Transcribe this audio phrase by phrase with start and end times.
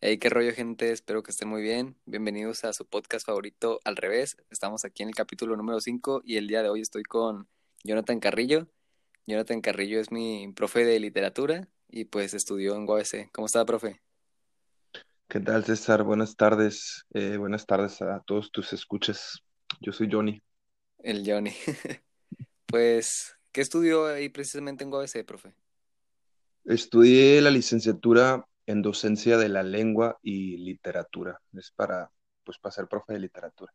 [0.00, 0.92] Hey, qué rollo, gente.
[0.92, 1.96] Espero que estén muy bien.
[2.06, 4.36] Bienvenidos a su podcast favorito Al Revés.
[4.48, 7.48] Estamos aquí en el capítulo número 5 y el día de hoy estoy con
[7.82, 8.68] Jonathan Carrillo.
[9.26, 13.32] Jonathan Carrillo es mi profe de literatura y pues estudió en UABC.
[13.32, 14.00] ¿Cómo está, profe?
[15.26, 16.04] ¿Qué tal, César?
[16.04, 17.04] Buenas tardes.
[17.12, 19.42] Eh, buenas tardes a todos tus escuchas.
[19.80, 20.40] Yo soy Johnny.
[21.00, 21.52] El Johnny.
[22.66, 25.54] Pues, ¿qué estudió ahí precisamente en UABC, profe?
[26.66, 31.40] Estudié la licenciatura en docencia de la lengua y literatura.
[31.54, 32.10] Es para,
[32.44, 33.72] pues, para ser profe de literatura.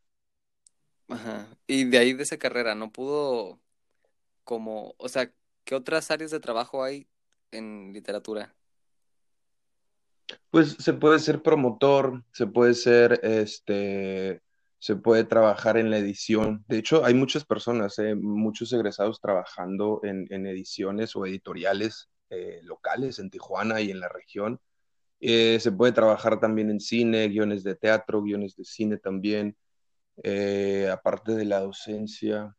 [1.09, 1.47] Ajá.
[1.65, 3.59] Y de ahí de esa carrera, ¿no pudo
[4.43, 5.33] como, o sea,
[5.63, 7.07] qué otras áreas de trabajo hay
[7.51, 8.55] en literatura?
[10.51, 14.43] Pues se puede ser promotor, se puede ser, este,
[14.77, 16.63] se puede trabajar en la edición.
[16.67, 22.59] De hecho, hay muchas personas, eh, muchos egresados trabajando en, en ediciones o editoriales eh,
[22.61, 24.61] locales en Tijuana y en la región.
[25.25, 29.55] Eh, se puede trabajar también en cine, guiones de teatro, guiones de cine también,
[30.23, 32.55] eh, aparte de la docencia,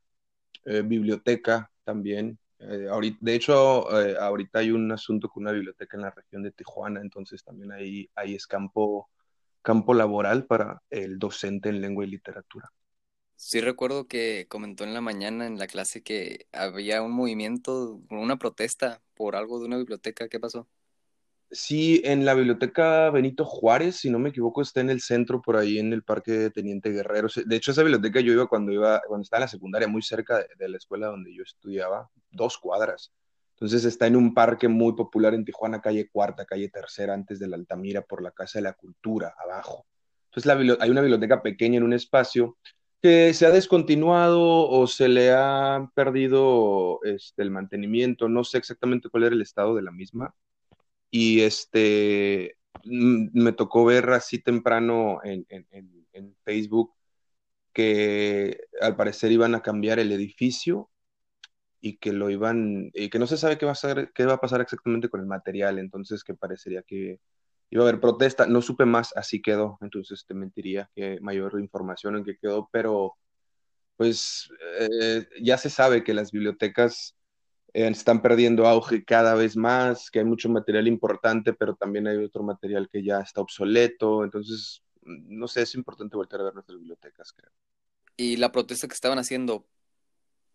[0.64, 2.38] eh, biblioteca también.
[2.58, 6.42] Eh, ahorita, de hecho, eh, ahorita hay un asunto con una biblioteca en la región
[6.42, 9.10] de Tijuana, entonces también ahí, ahí es campo,
[9.62, 12.70] campo laboral para el docente en lengua y literatura.
[13.36, 18.38] Sí recuerdo que comentó en la mañana en la clase que había un movimiento, una
[18.38, 20.28] protesta por algo de una biblioteca.
[20.28, 20.68] ¿Qué pasó?
[21.50, 25.56] Sí, en la biblioteca Benito Juárez, si no me equivoco, está en el centro, por
[25.56, 27.28] ahí en el Parque de Teniente Guerrero.
[27.46, 30.44] De hecho, esa biblioteca yo iba cuando iba, cuando estaba en la secundaria, muy cerca
[30.58, 33.12] de, la escuela donde yo estudiaba, dos cuadras.
[33.52, 37.46] Entonces está en un parque muy popular en Tijuana, calle Cuarta, calle Tercera, antes de
[37.46, 39.86] la Altamira, por la Casa de la Cultura, abajo.
[40.26, 42.56] Entonces la hay una biblioteca pequeña en un espacio
[43.00, 48.28] que se ha descontinuado o se le ha perdido este, el mantenimiento.
[48.28, 50.34] No sé exactamente cuál era el estado de la misma
[51.14, 55.64] y este, me tocó ver así temprano en, en,
[56.12, 56.92] en, Facebook
[57.72, 60.90] que al parecer iban a cambiar el edificio
[61.80, 64.40] y que lo iban, que no se sabe qué va a ser, qué va a
[64.40, 67.20] pasar exactamente con el material, entonces que parecería que
[67.70, 72.16] iba a haber protesta, no supe más, así quedó, entonces te mentiría que mayor información
[72.16, 73.14] en qué quedó, pero
[73.96, 74.50] pues
[74.80, 77.14] eh, ya se sabe que las bibliotecas
[77.74, 82.16] eh, están perdiendo auge cada vez más, que hay mucho material importante, pero también hay
[82.18, 84.22] otro material que ya está obsoleto.
[84.22, 87.50] Entonces, no sé, es importante volver a ver nuestras bibliotecas, creo.
[88.16, 89.66] Y la protesta que estaban haciendo,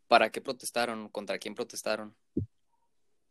[0.08, 1.10] ¿para qué protestaron?
[1.10, 2.16] ¿Contra quién protestaron?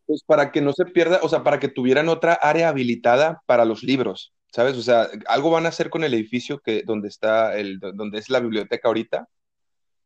[0.06, 3.65] Pues para que no se pierda, o sea, para que tuvieran otra área habilitada para
[3.65, 4.77] los libros, ¿sabes?
[4.77, 8.28] O sea, algo van a hacer con el edificio que donde está el, donde es
[8.28, 9.28] la biblioteca ahorita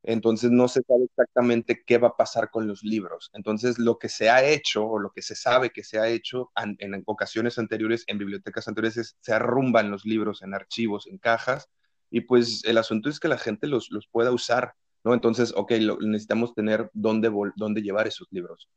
[0.04, 3.30] Entonces no se sabe exactamente qué va a pasar con los libros.
[3.34, 6.50] Entonces lo que se ha hecho o lo que se sabe que se ha hecho
[6.78, 11.68] en ocasiones anteriores, en bibliotecas anteriores, es se arrumban los libros en archivos, en cajas,
[12.10, 14.74] y pues el asunto es que la gente los, los pueda usar,
[15.04, 15.14] ¿no?
[15.14, 18.68] Entonces, ok, lo- necesitamos tener dónde, dónde llevar esos libros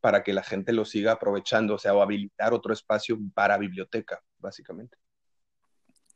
[0.00, 4.20] para que la gente los siga aprovechando, o sea, o habilitar otro espacio para biblioteca,
[4.38, 4.96] básicamente.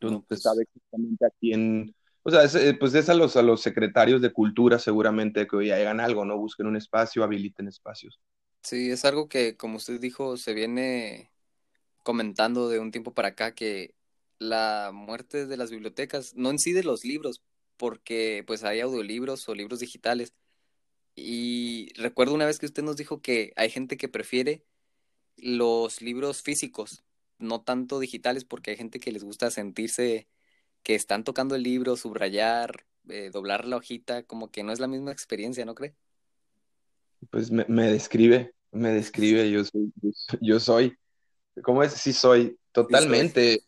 [0.00, 3.14] Entonces, No, se sabe pues exactamente a quién, o sea, es, eh, pues es a
[3.14, 6.38] los, a los secretarios de cultura seguramente que oye, hagan algo, ¿no?
[6.38, 8.20] Busquen un espacio, habiliten espacios.
[8.62, 11.32] sí, es algo que, como usted dijo, se viene
[12.02, 13.94] comentando de un tiempo para acá que
[14.38, 17.42] la muerte de las bibliotecas, no en los libros,
[17.76, 20.34] porque pues hay audiolibros o libros digitales.
[21.14, 24.64] Y recuerdo una vez que usted nos dijo que hay gente que prefiere
[25.36, 27.04] los libros físicos,
[27.38, 30.28] no tanto digitales, porque hay gente que les gusta sentirse
[30.82, 34.88] que están tocando el libro, subrayar, eh, doblar la hojita, como que no es la
[34.88, 35.94] misma experiencia, ¿no cree?
[37.30, 39.92] Pues me, me describe, me describe, yo soy,
[40.40, 40.96] yo, soy,
[41.62, 41.92] ¿cómo es?
[41.94, 43.26] Sí soy, Sí, soy.
[43.32, 43.64] totalmente.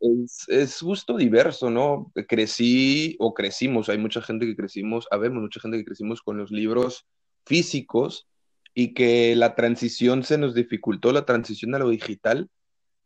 [0.00, 2.12] Es, es gusto diverso, ¿no?
[2.28, 6.50] Crecí o crecimos, hay mucha gente que crecimos, habemos mucha gente que crecimos con los
[6.50, 7.06] libros
[7.46, 8.26] físicos
[8.74, 12.50] y que la transición se nos dificultó, la transición a lo digital,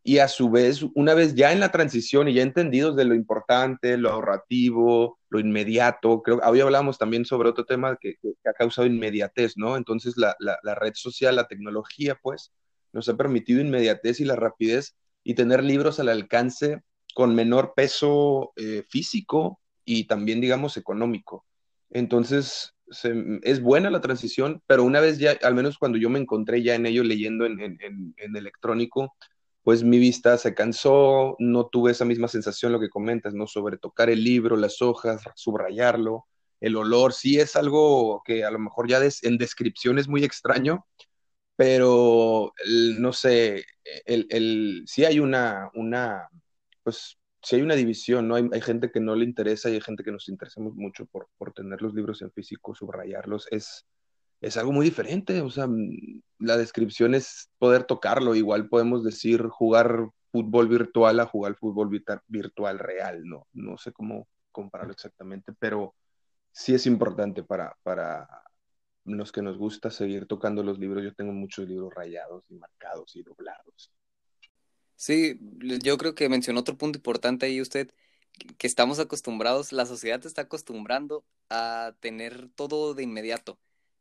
[0.08, 3.14] y a su vez, una vez ya en la transición y ya entendidos de lo
[3.14, 8.14] importante, lo ahorrativo, lo inmediato, creo que hoy hablamos también sobre otro tema que,
[8.46, 9.76] ha causado inmediatez, ¿no?
[9.76, 12.54] Entonces la, la, red social, la tecnología, pues,
[12.94, 16.80] nos ha permitido inmediatez y la rapidez y tener libros al alcance
[17.14, 21.44] con menor peso eh, físico y también, digamos, económico.
[21.90, 22.72] Entonces,
[23.42, 26.76] es buena la transición, pero una vez ya, al menos cuando yo me encontré ya
[26.76, 29.14] en ello leyendo en, en, en, en electrónico,
[29.68, 33.46] pues mi vista se cansó, no tuve esa misma sensación, lo que comentas, ¿no?
[33.46, 36.24] Sobre tocar el libro, las hojas, subrayarlo,
[36.58, 40.24] el olor, sí es algo que a lo mejor ya des, en descripción es muy
[40.24, 40.86] extraño,
[41.54, 42.54] pero
[42.98, 43.66] no sé,
[44.06, 46.28] el, el, sí hay una, una,
[46.82, 48.36] pues si hay una división, ¿no?
[48.36, 51.28] Hay, hay, gente que no le interesa y hay gente que nos interesamos mucho por,
[51.36, 53.46] por tener los libros en físico, subrayarlos.
[53.50, 53.84] Es,
[54.40, 55.66] es algo muy diferente, o sea,
[56.38, 61.90] la descripción es poder tocarlo, igual podemos decir jugar fútbol virtual a jugar fútbol
[62.26, 63.46] virtual real, ¿no?
[63.52, 65.94] No sé cómo compararlo exactamente, pero
[66.52, 68.28] sí es importante para, para
[69.04, 71.02] los que nos gusta seguir tocando los libros.
[71.02, 73.92] Yo tengo muchos libros rayados y marcados y doblados.
[74.96, 75.38] Sí,
[75.82, 77.92] yo creo que mencionó otro punto importante ahí usted,
[78.58, 83.58] que estamos acostumbrados, la sociedad está acostumbrando a tener todo de inmediato.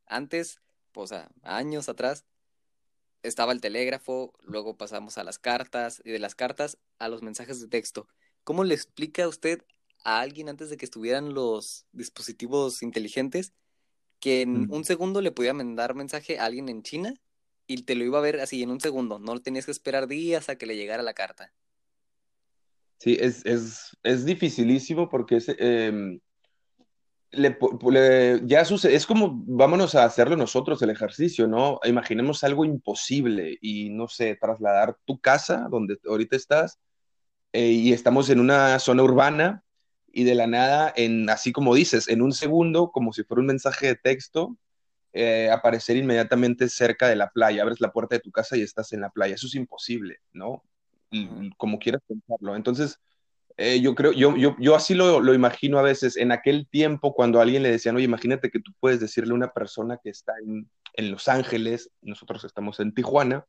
[0.07, 0.61] Antes,
[0.91, 2.25] pues a años atrás,
[3.23, 7.59] estaba el telégrafo, luego pasamos a las cartas y de las cartas a los mensajes
[7.61, 8.07] de texto.
[8.43, 9.63] ¿Cómo le explica usted
[10.03, 13.53] a alguien antes de que estuvieran los dispositivos inteligentes
[14.19, 17.13] que en un segundo le podía mandar mensaje a alguien en China
[17.67, 20.49] y te lo iba a ver así en un segundo, no tenías que esperar días
[20.49, 21.53] a que le llegara la carta.
[22.99, 25.49] Sí, es, es, dificilísimo porque es,
[27.31, 31.79] em, ya sucede, es como vámonos a hacerlo nosotros el ejercicio, ¿no?
[31.83, 36.79] Imaginemos algo imposible y no sé, trasladar tu casa donde ahorita estás
[37.53, 39.63] eh, y estamos en una zona urbana
[40.07, 43.47] y de la nada, en, así como dices, en un segundo, como si fuera un
[43.47, 44.57] mensaje de texto,
[45.13, 47.63] eh, aparecer inmediatamente cerca de la playa.
[47.63, 49.35] Abres la puerta de tu casa y estás en la playa.
[49.35, 50.63] Eso es imposible, ¿no?
[51.57, 52.55] Como quieras pensarlo.
[52.55, 52.99] Entonces,
[53.57, 56.17] eh, yo creo, yo, yo, yo así lo, lo, imagino a veces.
[56.17, 59.51] En aquel tiempo, cuando alguien le decían, oye, imagínate que tú puedes decirle a una
[59.51, 63.45] persona que está en, en Los Ángeles, nosotros estamos en Tijuana,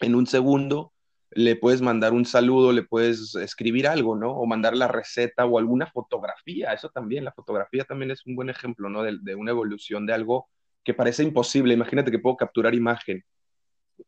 [0.00, 0.92] en un segundo
[1.30, 4.32] le puedes mandar un saludo, le puedes escribir algo, ¿no?
[4.32, 6.72] O mandar la receta o alguna fotografía.
[6.72, 9.02] Eso también, la fotografía también es un buen ejemplo, ¿no?
[9.02, 10.48] De, una evolución de algo
[10.84, 11.74] que parece imposible.
[11.74, 13.24] Imagínate que puedo capturar imagen.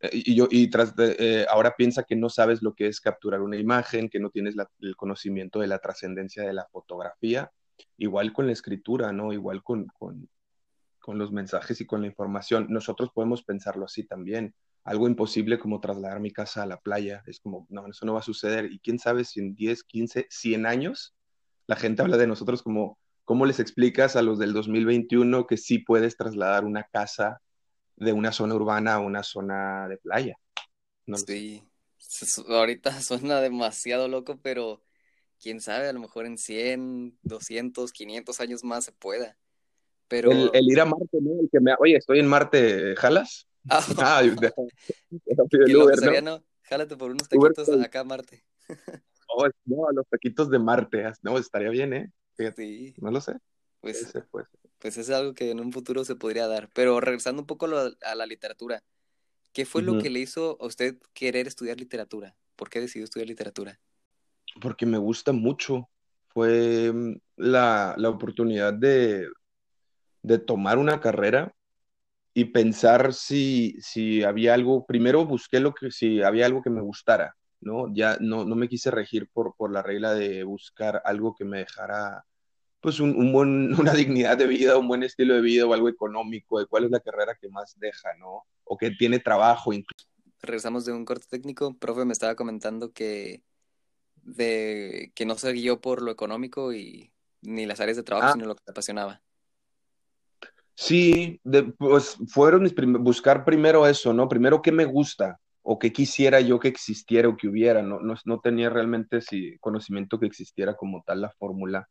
[0.01, 3.41] Eh, y yo, y tras eh, ahora piensa que no sabes lo que es capturar
[3.41, 7.51] una imagen, que no tienes el conocimiento de la trascendencia de la fotografía.
[7.97, 9.33] Igual con la escritura, ¿no?
[9.33, 10.29] Igual con, con,
[10.99, 12.67] con los mensajes y con la información.
[12.69, 14.55] Nosotros podemos pensarlo así también
[14.85, 17.23] algo imposible como trasladar mi casa a la playa.
[17.27, 18.73] Es como, no, eso no va a suceder.
[18.73, 21.15] Y quién sabe si en 10, 15, 100 años
[21.67, 25.79] la gente habla de nosotros como, ¿cómo les explicas a los del 2021 que sí
[25.79, 27.41] puedes trasladar una casa
[28.01, 30.37] de una zona urbana a una zona de playa?
[31.07, 31.63] No sí,
[32.49, 34.83] ahorita suena demasiado loco, pero
[35.41, 39.37] quién sabe, a lo mejor en 100, 200, 500 años más se pueda.
[40.09, 40.33] Pero...
[40.33, 41.41] El, el ir a Marte, ¿no?
[41.41, 41.73] El que me...
[41.79, 43.47] Oye, estoy en Marte, ¿jalas?
[43.69, 44.23] Ah, ah
[46.23, 46.43] ¿no?
[46.63, 48.45] Jálate por unos taquitos acá a Marte.
[49.29, 51.13] oh, no, a los taquitos de Marte.
[51.23, 52.13] No, estaría bien, ¿eh?
[52.57, 52.95] sí.
[52.99, 53.35] No lo sé.
[53.81, 54.47] Pues, pues.
[54.81, 56.69] Pues es algo que en un futuro se podría dar.
[56.75, 58.83] Pero regresando un poco a la literatura,
[59.53, 62.35] ¿qué fue lo que le hizo a usted querer estudiar literatura?
[62.57, 63.79] ¿Por qué decidió estudiar literatura?
[64.61, 65.89] Porque me gusta mucho.
[66.29, 69.29] Fue mm, la, la oportunidad de,
[70.23, 71.55] de tomar una carrera
[72.33, 76.81] y pensar si, si había algo, primero busqué lo que, si había algo que me
[76.81, 77.93] gustara, ¿no?
[77.93, 81.59] Ya no, no me quise regir por, por la regla de buscar algo que me
[81.59, 82.25] dejara,
[82.81, 85.89] pues, un, un buen, una dignidad de vida, un buen estilo de vida o algo
[85.89, 88.45] económico, de cuál es la carrera que más deja, ¿no?
[88.65, 90.07] O que tiene trabajo incluso.
[90.43, 93.43] Regresamos de un corte técnico, profe me estaba comentando que,
[94.23, 97.13] de, que no se guió por lo económico y
[97.43, 98.33] ni las áreas de trabajo, ah.
[98.33, 99.23] sino lo que te apasionaba.
[100.75, 101.39] Sí,
[101.77, 104.29] pues fueron mis buscar primero eso, ¿no?
[104.29, 108.41] Primero qué me gusta o qué quisiera yo que existiera o que hubiera, no, no,
[108.41, 109.21] tenía realmente
[109.61, 111.87] conocimiento que existiera como tal la fórmula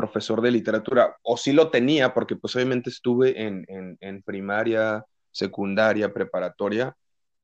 [0.00, 3.66] profesor de literatura, o sí lo tenía porque pues obviamente estuve en,
[4.00, 6.96] en primaria, secundaria, preparatoria,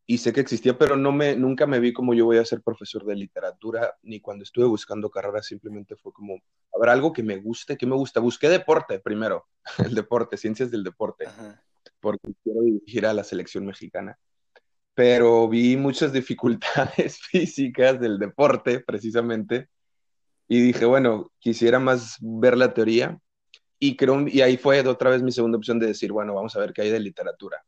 [0.08, 2.62] y sé que existía, pero no me, nunca me vi como yo voy a ser
[2.62, 6.38] profesor de literatura, ni cuando estuve buscando carrera, simplemente fue como,
[6.72, 8.20] habrá algo que me guste, que me gusta.
[8.20, 9.46] Busqué deporte primero,
[9.84, 11.26] el deporte, ciencias del deporte,
[11.98, 14.16] porque quiero dirigir a la selección mexicana.
[14.94, 19.68] Pero vi muchas dificultades físicas del deporte, precisamente,
[20.48, 23.18] y dije, bueno, quisiera más ver la teoría,
[23.78, 26.60] y, creo, y ahí fue otra vez mi segunda opción de decir, bueno, vamos a
[26.60, 27.64] ver qué hay de literatura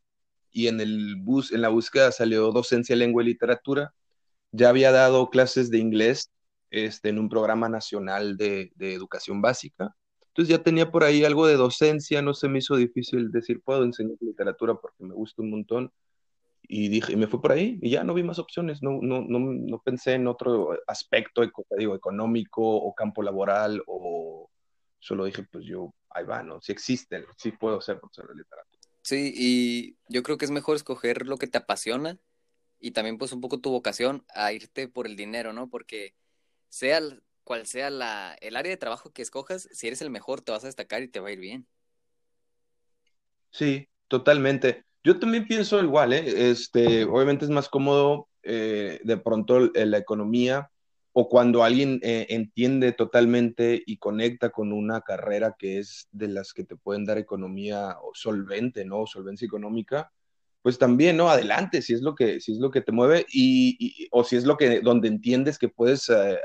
[0.51, 3.95] y en, el bus, en la búsqueda salió docencia, lengua y literatura.
[4.53, 6.31] Ya había dado clases de inglés
[6.71, 9.95] este, en un programa nacional de, de, educación básica.
[10.29, 13.85] Entonces ya tenía por ahí algo de docencia, no se me hizo difícil decir, puedo
[13.85, 15.93] enseñar literatura porque me gusta un montón.
[16.71, 19.23] Y dije, y me fui por ahí y ya no vi más opciones, no, no,
[19.23, 21.43] no, no pensé en otro aspecto
[21.79, 24.51] digo, económico o campo laboral o
[24.99, 26.61] solo dije, pues yo, ahí va, ¿no?
[26.61, 28.79] Si existen, sí puedo ser profesor de literatura.
[29.03, 32.19] Sí, y yo creo que es mejor escoger lo que te apasiona
[32.79, 35.71] y también pues un poco tu vocación a irte por el dinero, ¿no?
[35.71, 36.15] Porque
[36.69, 37.01] sea
[37.45, 40.65] cual sea la, el área de trabajo que escojas, si eres el mejor te vas
[40.65, 41.67] a destacar y te va a ir bien.
[43.51, 44.85] Sí, totalmente.
[45.05, 46.51] Yo también pienso igual, ¿eh?
[46.51, 50.71] Este, obviamente es más cómodo eh, de pronto en la economía
[51.13, 56.53] o cuando alguien eh, entiende totalmente y conecta con una carrera que es de las
[56.53, 59.07] que te pueden dar economía o solvente, ¿no?
[59.07, 60.13] Solvencia económica,
[60.63, 61.29] pues también, ¿no?
[61.31, 64.45] Adelante, si es lo que, si es lo que te mueve y, o si es
[64.45, 66.39] lo que, donde entiendes que puedes eh,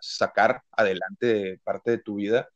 [0.00, 2.48] sacar adelante parte de tu vida,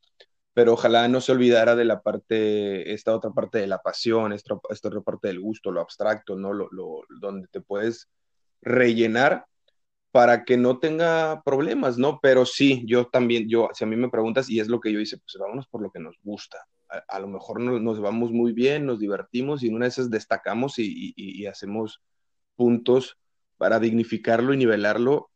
[0.54, 4.54] pero ojalá no se olvidara de la parte, esta otra parte de la pasión, esta,
[4.54, 6.52] otra parte del gusto, lo abstracto, ¿no?
[6.52, 8.08] Lo, lo, donde te puedes
[8.62, 9.46] rellenar
[10.10, 12.18] para que no tenga problemas, ¿no?
[12.20, 15.00] Pero sí, yo también, yo, si a mí me preguntas, y es lo que yo
[15.00, 16.58] hice, pues vámonos por lo que nos gusta.
[17.08, 20.74] A, lo mejor nos, vamos muy bien, nos divertimos y en una de esas destacamos
[20.78, 22.02] y, hacemos
[22.56, 23.16] puntos
[23.58, 25.29] para dignificarlo y nivelarlo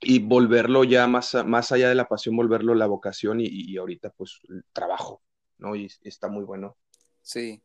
[0.00, 4.40] y volverlo ya más, más allá de la pasión, volverlo la vocación y, ahorita pues
[4.48, 5.22] el trabajo,
[5.58, 5.74] ¿no?
[5.74, 6.76] Y, está muy bueno.
[7.22, 7.62] Sí.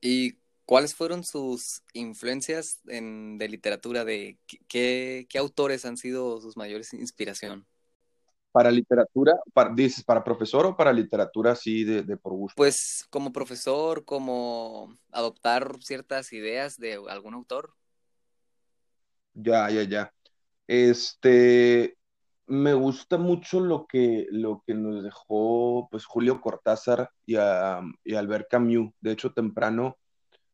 [0.00, 4.04] ¿Y ¿Cuáles fueron sus influencias en, de literatura?
[4.04, 7.66] De qué, autores han sido sus mayores inspiración?
[8.52, 9.32] Para literatura,
[9.74, 12.54] dices, para profesor o para literatura así de, por gusto?
[12.54, 17.72] Pues como profesor, como adoptar ciertas ideas de algún autor.
[19.32, 20.14] Ya, ya, ya.
[20.68, 21.96] Este,
[22.46, 28.48] me gusta mucho lo que, lo que nos dejó pues Julio Cortázar y, y Albert
[28.48, 28.92] Camus.
[29.00, 29.98] De hecho, temprano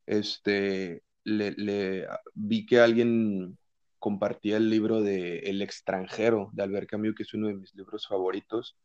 [0.06, 3.59] este, le, vi que alguien
[3.99, 8.06] compartía el libro de El extranjero de Albert Camus, que es uno de mis libros
[8.06, 8.76] favoritos,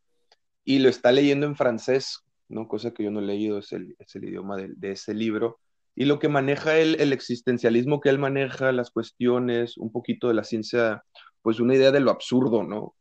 [0.64, 2.68] y lo está leyendo en francés, ¿no?
[2.68, 5.60] cosa que yo no he leído, es el, idioma de, ese libro.
[5.96, 10.34] Y lo que maneja él, el existencialismo que él maneja, las cuestiones, un poquito de
[10.34, 11.04] la ciencia,
[11.42, 12.96] pues una idea de lo absurdo, ¿no?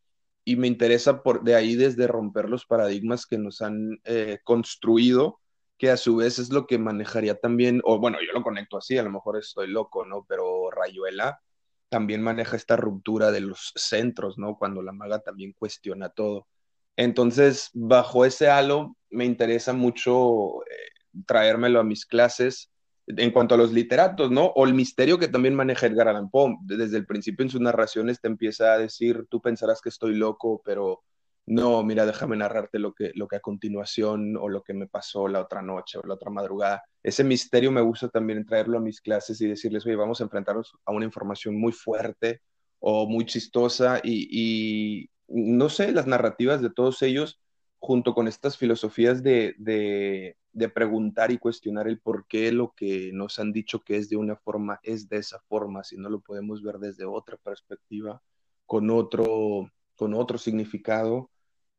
[0.45, 5.41] Y me interesa por de ahí desde romper los paradigmas que nos han eh, construido
[5.79, 8.99] que a su vez es lo que manejaría también, o bueno, yo lo conecto así,
[8.99, 10.27] a lo mejor estoy loco, ¿no?
[10.29, 11.41] Pero Rayuela
[11.89, 14.59] también maneja esta ruptura de los centros, ¿no?
[14.59, 16.49] Cuando la maga también cuestiona todo.
[16.97, 22.71] Entonces, bajo ese halo, me interesa mucho eh, traérmelo a mis clases
[23.17, 24.47] en cuanto a los literatos, ¿no?
[24.47, 26.57] O el misterio que también maneja Edgar Allan Poe.
[26.63, 30.61] Desde el principio en sus narraciones te empieza a decir, tú pensarás que estoy loco,
[30.65, 31.03] pero
[31.47, 35.29] no, mira, déjame narrarte lo que, lo que a continuación o lo que me pasó
[35.29, 36.85] la otra noche o la otra madrugada.
[37.03, 40.77] Ese misterio me gusta también traerlo a mis clases y decirles, oye, vamos a enfrentarnos
[40.85, 42.43] a una información muy fuerte
[42.81, 47.41] o muy chistosa y, no sé, las narrativas de todos ellos
[47.79, 53.11] junto con estas filosofías de, de, de, preguntar y cuestionar el por qué lo que
[53.13, 56.21] nos han dicho que es de una forma es de esa forma, si no lo
[56.21, 58.23] podemos ver desde otra perspectiva,
[58.67, 61.31] con otro, con otro significado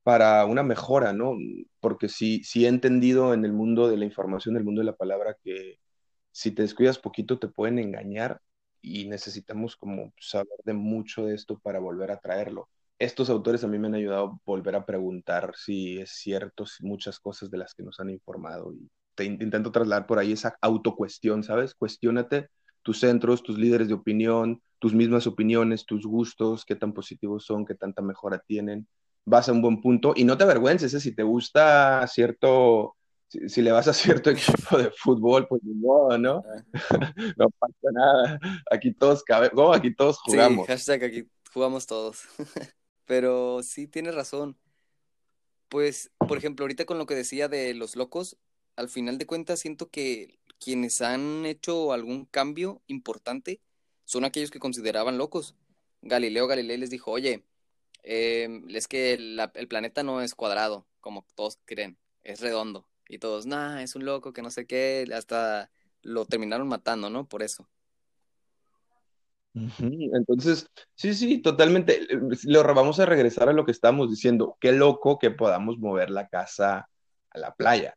[0.04, 1.38] para una mejora, ¿no?
[1.80, 4.86] Porque sí, sí he entendido en el mundo de la información, en el mundo de
[4.86, 5.80] la palabra, que
[6.32, 8.42] si te descuidas poquito te pueden engañar
[8.82, 12.70] y necesitamos como saber de mucho de esto para volver a traerlo.
[13.00, 17.20] Estos autores a mí me han ayudado a volver a preguntar si es cierto muchas
[17.20, 21.44] cosas de las que nos han informado y te intento trasladar por ahí esa autocuestión,
[21.44, 21.74] ¿sabes?
[21.76, 22.50] Cuestiónate
[22.84, 27.66] tus centros, tus líderes de opinión, tus mismas opiniones, tus gustos, qué tan positivos son,
[27.66, 28.88] qué tanta mejora tienen
[29.30, 31.00] vas a un buen punto y no te avergüences, ¿eh?
[31.00, 32.96] si te gusta cierto,
[33.28, 36.44] si, le vas a cierto equipo de fútbol, pues no, ¿no?
[36.46, 36.64] Ah.
[37.38, 38.40] no pasa nada.
[38.72, 40.66] Aquí todos cabe, aquí todos jugamos.
[40.66, 42.24] Sí, hashtag aquí jugamos todos.
[43.10, 44.56] Pero sí tienes razón.
[45.68, 48.38] Pues, por ejemplo, ahorita con lo que decía de los locos,
[48.76, 53.60] al final de cuentas siento que quienes han hecho algún cambio importante
[54.06, 55.56] son aquellos que consideraban locos.
[56.04, 57.44] Galileo Galilei les dijo, oye,
[58.04, 62.88] Em, es que el planeta no es cuadrado, como todos creen, es redondo.
[63.08, 67.28] Y todos, nah, es un loco que no sé qué, hasta lo terminaron matando, ¿no?
[67.28, 67.70] Por eso.
[69.54, 72.08] Entonces, sí, sí, totalmente.
[72.46, 74.58] Lo vamos a regresar a lo que estábamos diciendo.
[74.60, 76.90] Qué loco que podamos mover la casa
[77.32, 77.96] a la playa.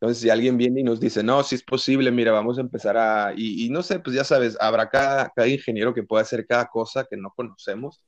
[0.00, 2.96] Entonces, si alguien viene y nos dice, no, si es posible, mira, vamos a empezar
[2.96, 3.32] a.
[3.36, 6.66] Y, y no sé, pues ya sabes, habrá cada, cada ingeniero que pueda hacer cada
[6.66, 8.00] cosa que no conocemos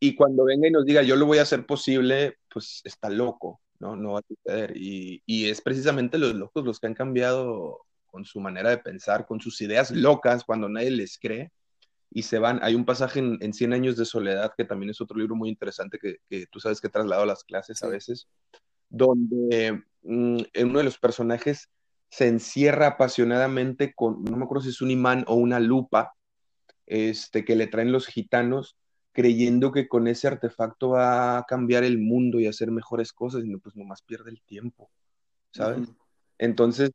[0.00, 3.60] y cuando venga y nos diga, yo lo voy a hacer posible, pues está loco,
[3.80, 3.96] ¿no?
[3.96, 4.76] No va a suceder.
[4.76, 9.26] Y, y, es precisamente los locos los que han cambiado con su manera de pensar,
[9.26, 11.50] con sus ideas locas, cuando nadie les cree,
[12.10, 12.60] y se van.
[12.62, 15.48] Hay un pasaje en, en 100 años de soledad, que también es otro libro muy
[15.48, 18.28] interesante que, que tú sabes que he trasladado a las clases a veces,
[18.88, 21.68] donde mm, uno de los personajes
[22.10, 26.14] se encierra apasionadamente con, no me acuerdo si es un imán o una lupa,
[26.86, 28.78] este, que le traen los gitanos,
[29.12, 33.56] creyendo que con ese artefacto va a cambiar el mundo y hacer mejores cosas, y
[33.56, 34.90] pues nomás pierde el tiempo,
[35.50, 35.88] ¿sabes?
[36.38, 36.90] Entonces,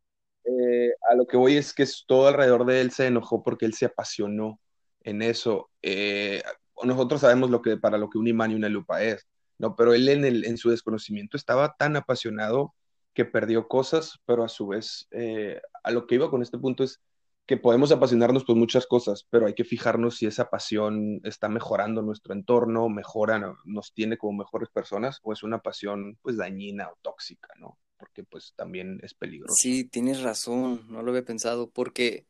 [0.46, 3.74] eh, a lo que voy es que todo alrededor de él se enojó porque él
[3.74, 4.60] se apasionó
[5.03, 5.69] en eso.
[5.81, 6.41] Eh,
[6.83, 9.75] nosotros sabemos lo que, para lo que un imán y una lupa es, ¿no?
[9.75, 12.74] Pero él en, el, en su desconocimiento estaba tan apasionado
[13.13, 16.83] que perdió cosas, pero a su vez, eh, a lo que iba con este punto
[16.83, 17.01] es
[17.45, 22.01] que podemos apasionarnos por muchas cosas, pero hay que fijarnos si esa pasión está mejorando
[22.01, 26.98] nuestro entorno, mejora, nos tiene como mejores personas, o es una pasión pues dañina o
[27.01, 27.77] tóxica, ¿no?
[27.98, 29.55] Porque pues también es peligroso.
[29.57, 32.25] Sí, tienes razón, no lo había pensado, porque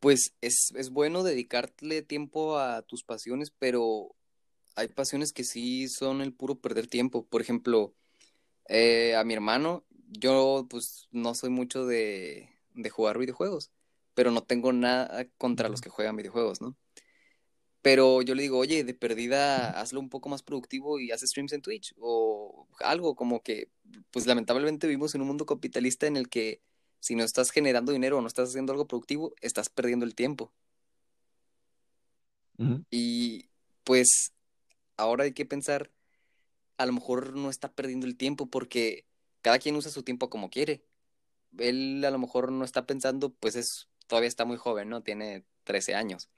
[0.00, 4.14] pues es, es bueno dedicarle tiempo a tus pasiones, pero
[4.76, 7.26] hay pasiones que sí son el puro perder tiempo.
[7.26, 7.94] Por ejemplo,
[8.68, 13.70] eh, a mi hermano, yo pues no soy mucho de, de jugar videojuegos
[14.20, 16.76] pero no tengo nada contra los que juegan videojuegos, ¿no?
[17.82, 21.54] Pero yo le digo, oye, de perdida, hazlo un poco más productivo y haz streams
[21.54, 23.70] en Twitch o algo como que,
[24.10, 26.60] pues lamentablemente vivimos en un mundo capitalista en el que
[27.00, 30.52] si no estás generando dinero o no estás haciendo algo productivo, estás perdiendo el tiempo.
[32.90, 33.48] Y
[33.84, 34.32] pues
[34.96, 35.90] ahora hay que pensar,
[36.76, 39.06] a lo mejor no está perdiendo el tiempo porque
[39.40, 40.84] cada quien usa su tiempo como quiere.
[41.58, 45.02] Él a lo mejor no está pensando, pues es todavía está muy joven, ¿no?
[45.02, 46.28] Tiene 13 años.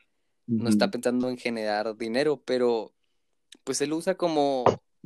[0.46, 2.92] No está pensando en generar dinero, pero
[3.64, 4.64] pues él usa como,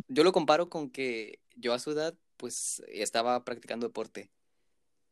[0.08, 4.30] yo lo comparo con que yo a su edad pues estaba practicando deporte.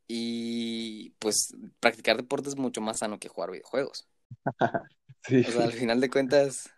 [0.07, 4.07] Y pues practicar deporte es mucho más sano que jugar videojuegos.
[5.27, 5.43] sí.
[5.47, 6.69] O sea, al final de cuentas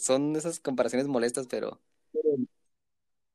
[0.00, 1.80] son esas comparaciones molestas, pero...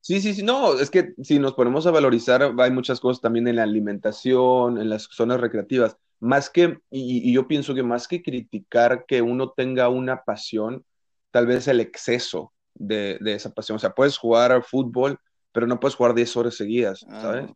[0.01, 3.47] Sí, sí, sí, no, es que si nos ponemos a valorizar, hay muchas cosas también
[3.47, 8.21] en la alimentación, en las zonas recreativas más que, y, yo pienso que más que
[8.21, 10.85] criticar que uno tenga una pasión,
[11.31, 13.77] tal vez el exceso de, esa pasión.
[13.77, 15.19] O sea, puedes jugar fútbol,
[15.51, 17.21] pero no puedes jugar 10 horas seguidas, ah.
[17.21, 17.51] ¿sabes?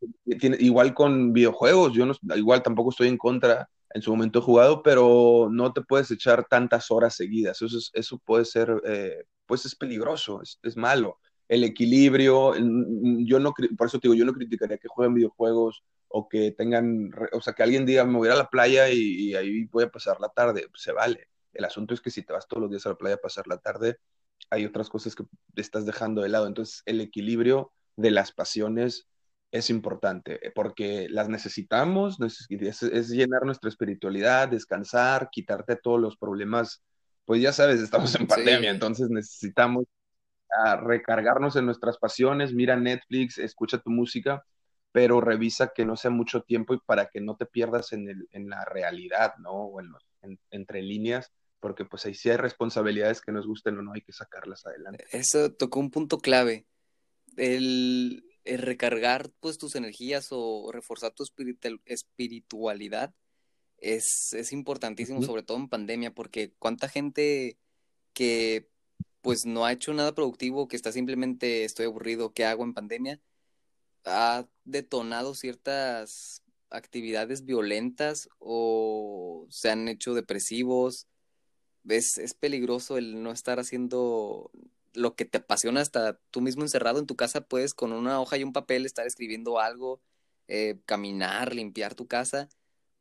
[0.00, 0.08] O
[0.58, 4.82] igual con videojuegos, yo no, igual tampoco estoy en contra, en su momento he jugado,
[4.82, 7.60] pero no te puedes echar tantas horas seguidas.
[7.60, 11.18] Eso, eso puede ser, eh, pues es peligroso, es, es, malo.
[11.48, 16.28] El equilibrio, yo no, por eso te digo, yo no criticaría que jueguen videojuegos o
[16.28, 19.84] que tengan, o sea, que alguien diga, me voy a la playa y, ahí voy
[19.84, 21.28] a pasar la tarde, pues, se vale.
[21.52, 23.46] El asunto es que si te vas todos los días a la playa a pasar
[23.48, 23.98] la tarde,
[24.50, 25.24] hay otras cosas que
[25.56, 26.46] estás dejando de lado.
[26.46, 29.08] Entonces, el equilibrio de las pasiones
[29.50, 36.82] es importante, eh, porque las necesitamos, es, llenar nuestra espiritualidad, descansar, quitarte todos los problemas.
[37.24, 39.84] Pues ya sabes, estamos en pandemia, entonces necesitamos
[40.64, 44.44] ah, recargarnos en nuestras pasiones, mira Netflix, escucha tu música
[44.92, 48.28] pero revisa que no sea mucho tiempo y para que no te pierdas en, el,
[48.32, 49.52] en la realidad, ¿no?
[49.52, 53.92] O en, entre líneas, porque pues ahí sí hay responsabilidades que nos gusten o no,
[53.92, 55.04] hay que sacarlas adelante.
[55.12, 56.66] Eso tocó un punto clave,
[57.36, 61.24] el, recargar pues tus energías o reforzar tu
[61.86, 63.14] espiritualidad
[63.78, 67.56] es, es importantísimo, sobre todo en pandemia, porque cuánta gente
[68.12, 68.68] que
[69.22, 73.20] pues no ha hecho nada productivo, que está simplemente estoy aburrido, ¿qué hago en pandemia?
[74.04, 81.06] ha detonado ciertas actividades violentas o se han hecho depresivos.
[81.88, 84.50] Es, es peligroso el no estar haciendo
[84.94, 88.36] lo que te apasiona hasta tú mismo encerrado en tu casa, puedes con una hoja
[88.36, 90.00] y un papel estar escribiendo algo,
[90.48, 92.48] eh, caminar, limpiar tu casa,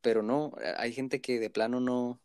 [0.01, 2.21] pero no, hay gente que de plano no,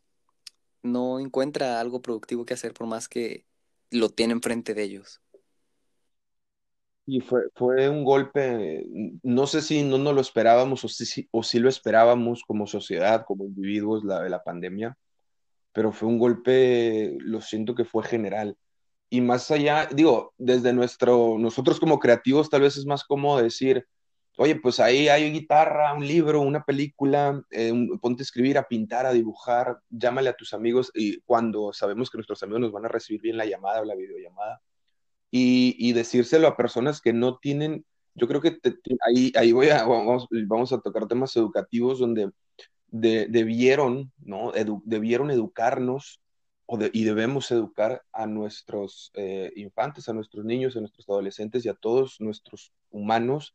[0.82, 3.46] no encuentra algo productivo que hacer por más que
[3.90, 5.20] lo tiene enfrente de ellos.
[7.06, 8.86] Y fue, fue un golpe,
[9.22, 13.24] no sé si no nos lo esperábamos o si, o si lo esperábamos como sociedad,
[13.26, 14.96] como individuos, la de la pandemia,
[15.72, 18.56] pero fue un golpe, lo siento que fue general.
[19.14, 23.86] Y más allá, digo, desde nuestro, nosotros como creativos tal vez es más cómodo decir,
[24.36, 27.72] oye, pues ahí hay guitarra, un libro, una película, eh,
[28.02, 32.18] ponte a escribir, a pintar, a dibujar, llámale a tus amigos y cuando sabemos que
[32.18, 34.60] nuestros amigos nos van a recibir bien la llamada o la videollamada
[35.30, 37.84] y, decírselo a personas que no tienen,
[38.16, 38.58] yo creo que
[39.06, 42.32] ahí, ahí voy a, vamos, vamos a tocar temas educativos donde
[42.88, 44.50] debieron, ¿no?
[44.84, 46.20] debieron educarnos
[46.66, 51.68] o y debemos educar a nuestros eh, infantes, a nuestros niños, a nuestros adolescentes y
[51.68, 53.54] a todos nuestros humanos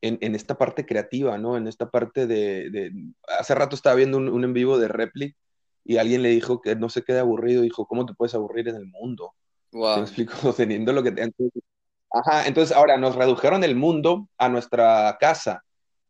[0.00, 1.56] en, en esta parte creativa, ¿no?
[1.56, 2.70] En esta parte de...
[2.70, 2.92] de
[3.38, 5.36] hace rato estaba viendo un, un en vivo de Replic
[5.84, 8.76] y alguien le dijo que no se quede aburrido, dijo, ¿cómo te puedes aburrir en
[8.76, 9.34] el mundo?
[9.72, 10.00] Wow.
[10.00, 10.34] explico?
[10.56, 11.08] Teniendo lo que...
[11.08, 11.62] Entonces,
[12.10, 15.64] ajá, entonces ahora nos redujeron el mundo a nuestra casa.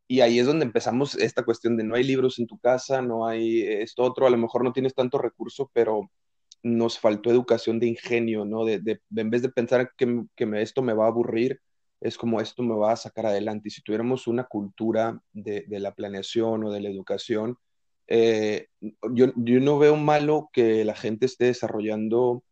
[0.06, 3.26] Y ahí es donde empezamos esta cuestión de no hay libros en tu casa, no
[3.26, 6.10] hay esto otro, a lo mejor no tienes tanto recurso, pero
[6.64, 8.64] nos faltó educación de ingenio, ¿no?
[8.64, 11.60] De, en vez de pensar que, que esto me va a aburrir,
[12.00, 13.68] es como esto me va a sacar adelante.
[13.68, 17.58] Y si tuviéramos una cultura de, de la planeación o de la educación,
[18.06, 22.44] eh, yo, yo, no veo malo que la gente esté desarrollando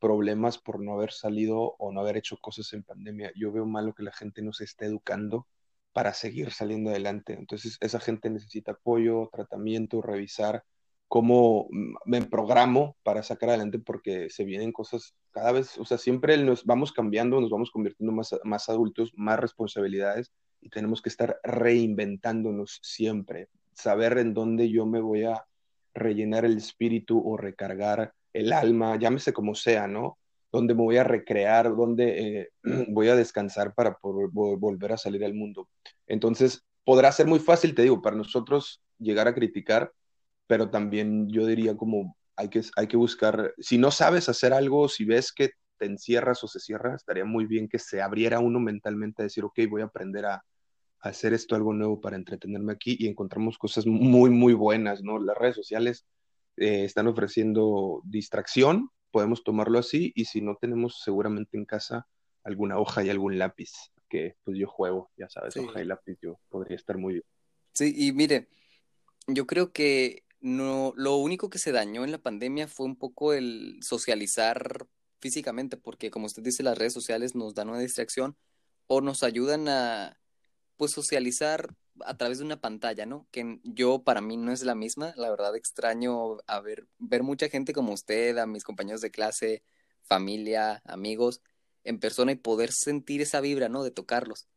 [0.00, 3.32] problemas por no haber salido o no haber hecho cosas en pandemia.
[3.36, 5.46] Yo veo malo que la gente no se esté educando
[5.92, 7.34] para seguir saliendo adelante.
[7.34, 10.64] Entonces, esa gente necesita apoyo, tratamiento, revisar
[11.10, 11.66] cómo
[12.04, 16.64] me programo para sacar adelante porque se vienen cosas cada vez, o sea, siempre nos
[16.64, 22.78] vamos cambiando, nos vamos convirtiendo más, más adultos, más responsabilidades y tenemos que estar reinventándonos
[22.84, 25.44] siempre, saber en dónde yo me voy a
[25.94, 30.16] rellenar el espíritu o recargar el alma, llámese como sea, ¿no?
[30.52, 32.50] Dónde me voy a recrear, dónde eh,
[32.88, 35.68] voy a descansar para volver a salir al mundo.
[36.06, 39.92] Entonces, podrá ser muy fácil, te digo, para nosotros llegar a criticar,
[40.50, 44.88] pero también yo diría como hay que, hay que buscar, si no sabes hacer algo,
[44.88, 48.58] si ves que te encierras o se cierra, estaría muy bien que se abriera uno
[48.58, 50.44] mentalmente a decir, ok, voy a aprender a,
[51.02, 55.20] hacer esto algo nuevo para entretenerme aquí y encontramos cosas muy, muy buenas, ¿no?
[55.20, 56.04] Las redes sociales
[56.56, 62.08] eh, están ofreciendo distracción, podemos tomarlo así, y si no tenemos seguramente en casa
[62.42, 63.70] alguna hoja y algún lápiz,
[64.08, 67.24] que pues yo juego, ya sabes, hoja y lápiz, yo podría estar muy bien.
[67.72, 68.48] Sí, y mire,
[69.28, 73.32] yo creo que no, lo único que se dañó en la pandemia fue un poco
[73.32, 74.86] el socializar
[75.20, 78.36] físicamente, porque como usted dice, las redes sociales nos dan una distracción
[78.86, 80.18] o nos ayudan a
[80.76, 81.74] pues socializar
[82.06, 83.28] a través de una pantalla, ¿no?
[83.30, 87.48] Que yo para mí no es la misma, la verdad extraño a ver, ver mucha
[87.50, 89.62] gente como usted, a mis compañeros de clase,
[90.02, 91.42] familia, amigos,
[91.84, 93.82] en persona y poder sentir esa vibra, ¿no?
[93.84, 94.48] De tocarlos.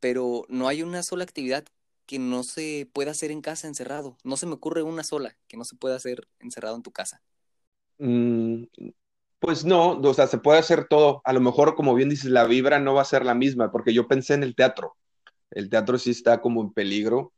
[0.00, 1.64] Pero no hay una sola actividad
[2.12, 4.18] que no se pueda hacer en casa encerrado.
[4.22, 7.22] No se me ocurre una sola que no se pueda hacer encerrado en tu casa.
[7.96, 8.64] Mm,
[9.38, 11.22] pues no, o sea, se puede hacer todo.
[11.24, 13.94] A lo mejor, como bien dices, la vibra no va a ser la misma, porque
[13.94, 14.94] yo pensé en el teatro.
[15.50, 17.32] El teatro sí está como en peligro,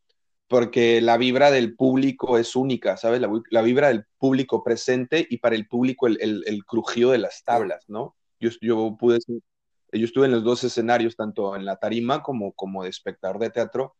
[0.49, 3.21] porque la vibra del público es única, ¿sabes?
[3.21, 7.85] La, vibra del público presente y para el público el, el, crujido de las tablas,
[7.87, 8.17] ¿no?
[8.41, 12.83] Yo, yo pude, yo estuve en los dos escenarios, tanto en la tarima como, como
[12.83, 13.95] de espectador de teatro,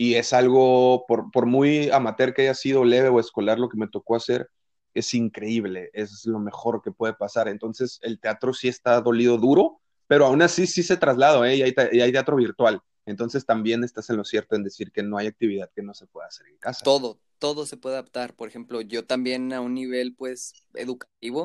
[0.00, 3.76] y es algo, por, por, muy amateur que haya sido, leve o escolar lo que
[3.76, 4.48] me tocó hacer,
[4.94, 7.48] es increíble, es lo mejor que puede pasar.
[7.48, 11.56] Entonces, el teatro sí está dolido duro, pero aún así sí se traslado, ¿eh?
[11.56, 12.80] y, hay, y hay teatro virtual.
[13.06, 16.06] Entonces, también estás en lo cierto en decir que no hay actividad que no se
[16.06, 16.84] pueda hacer en casa.
[16.84, 18.36] Todo, todo se puede adaptar.
[18.36, 21.44] Por ejemplo, yo también a un nivel, pues, educativo,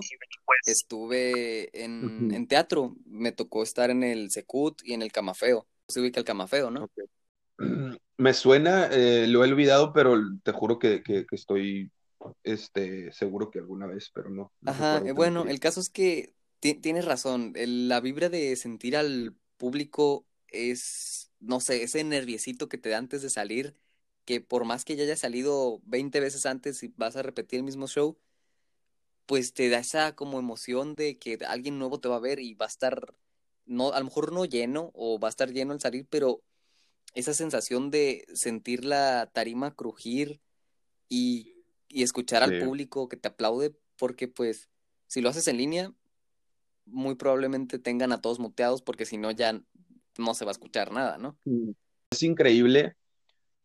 [0.67, 2.95] estuve en, en teatro.
[3.07, 5.65] Me tocó estar en el Secut y en el Camafeo.
[5.87, 6.87] Se ubica el Camafeo, ¿no?
[8.17, 11.91] Me suena, eh, lo he olvidado, pero te juro que, que, estoy
[12.43, 14.51] este, seguro que alguna vez, pero no.
[14.65, 20.25] Ajá, eh, bueno, el caso es que tienes razón, la vibra de sentir al público
[20.47, 23.75] es, no sé, ese nerviecito que te da antes de salir,
[24.25, 27.65] que por más que ya haya salido 20 veces antes y vas a repetir el
[27.65, 28.17] mismo show,
[29.25, 32.53] pues te da esa como emoción de que alguien nuevo te va a ver y
[32.53, 33.13] va a estar,
[33.65, 36.41] no, a lo mejor no lleno o va a estar lleno al salir, pero
[37.13, 40.41] esa sensación de sentir la tarima crujir
[41.09, 41.49] y,
[41.89, 44.67] escuchar al público que te aplaude, porque pues
[45.05, 45.93] si lo haces en línea,
[46.87, 49.61] muy probablemente tengan a todos muteados, porque si no ya
[50.17, 51.37] no se va a escuchar nada, ¿no?
[52.09, 52.95] Es increíble,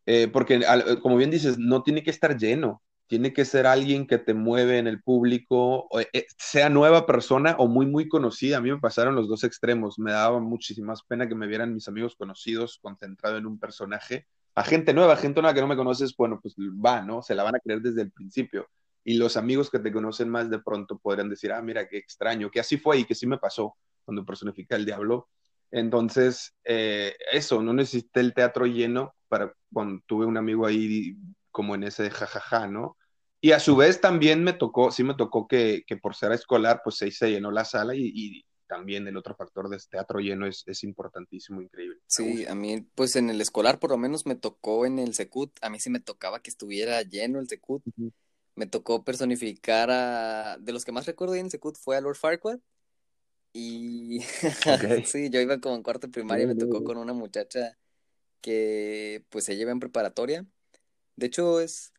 [0.04, 0.60] eh, porque
[1.00, 4.78] como bien dices, no tiene que estar lleno tiene que ser alguien que te mueve
[4.78, 8.58] en el público, eh, sea nueva persona o muy, muy conocida.
[8.58, 9.98] A mí me pasaron los dos extremos.
[9.98, 14.26] Me daba muchísima pena que me vieran mis amigos conocidos concentrado en un personaje.
[14.54, 17.22] A gente nueva, gente nueva que no me conoces, bueno, pues va, ¿no?
[17.22, 18.68] Se la van a creer desde el principio.
[19.04, 22.50] Y los amigos que te conocen más de pronto podrían decir, ah, mira, qué extraño,
[22.50, 25.30] que así fue y que sí me pasó cuando personifica el diablo.
[25.70, 31.16] Entonces, eh, eso, no necesité el teatro lleno para cuando tuve un amigo ahí
[31.50, 32.97] como en ese jajaja, ¿no?
[33.40, 36.80] Y a su vez también me tocó, sí me tocó que, que por ser escolar,
[36.82, 40.46] pues se, se llenó la sala y, y, también el otro factor de teatro lleno
[40.46, 42.00] es, es importantísimo, increíble.
[42.06, 45.56] Sí, a mí, pues en el escolar por lo menos me tocó en el Secut,
[45.62, 47.82] a mí sí me tocaba que estuviera lleno el Secut.
[48.56, 52.16] Me tocó personificar a, de los que más recuerdo en el Secut fue a Lord
[52.16, 52.58] Farquaad.
[53.54, 54.20] Y
[55.06, 57.78] sí, yo iba como en cuarto primaria, me tocó con una muchacha
[58.42, 60.46] que pues se lleva en preparatoria
[61.18, 61.92] de hecho, es,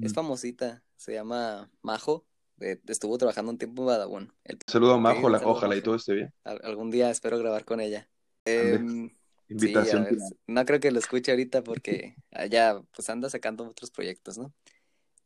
[0.00, 0.82] es famosita.
[0.96, 2.26] Se llama Majo.
[2.58, 4.32] estuvo trabajando un tiempo en Badabun.
[4.66, 6.34] Saludo a Majo, ojalá y todo esté bien.
[6.44, 8.08] algún día espero grabar con ella.
[8.44, 9.10] Em,
[9.48, 10.06] Invitación.
[10.46, 14.52] no creo que lo escuche ahorita porque allá pues anda sacando otros proyectos, ¿no?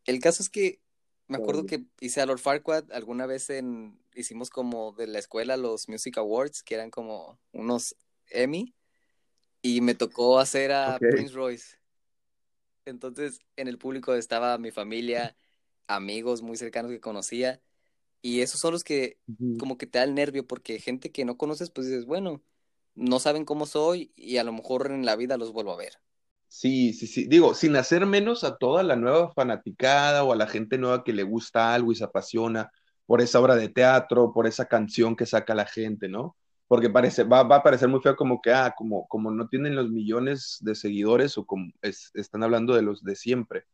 [0.05, 0.81] El caso es que
[1.29, 5.57] me acuerdo que hice a Lord Farquaad alguna vez en, hicimos como de la escuela
[5.57, 7.97] los Music Awards, que eran como unos
[8.29, 8.75] Emmy,
[9.63, 11.79] y me tocó hacer a Prince Royce.
[12.85, 15.37] Entonces, en el público estaba mi familia,
[15.87, 17.61] amigos muy cercanos que conocía,
[18.23, 19.19] y esos son los que
[19.59, 22.43] como que te da el nervio, porque gente que no conoces, pues dices, bueno,
[22.95, 26.01] no saben cómo soy y a lo mejor en la vida los vuelvo a ver.
[26.49, 27.27] Sí, sí, sí.
[27.29, 31.13] Digo, sin hacer menos a toda la nueva fanaticada o a la gente nueva que
[31.15, 32.71] le gusta algo y se apasiona
[33.07, 36.37] por esa obra de teatro, por esa canción que saca la gente, ¿no?
[36.73, 39.77] Porque parece, va, va a parecer muy feo como que, ah, como, como no tienen
[39.77, 43.65] los millones de seguidores o como están hablando de los de siempre.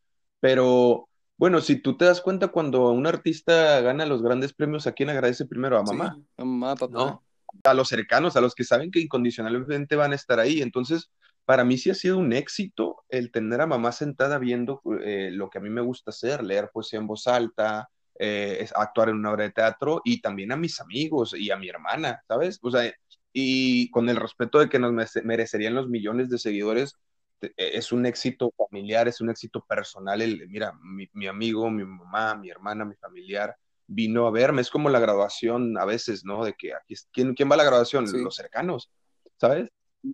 [0.40, 4.92] Pero bueno, si tú te das cuenta cuando un artista gana los grandes premios, ¿a
[4.94, 5.78] quién agradece primero?
[5.78, 6.18] A mamá.
[6.36, 7.20] a mamá, papá.
[7.62, 10.60] A los cercanos, a los que saben que incondicionalmente van a estar ahí.
[10.60, 11.12] Entonces,
[11.44, 15.50] para mí sí ha sido un éxito el tener a mamá sentada viendo eh, lo
[15.50, 19.32] que a mí me gusta hacer, leer poesía en voz alta, eh, actuar en una
[19.32, 22.58] obra de teatro y también a mis amigos y a mi hermana, ¿sabes?
[22.62, 22.92] O sea,
[23.32, 24.92] y con el respeto de que nos
[25.24, 26.94] merecerían los millones de seguidores,
[27.40, 30.20] e, es un éxito familiar, es un éxito personal.
[30.22, 34.62] El, mira, mi, amigo, mi mamá, mi hermana, mi familiar vino a verme.
[34.62, 36.44] Es como la graduación a veces, ¿no?
[36.44, 38.06] De que aquí, ¿quién, quién va a la graduación?
[38.22, 38.90] Los cercanos,
[39.36, 39.68] ¿sabes?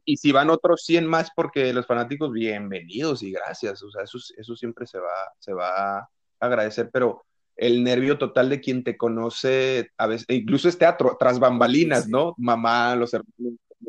[0.05, 3.83] y si van otros 100 más porque los fanáticos, bienvenidos y gracias.
[3.83, 6.09] O sea, eso, eso siempre se va, se va a
[6.41, 7.25] agradecer, pero
[7.57, 12.09] el nervio total de quien te conoce, a veces, e incluso es teatro, tras bambalinas,
[12.09, 12.35] ¿no?
[12.37, 13.23] Mamá, los, los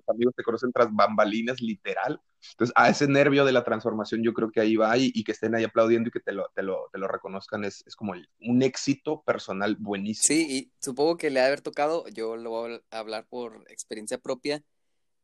[0.08, 2.20] amigos te conocen tras bambalinas, literal.
[2.52, 5.32] Entonces, a ese nervio de la transformación, yo creo que ahí va y, y que
[5.32, 8.14] estén ahí aplaudiendo y que te lo, te lo, te lo reconozcan es, es como
[8.42, 10.28] un éxito personal buenísimo.
[10.28, 14.20] Sí, y supongo que le ha haber tocado, yo lo voy a hablar por experiencia
[14.20, 14.64] propia,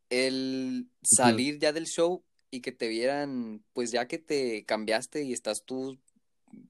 [0.09, 5.31] el salir ya del show y que te vieran, pues ya que te cambiaste y
[5.31, 5.99] estás tú,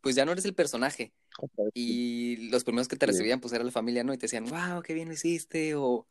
[0.02, 1.14] pues ya no eres el personaje.
[1.74, 4.14] Y los primeros que te recibían, pues era la familia, ¿no?
[4.14, 6.08] Y te decían, wow, qué bien lo hiciste, o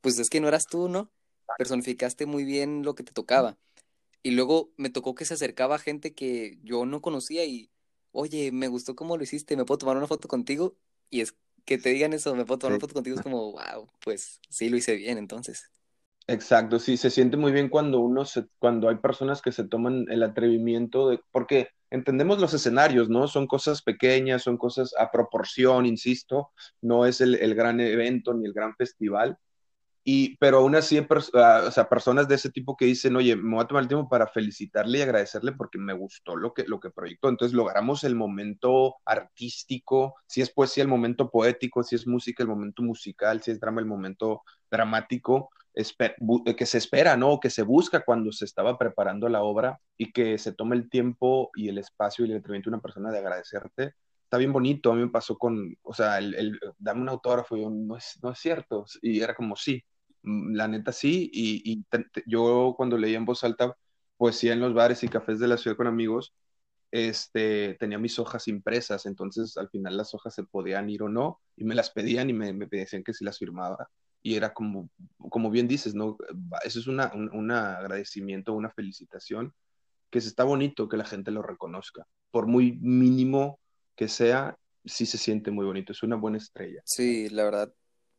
[0.00, 1.10] pues es que no eras tú, ¿no?
[1.56, 3.58] Personificaste muy bien lo que te tocaba.
[4.22, 7.70] Y luego me tocó que se acercaba gente que yo no conocía y,
[8.12, 10.76] oye, me gustó cómo lo hiciste, ¿me puedo tomar una foto contigo?
[11.10, 13.16] Y es que te digan eso, ¿me puedo tomar una foto contigo?
[13.16, 15.70] Es como, wow, pues sí lo hice bien entonces.
[16.30, 20.04] Exacto, sí, se siente muy bien cuando uno se, cuando hay personas que se toman
[20.10, 23.26] el atrevimiento de, porque entendemos los escenarios, ¿no?
[23.28, 26.50] Son cosas pequeñas, son cosas a proporción, insisto,
[26.82, 29.38] no es el, el gran evento ni el gran festival,
[30.04, 30.98] y, pero aún así,
[31.34, 33.88] ah, o sea, personas de ese tipo que dicen, oye, me voy a tomar el
[33.88, 37.28] tiempo para felicitarle y agradecerle porque me gustó lo que, lo que proyectó.
[37.28, 42.48] Entonces logramos el momento artístico, si es poesía, el momento poético, si es música, el
[42.50, 47.38] momento musical, si es drama, el momento dramático que se espera, ¿no?
[47.40, 51.50] Que se busca cuando se estaba preparando la obra y que se tome el tiempo
[51.54, 53.94] y el espacio y el atrevimiento de una persona de agradecerte.
[54.24, 57.70] Está bien bonito, a mí me pasó con, o sea, el, dame un autógrafo, yo,
[57.70, 59.82] no es, no es cierto, y era como, sí,
[60.22, 61.84] mm, la neta sí, y,
[62.26, 63.74] yo cuando leía en voz alta
[64.18, 66.34] poesía en los bares y cafés de la ciudad con amigos,
[66.90, 71.40] este, tenía mis hojas impresas, entonces al final las hojas se podían ir o no,
[71.56, 73.88] y me las pedían y me, me decían que si las firmaba
[74.28, 74.90] y era como,
[75.30, 76.18] como bien dices, ¿no?
[76.62, 79.54] Eso es una, un, agradecimiento, una felicitación,
[80.10, 82.06] que está bonito que la gente lo reconozca.
[82.30, 83.58] Por muy mínimo
[83.96, 86.82] que sea, sí se siente muy bonito, es una buena estrella.
[86.84, 87.72] Sí, la verdad,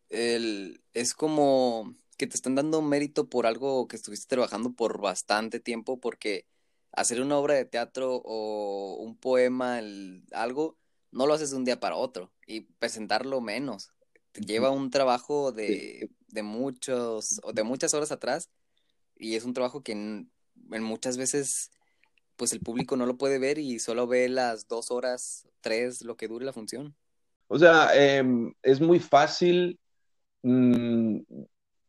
[0.09, 5.59] el, es como que te están dando mérito por algo que estuviste trabajando por bastante
[5.59, 6.47] tiempo, porque
[6.91, 9.79] hacer una obra de teatro o un poema,
[10.31, 10.75] algo,
[11.11, 13.91] no lo haces de un día para otro y presentarlo menos
[14.33, 18.49] lleva un trabajo de, de muchos, de muchas horas atrás
[19.19, 20.31] y es un trabajo que en,
[20.81, 21.71] muchas veces
[22.35, 26.15] pues el público no lo puede ver y solo ve las dos horas, tres, lo
[26.15, 26.95] que dure la función.
[27.47, 29.77] O sea, em, es muy fácil
[30.43, 31.17] mm,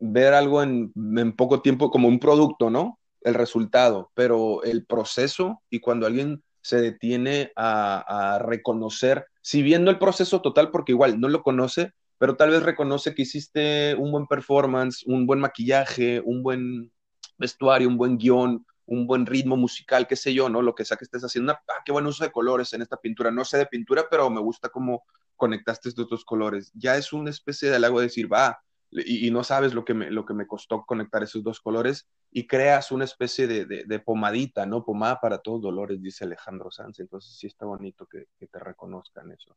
[0.01, 2.99] ver algo en, en, poco tiempo como un producto, ¿no?
[3.21, 9.91] El resultado, pero el proceso y cuando alguien se detiene a, a reconocer, si viendo
[9.91, 14.13] el proceso total, porque igual no lo conoce, pero tal vez reconoce que hiciste un
[14.13, 16.93] buen performance, un buen maquillaje, un buen
[17.39, 20.61] vestuario, un buen guion, un buen ritmo musical, qué sé yo, ¿no?
[20.61, 23.31] Lo que sea que estés haciendo, ah, qué buen uso de colores en esta pintura.
[23.31, 25.05] No sé de pintura, pero me gusta cómo
[25.35, 26.71] conectaste estos dos colores.
[26.75, 30.11] Ya es una especie de halago de decir, va, y, no sabes lo que, me,
[30.11, 34.67] lo que me costó conectar esos dos colores y creas una especie de, de, pomadita,
[34.67, 34.85] ¿no?
[34.85, 36.99] Pomada para todos dolores, dice Alejandro Sanz.
[36.99, 39.55] Entonces sí está bonito que, que te reconozcan eso,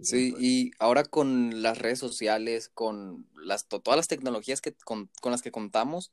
[0.00, 5.32] Sí, y ahora con las redes sociales, con las, todas las tecnologías que, con, con
[5.32, 6.12] las que contamos,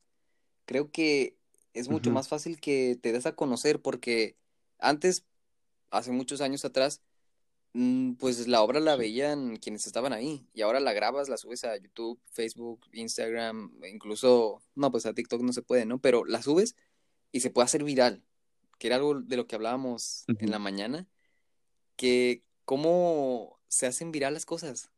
[0.65, 1.37] creo que
[1.73, 4.35] es mucho más fácil que te des a conocer porque
[4.79, 5.25] antes,
[5.91, 7.01] hace muchos años atrás,
[8.19, 11.75] Pues la obra la veían quienes estaban ahí y ahora la grabas, la subes a
[11.75, 15.99] YouTube, Facebook, Instagram, incluso, no, pues a TikTok no se puede, ¿no?
[15.99, 16.75] Pero la subes
[17.31, 18.23] y se puede hacer viral,
[18.77, 21.07] que era algo de lo que hablábamos en la mañana,
[21.95, 24.91] que cómo se hacen viral las cosas.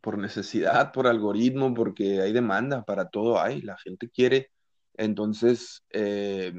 [0.00, 4.50] Por necesidad, por algoritmo, porque hay demanda, para todo hay, la gente quiere.
[4.94, 6.52] Entonces, eh,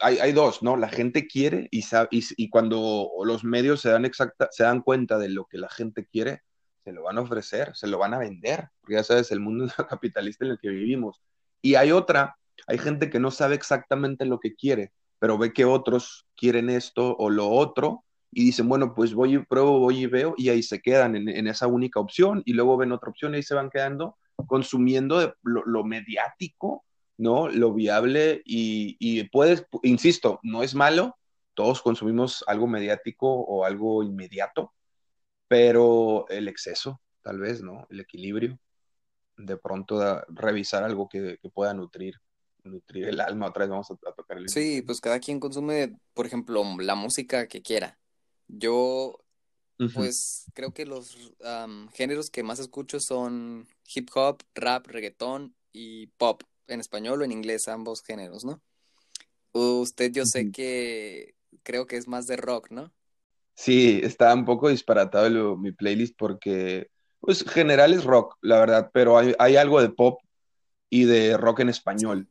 [0.00, 0.76] hay, dos, ¿no?
[0.76, 5.18] La gente quiere y, sabe, y, cuando los medios se dan, exacta, se dan cuenta
[5.18, 6.42] de lo que la gente quiere,
[6.84, 9.66] se lo van a ofrecer, se lo van a vender, porque ya sabes, el mundo
[9.88, 11.22] capitalista en el que vivimos.
[11.62, 15.64] Y hay otra, hay gente que no sabe exactamente lo que quiere, pero ve que
[15.64, 20.06] otros quieren esto o lo otro y dicen, bueno, pues voy y pruebo, voy y
[20.06, 23.36] veo, y ahí se quedan en, esa única opción y luego ven otra opción y
[23.36, 26.84] ahí se van quedando consumiendo lo, lo mediático
[27.16, 27.48] ¿no?
[27.48, 31.16] Lo viable y, y puedes, insisto, no es malo,
[31.54, 34.72] todos consumimos algo mediático o algo inmediato,
[35.48, 37.86] pero el exceso, tal vez, ¿no?
[37.90, 38.58] El equilibrio,
[39.36, 42.20] de pronto da, revisar algo que, que, pueda nutrir,
[42.64, 45.96] nutrir el alma, otra vez vamos a, a tocar el Sí, pues cada quien consume,
[46.14, 47.98] por ejemplo, la música que quiera.
[48.48, 49.18] Yo,
[49.78, 49.94] Uh -huh.
[49.94, 56.06] pues creo que los um, géneros que más escucho son hip hop, rap, reggaetón y
[56.18, 58.62] pop, en español o en inglés, ambos géneros, ¿no?
[59.52, 62.92] Usted yo sé que creo que es más de rock, ¿no?
[63.54, 66.88] Sí, está un poco disparatado lo, mi playlist porque,
[67.20, 70.20] pues, general es rock, la verdad, pero hay, hay algo de pop
[70.88, 72.28] y de rock en español.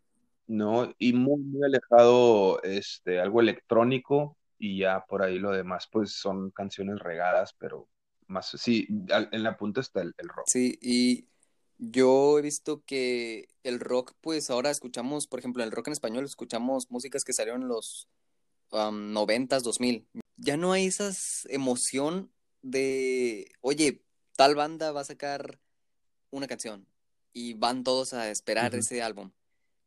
[0.51, 0.93] ¿no?
[0.97, 6.51] Y muy, muy alejado, este, algo electrónico y ya por ahí lo demás, pues, son
[6.51, 7.87] canciones regadas, pero
[8.27, 10.45] más, sí, en la punta está el, el rock.
[10.47, 11.25] Sí, y
[11.83, 16.23] yo he visto que el rock, pues ahora escuchamos, por ejemplo, el rock en español,
[16.25, 18.07] escuchamos músicas que salieron en los
[18.69, 20.07] um, 90s, 2000.
[20.37, 21.11] Ya no hay esa
[21.49, 24.03] emoción de, oye,
[24.37, 25.59] tal banda va a sacar
[26.29, 26.87] una canción
[27.33, 28.77] y van todos a Uh esperar -huh.
[28.77, 29.31] ese álbum.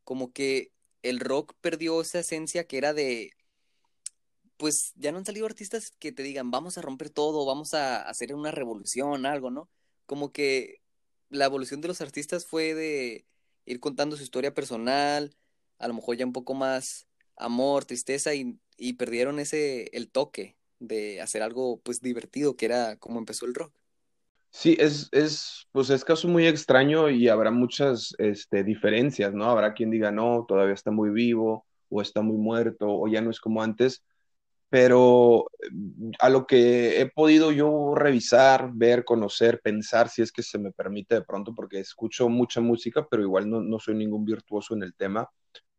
[0.02, 3.30] Como que el rock perdió esa esencia que era de,
[4.56, 8.02] pues ya no han salido artistas que te digan, vamos a romper todo, vamos a
[8.02, 9.70] hacer una revolución, algo, ¿no?
[10.06, 10.83] Como que
[11.30, 13.26] la evolución de los artistas fue de
[13.66, 15.34] ir contando su historia personal,
[15.78, 17.06] a lo mejor ya un poco más
[17.36, 18.58] amor, tristeza y,
[18.94, 23.72] perdieron ese, el toque de hacer algo pues divertido, que era como empezó el rock.
[24.50, 29.46] Sí, es, es, pues es caso muy extraño y habrá muchas este, diferencias, ¿no?
[29.46, 33.30] Habrá quien diga, no, todavía está muy vivo, o está muy muerto, o ya no
[33.30, 34.02] es como antes,
[34.74, 40.42] pero mm, a lo que he podido yo revisar, ver, conocer, pensar, si es que
[40.42, 44.24] se me permite de pronto, porque escucho mucha música, pero igual no, no soy ningún
[44.24, 45.30] virtuoso en el tema,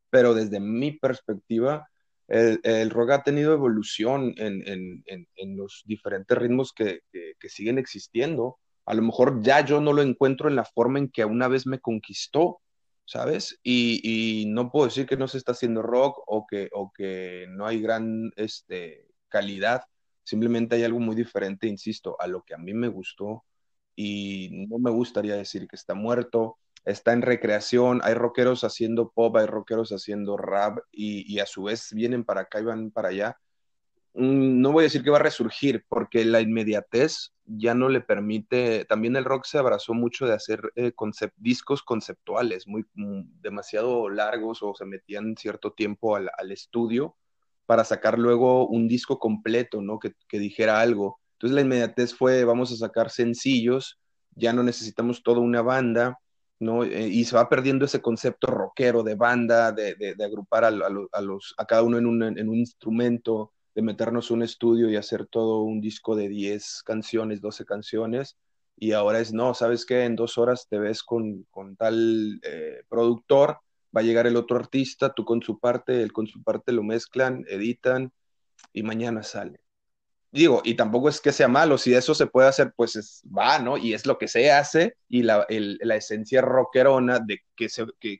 [0.10, 1.89] pero desde mi perspectiva,
[2.29, 5.03] el, el rock ha tenido evolución en, en,
[5.36, 8.60] en, los diferentes ritmos que, que, que, siguen existiendo.
[8.86, 11.67] A lo mejor ya yo no lo encuentro en la forma en que una vez
[11.67, 12.62] me conquistó,
[13.05, 13.59] ¿sabes?
[13.63, 17.45] Y, y no puedo decir que no se está haciendo rock o que, o que
[17.49, 19.83] no hay gran este, calidad,
[20.23, 23.45] simplemente hay algo muy diferente, insisto, a lo que a mí me gustó
[23.95, 29.35] y no me gustaría decir que está muerto, está en recreación, hay rockeros haciendo pop,
[29.37, 33.09] hay rockeros haciendo rap y, y, a su vez vienen para acá y van para
[33.09, 33.37] allá.
[34.15, 38.01] Mm, No voy a decir que va a resurgir porque la inmediatez ya no le
[38.01, 40.93] permite, también el rock se abrazó mucho de hacer eh,
[41.38, 47.15] discos conceptuales muy mm, demasiado largos o se metían cierto tiempo al, estudio
[47.65, 49.99] para sacar luego un disco completo, ¿no?
[49.99, 51.19] Que, que dijera algo.
[51.34, 53.99] Entonces la inmediatez fue, vamos a sacar sencillos,
[54.36, 56.19] ya no necesitamos toda una banda,
[56.60, 56.84] ¿no?
[56.84, 61.21] Eh, y se va perdiendo ese concepto rockero de banda, de, de, agrupar a, a,
[61.21, 65.27] los, a cada uno en un, en un instrumento, de meternos un estudio y hacer
[65.27, 68.38] todo un disco de 10 canciones, 12 canciones.
[68.77, 70.05] Y ahora es, no, ¿sabes qué?
[70.05, 73.59] En dos horas te ves con, con tal eh, productor,
[73.95, 76.83] va a llegar el otro artista, tú con su parte, él con su parte lo
[76.83, 78.11] mezclan, editan
[78.73, 79.59] y mañana sale
[80.35, 83.58] digo, y tampoco es que sea malo, si eso se puede hacer, pues es, va,
[83.60, 83.77] ¿no?
[83.77, 87.69] Y es lo que se hace, y la, la esencia rockerona de que,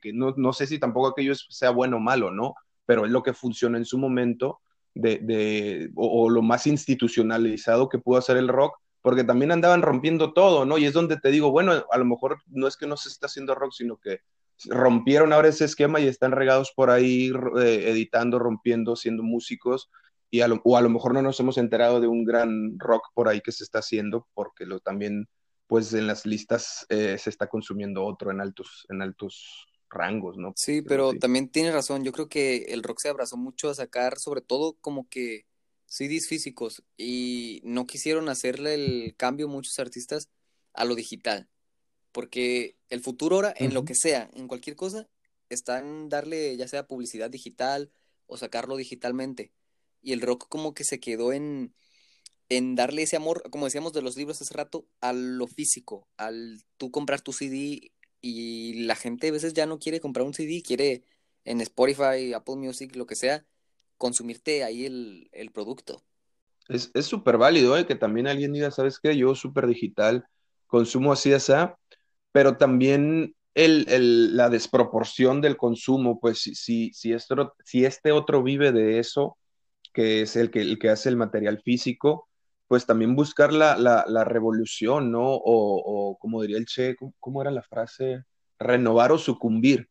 [0.00, 2.54] que no, no, sé si tampoco aquello sea bueno o malo, ¿no?
[2.86, 4.60] Pero es lo que funciona en su momento,
[4.96, 9.82] de, de o, o, lo más institucionalizado que pudo hacer el rock, porque también andaban
[9.82, 10.78] rompiendo todo, ¿no?
[10.78, 13.26] Y es donde te digo, bueno, a lo mejor no es que no se está
[13.26, 14.20] haciendo rock, sino que
[14.64, 17.30] rompieron ahora ese esquema y están regados por ahí
[17.60, 19.90] eh, editando, rompiendo, siendo músicos,
[20.30, 23.08] y a lo, o a lo mejor no nos hemos enterado de un gran rock
[23.14, 25.28] por ahí que se está haciendo, porque lo también,
[25.66, 30.52] pues en las listas eh, se está consumiendo otro en altos, en altos rangos, ¿no?
[30.56, 31.18] Sí, pero, sí.
[31.18, 34.76] también tienes razón, yo creo que el rock se abrazó mucho a sacar, sobre todo
[34.80, 35.46] como que
[35.86, 40.28] CDs físicos y no quisieron hacerle el cambio muchos artistas
[40.74, 41.48] a lo digital.
[42.12, 45.08] Porque el futuro ahora, en lo que sea, en cualquier cosa,
[45.48, 47.90] está en darle ya sea publicidad digital
[48.26, 49.52] o sacarlo digitalmente.
[50.02, 51.74] Y el rock como que se quedó en,
[52.48, 56.62] en darle ese amor, como decíamos de los libros hace rato, a lo físico, al
[56.76, 60.62] tú comprar tu CD y la gente a veces ya no quiere comprar un CD,
[60.62, 61.02] quiere
[61.44, 63.44] en Spotify, Apple Music, lo que sea,
[63.96, 66.02] consumirte ahí el, el producto.
[66.68, 67.86] Es súper válido ¿eh?
[67.86, 69.16] que también alguien diga, ¿sabes qué?
[69.16, 70.26] Yo súper digital,
[70.66, 71.52] consumo así, así,
[72.32, 78.10] pero también el, el, la desproporción del consumo, pues si, si, si, esto, si este
[78.10, 79.38] otro vive de eso,
[79.94, 82.28] que es el que, el que hace el material físico,
[82.68, 85.22] pues también buscar la, la, la revolución, ¿no?
[85.24, 88.24] O, o, como diría el Che, ¿cómo, ¿cómo, era la frase?
[88.58, 89.88] Renovar o sucumbir.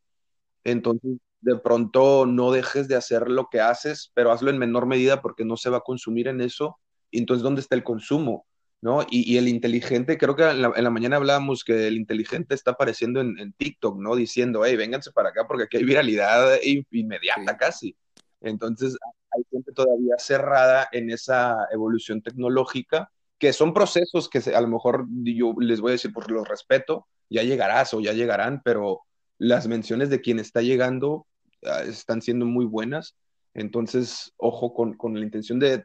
[0.64, 5.22] Entonces, de pronto no dejes de hacer lo que haces, pero hazlo en menor medida
[5.22, 6.78] porque no se va a consumir en eso.
[7.10, 8.46] Y entonces, ¿dónde está el consumo?
[8.82, 9.02] ¿No?
[9.10, 12.54] Y, y el inteligente, creo que en la, en la, mañana hablábamos que el inteligente
[12.54, 14.14] está apareciendo en, en, TikTok, ¿no?
[14.14, 16.58] Diciendo, hey, vénganse para acá porque aquí hay viralidad
[16.90, 17.58] inmediata sí.
[17.58, 17.96] casi.
[18.42, 18.96] Entonces,
[19.36, 25.54] hay todavía cerrada en esa evolución tecnológica, que son procesos que a lo mejor yo
[25.58, 29.02] les voy a decir, por lo respeto, ya llegarás o ya llegarán, pero
[29.38, 31.26] las menciones de quien está llegando
[31.62, 33.16] uh, están siendo muy buenas.
[33.54, 35.84] Entonces, ojo con, con, la intención de,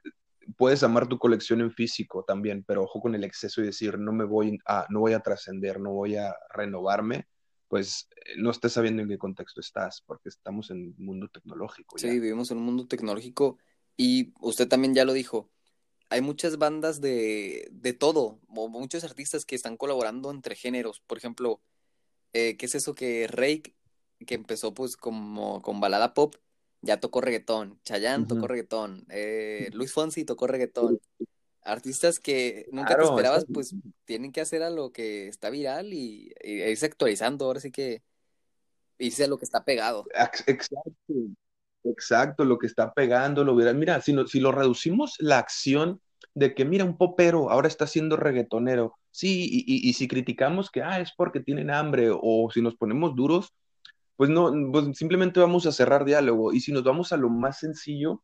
[0.57, 4.11] puedes amar tu colección en físico también, pero ojo con el exceso y decir, no
[4.11, 7.27] me voy a, no voy a trascender, no voy a renovarme,
[7.71, 11.95] pues no estés sabiendo en qué contexto estás, porque estamos en un mundo tecnológico.
[11.95, 12.09] Ya.
[12.09, 13.59] Sí, vivimos en un mundo tecnológico
[13.95, 15.49] y usted también ya lo dijo,
[16.09, 20.99] hay muchas bandas de, de todo, o muchos artistas que están colaborando entre géneros.
[21.07, 21.61] Por ejemplo,
[22.33, 23.73] eh, ¿qué es eso que Rake,
[24.27, 26.35] que empezó pues como con balada pop,
[26.81, 28.27] ya tocó reggaetón, Chayanne uh -huh.
[28.27, 30.99] tocó reggaetón, eh, Luis Fonsi tocó reggaetón.
[31.63, 35.93] Artistas que nunca claro, te esperabas, pues tienen que hacer a lo que está viral
[35.93, 38.01] y, y irse actualizando, ahora sí que
[38.97, 40.05] irse a lo que está pegado.
[40.47, 41.13] Exacto,
[41.83, 43.75] exacto, lo que está pegando, lo viral.
[43.75, 46.01] Mira, si, no, si lo reducimos la acción
[46.33, 50.69] de que, mira, un popero ahora está siendo reggaetonero, sí, y, y, y si criticamos
[50.71, 53.53] que, ah, es porque tienen hambre, o si nos ponemos duros,
[54.15, 56.53] pues no, pues simplemente vamos a cerrar diálogo.
[56.53, 58.21] Y si nos vamos a lo más sencillo,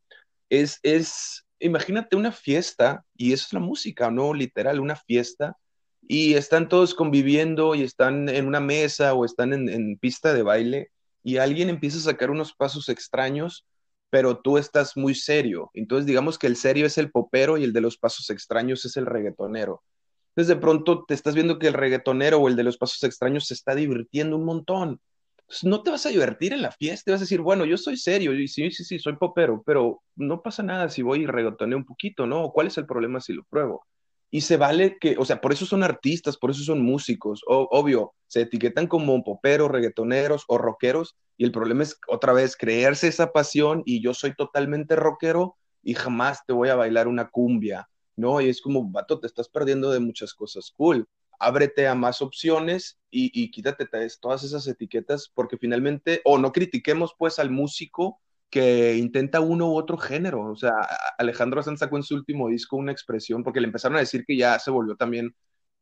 [0.47, 4.33] es, es imagínate una fiesta, y eso es la música, ¿no?
[4.33, 5.57] Literal, una fiesta,
[6.01, 10.43] y están todos conviviendo y están en una mesa o están en, en, pista de
[10.43, 10.91] baile,
[11.23, 13.65] y alguien empieza a sacar unos pasos extraños,
[14.09, 15.69] pero tú estás muy serio.
[15.73, 18.95] Entonces, digamos que el serio es el popero y el de los pasos extraños es
[18.95, 19.83] el reggaetonero.
[20.29, 23.47] Entonces, de pronto te estás viendo que el reggaetonero o el de los pasos extraños
[23.47, 25.01] se está divirtiendo un montón
[25.47, 27.97] pues, no te vas a divertir en la fiesta, vas a decir, bueno, yo soy
[27.97, 31.77] serio, y sí, sí, sí, soy popero, pero no pasa nada si voy y regotoneo
[31.77, 32.51] un poquito, ¿no?
[32.51, 33.85] ¿Cuál es el problema si lo pruebo?
[34.29, 38.13] Y se vale que, o sea, por eso son artistas, por eso son músicos, obvio,
[38.27, 43.31] se etiquetan como poperos, reggaetoneros o rockeros, y el problema es otra vez creerse esa
[43.31, 47.87] pasión y yo soy totalmente rockero y jamás te voy a bailar una cumbia,
[48.17, 48.41] ¿no?
[48.41, 51.07] Y es como, vato, te estás perdiendo de muchas cosas cool
[51.39, 53.87] ábrete a más opciones y, quítate
[54.19, 58.19] todas esas etiquetas, porque finalmente, o no critiquemos pues al músico
[58.49, 60.51] que intenta uno u otro género.
[60.51, 60.73] O sea,
[61.17, 64.37] Alejandro Sanz sacó en su último disco una expresión, porque le empezaron a decir que
[64.37, 65.35] ya se volvió también,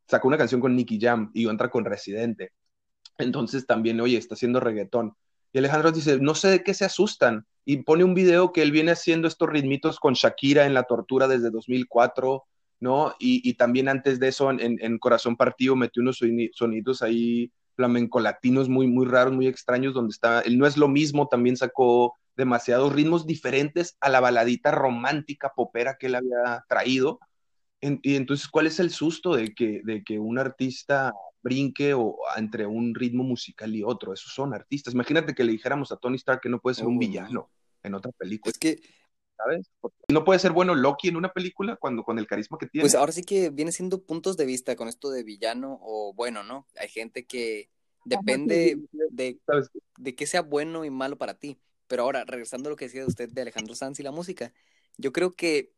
[0.08, 2.52] sacó una canción con Nicky Jam y otra con Residente.
[3.18, 5.14] Entonces también, oye, está haciendo reggaetón.
[5.52, 7.46] Y Alejandro dice, no sé de qué se asustan.
[7.64, 11.28] Y pone un video que él viene haciendo estos ritmitos con Shakira en La Tortura
[11.28, 12.44] desde 2004
[12.80, 13.14] ¿no?
[13.18, 16.20] Y, y también antes de eso, en, en, Corazón Partido, metió unos
[16.52, 20.88] sonidos ahí flamenco latinos muy, muy raros, muy extraños, donde está, él no es lo
[20.88, 27.18] mismo, también sacó demasiados ritmos diferentes a la baladita romántica popera que él había traído.
[27.80, 32.16] En, y entonces, ¿cuál es el susto de que, de que un artista brinque o
[32.36, 34.12] entre un ritmo musical y otro?
[34.12, 34.94] Esos son artistas.
[34.94, 37.50] Imagínate que le dijéramos a Tony Stark que no puede ser un villano
[37.82, 38.50] en otra película.
[38.50, 38.80] Es que
[39.36, 39.70] ¿sabes?
[39.80, 42.82] Porque no puede ser bueno Loki en una película cuando con el carisma que tiene.
[42.82, 46.42] Pues ahora sí que viene siendo puntos de vista con esto de villano o bueno,
[46.42, 46.66] ¿no?
[46.78, 47.70] Hay gente que
[48.04, 48.78] depende
[49.10, 49.38] de,
[49.98, 51.58] de que sea bueno y malo para ti.
[51.88, 54.52] Pero ahora, regresando a lo que decía usted de Alejandro Sanz y la música,
[54.96, 55.72] yo creo que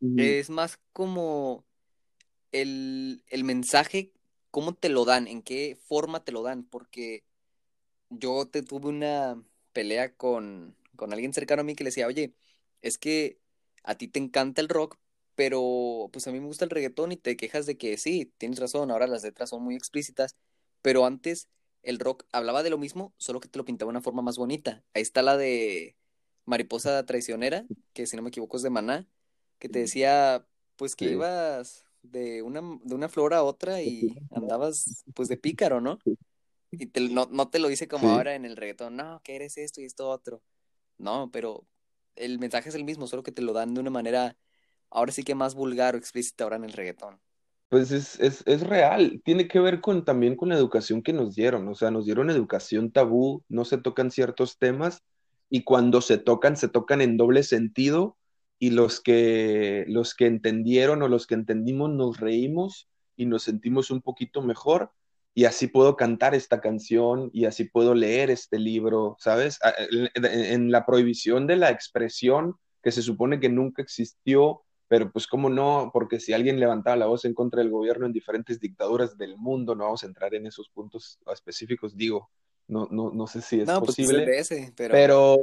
[0.00, 0.22] uh -huh.
[0.22, 1.66] es más como
[2.52, 4.12] el, el mensaje,
[4.50, 7.24] cómo te lo dan, en qué forma te lo dan, porque
[8.08, 9.42] yo te tuve una
[9.72, 12.34] pelea con, con alguien cercano a mí que le decía, oye,
[12.82, 13.38] es que
[13.84, 14.98] a ti te encanta el rock,
[15.34, 18.58] pero pues a mí me gusta el reggaetón y te quejas de que sí, tienes
[18.58, 20.36] razón, ahora las letras son muy explícitas,
[20.82, 21.48] pero antes
[21.82, 24.36] el rock hablaba de lo mismo, solo que te lo pintaba de una forma más
[24.36, 24.84] bonita.
[24.94, 25.96] Ahí está la de
[26.44, 29.08] Mariposa Traicionera, que si no me equivoco es de Maná,
[29.58, 35.04] que te decía, pues que ibas de una, de una flor a otra y andabas
[35.14, 35.98] pues de pícaro, ¿no?
[36.70, 39.80] Y no, no, te lo dice como ahora en el reggaetón, no, que eres esto
[39.80, 40.42] y esto otro.
[40.98, 41.66] No, pero
[42.16, 44.36] el mensaje es el mismo, solo que te lo dan de una manera
[44.90, 47.20] ahora sí que más vulgar o explícita ahora en el reggaetón.
[47.68, 51.34] Pues es, es, es, real, tiene que ver con, también con la educación que nos
[51.34, 55.02] dieron, o sea, nos dieron educación tabú, no se tocan ciertos temas
[55.48, 58.18] y cuando se tocan, se tocan en doble sentido
[58.58, 63.90] y los que, los que entendieron o los que entendimos nos reímos y nos sentimos
[63.90, 64.92] un poquito mejor
[65.34, 69.58] y así puedo cantar esta canción y así puedo leer este libro, ¿sabes?
[70.14, 74.62] En la prohibición de la expresión que se supone que nunca existió
[74.92, 78.12] pero pues cómo no, porque si alguien levantaba la voz en contra del gobierno en
[78.12, 82.28] diferentes dictaduras del mundo, no vamos a entrar en esos puntos específicos, digo,
[82.68, 84.24] no, no, no sé si es no, pues, posible.
[84.24, 84.92] Pues ese, pero...
[84.92, 85.36] pero...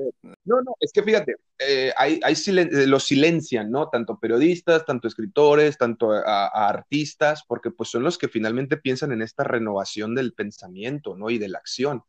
[0.45, 3.89] no, no, es que fíjate, eh, hay, hay eh, los silencian, ¿no?
[3.89, 9.21] Tanto periodistas, tanto escritores, tanto a, artistas, porque pues son los que finalmente piensan en
[9.21, 11.29] esta renovación del pensamiento, ¿no?
[11.29, 12.03] Y de la acción.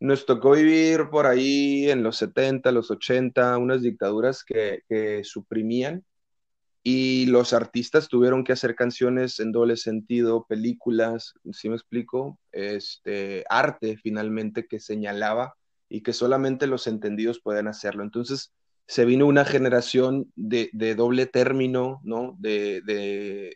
[0.00, 6.04] Nos tocó vivir por ahí en los 70, los 80, unas dictaduras que, que suprimían
[6.90, 13.44] y los artistas tuvieron que hacer canciones en doble sentido, películas, si me explico, este
[13.50, 15.54] arte finalmente que señalaba
[15.90, 18.04] y que solamente los entendidos pueden hacerlo.
[18.04, 18.54] Entonces
[18.86, 22.34] se vino una generación de, doble término, ¿no?
[22.38, 23.54] De,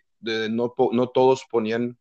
[0.51, 1.97] no, no todos ponían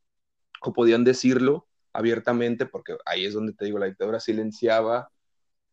[0.61, 5.09] o podían decirlo abiertamente, porque ahí es donde te digo, la dictadura silenciaba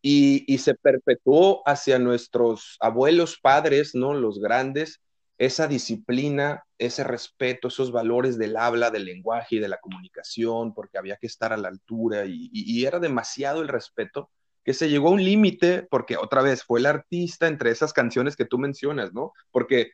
[0.01, 4.13] y, y se perpetuó hacia nuestros abuelos, padres, ¿no?
[4.13, 5.01] Los grandes,
[5.39, 10.97] esa disciplina, ese respeto, esos valores del habla, del lenguaje y de la comunicación, porque
[10.97, 14.29] había que estar a la altura y, era demasiado el respeto
[14.65, 18.35] que se llegó a un límite, porque otra vez fue el artista entre esas canciones
[18.35, 19.31] que tú mencionas, ¿no?
[19.49, 19.93] Porque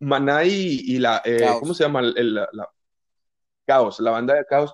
[0.00, 2.00] Maná y, la, eh, ¿cómo se llama?
[2.00, 2.48] la,
[3.66, 4.72] Caos, la banda de Caos,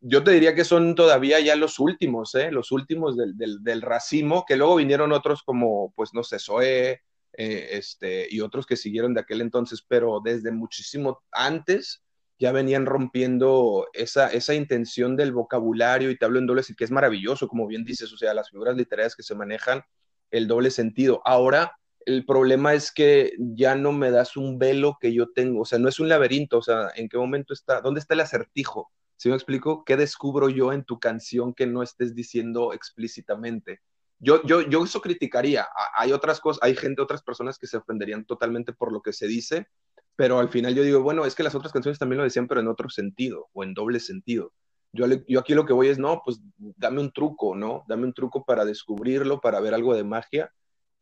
[0.00, 2.50] yo te diría que son todavía ya los últimos, ¿eh?
[2.50, 7.02] Los últimos del, del, del racimo, que luego vinieron otros como, pues no sé, Zoé,
[7.34, 12.02] eh, este, y otros que siguieron de aquel entonces, pero desde muchísimo antes
[12.38, 16.84] ya venían rompiendo esa, esa intención del vocabulario y te hablo en doble y que
[16.84, 19.82] es maravilloso, como bien dices, o sea, las figuras literarias que se manejan
[20.30, 21.22] el doble sentido.
[21.24, 25.64] Ahora, el problema es que ya no me das un velo que yo tengo, o
[25.64, 27.80] sea, no es un laberinto, o sea, ¿en qué momento está?
[27.80, 28.90] ¿Dónde está el acertijo?
[29.16, 29.84] Si me explico?
[29.84, 33.80] ¿Qué descubro yo en tu canción que no estés diciendo explícitamente?
[34.22, 35.66] Yo, yo, yo eso criticaría.
[35.96, 39.26] Hay otras cosas, hay gente, otras personas que se ofenderían totalmente por lo que se
[39.26, 39.66] dice,
[40.14, 42.60] pero al final yo digo, bueno, es que las otras canciones también lo decían, pero
[42.60, 44.52] en otro sentido o en doble sentido.
[44.92, 47.82] Yo, yo aquí lo que voy es, no, pues dame un truco, ¿no?
[47.88, 50.52] Dame un truco para descubrirlo, para ver algo de magia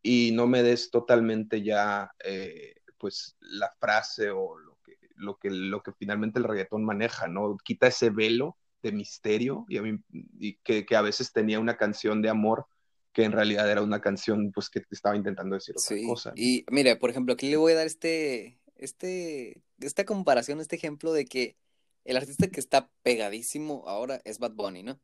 [0.02, 5.50] y no me des totalmente ya, eh, pues, la frase o lo que, lo, que,
[5.50, 7.58] lo que finalmente el reggaetón maneja, ¿no?
[7.62, 9.98] Quita ese velo de misterio y, a mí,
[10.38, 12.66] y que, que a veces tenía una canción de amor
[13.12, 16.32] que en realidad era una canción pues que estaba intentando decir otra cosa.
[16.36, 21.12] Y mire, por ejemplo, aquí le voy a dar este, este, esta comparación, este ejemplo
[21.12, 21.56] de que
[22.04, 25.00] el artista que está pegadísimo ahora es Bad Bunny, ¿no?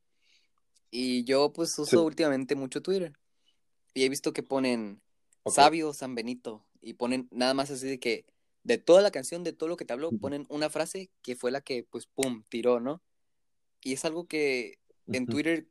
[0.90, 3.12] Y yo pues uso últimamente mucho Twitter
[3.92, 5.02] y he visto que ponen
[5.46, 8.24] Sabio San Benito y ponen nada más así de que
[8.62, 11.50] de toda la canción, de todo lo que te hablo, ponen una frase que fue
[11.50, 13.02] la que pues pum, tiró, ¿no?
[13.80, 15.68] Y es algo que en Twitter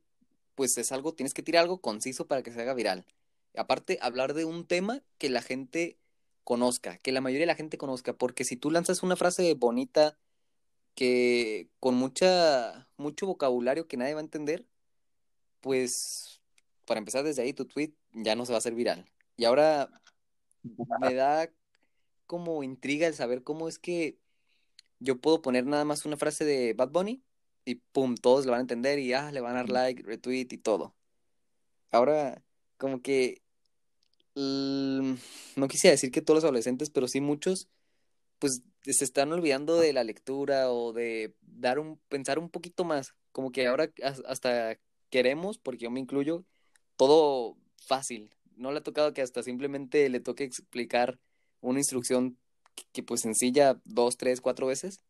[0.55, 3.05] pues es algo, tienes que tirar algo conciso para que se haga viral.
[3.55, 5.97] Aparte, hablar de un tema que la gente
[6.43, 10.17] conozca, que la mayoría de la gente conozca, porque si tú lanzas una frase bonita
[10.95, 14.65] que con mucha mucho vocabulario que nadie va a entender,
[15.61, 16.41] pues
[16.85, 19.05] para empezar desde ahí tu tweet ya no se va a hacer viral.
[19.37, 19.89] Y ahora
[21.01, 21.51] me da
[22.27, 24.17] como intriga el saber cómo es que
[24.99, 27.23] yo puedo poner nada más una frase de Bad Bunny
[27.65, 30.47] y pum, todos lo van a entender y ah, le van a dar like, retweet
[30.51, 30.95] y todo.
[31.91, 32.43] Ahora,
[32.77, 33.41] como que
[34.35, 37.69] no quisiera decir que todos los adolescentes, pero sí muchos,
[38.39, 43.15] pues se están olvidando de la lectura o de dar un, pensar un poquito más.
[43.31, 43.91] Como que ahora
[44.27, 44.77] hasta
[45.09, 46.45] queremos, porque yo me incluyo,
[46.97, 48.35] todo fácil.
[48.55, 51.19] No le ha tocado que hasta simplemente le toque explicar
[51.61, 52.37] una instrucción
[52.75, 55.01] que, que pues sencilla dos, tres, cuatro veces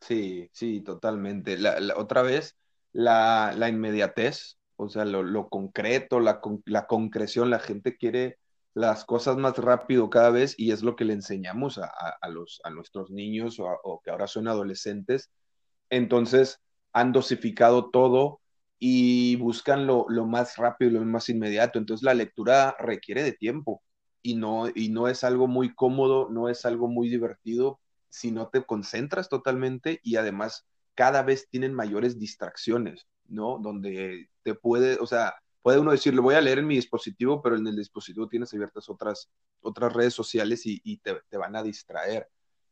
[0.00, 1.58] Sí, sí, totalmente.
[1.58, 2.56] La, otra vez,
[2.92, 8.38] la, la, inmediatez, o sea, lo, lo concreto, la, la, concreción, la gente quiere
[8.74, 11.86] las cosas más rápido cada vez y es lo que le enseñamos a,
[12.20, 15.30] a, los, a nuestros niños o, o, que ahora son adolescentes.
[15.90, 16.60] Entonces,
[16.92, 18.40] han dosificado todo
[18.78, 21.78] y buscan lo, lo más rápido, lo más inmediato.
[21.78, 23.82] Entonces, la lectura requiere de tiempo
[24.22, 28.48] y no, y no es algo muy cómodo, no es algo muy divertido si no
[28.48, 33.58] te concentras totalmente y además cada vez tienen mayores distracciones, ¿no?
[33.60, 37.42] Donde te puede, o sea, puede uno decir, lo voy a leer en mi dispositivo,
[37.42, 39.30] pero en el dispositivo tienes abiertas otras,
[39.60, 42.28] otras redes sociales y, te, van a distraer.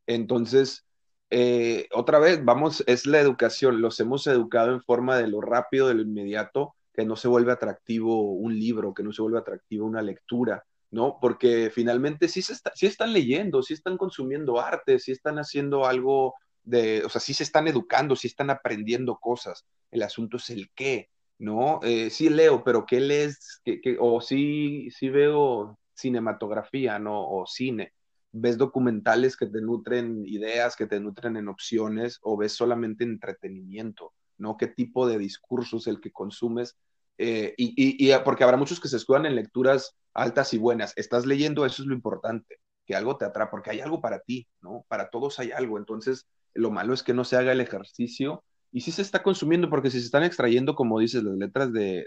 [0.06, 0.86] Entonces,
[1.30, 5.88] eh, otra vez, vamos, es la educación, los hemos educado en forma de lo rápido,
[5.88, 9.86] de lo inmediato, que no se vuelve atractivo un libro, que no se vuelve atractivo
[9.86, 10.64] una lectura,
[10.96, 11.18] ¿no?
[11.20, 16.34] Porque finalmente sí, se están leyendo, sí están consumiendo arte, sí están haciendo algo
[16.64, 19.66] de, o sea, sí se están educando, sí están aprendiendo cosas.
[19.90, 21.80] El asunto es el qué, ¿no?
[21.82, 23.60] Eh, sí leo, pero ¿qué lees?
[23.62, 27.28] ¿Qué, o sí, sí veo cinematografía, ¿no?
[27.28, 27.92] O cine.
[28.32, 34.14] ¿Ves documentales que te nutren ideas, que te nutren en opciones, o ves solamente entretenimiento,
[34.38, 34.56] ¿no?
[34.56, 36.78] ¿Qué tipo de discurso es el que consumes?
[37.18, 40.92] Eh, y, porque habrá muchos que se escudan en lecturas altas y buenas.
[40.96, 44.48] Estás leyendo, eso es lo importante, que algo te atrapa, porque hay algo para ti,
[44.60, 44.84] ¿no?
[44.88, 45.78] Para todos hay algo.
[45.78, 49.70] Entonces, lo malo es que no se haga el ejercicio y sí se está consumiendo
[49.70, 52.06] porque si se están extrayendo, como dices, las letras de,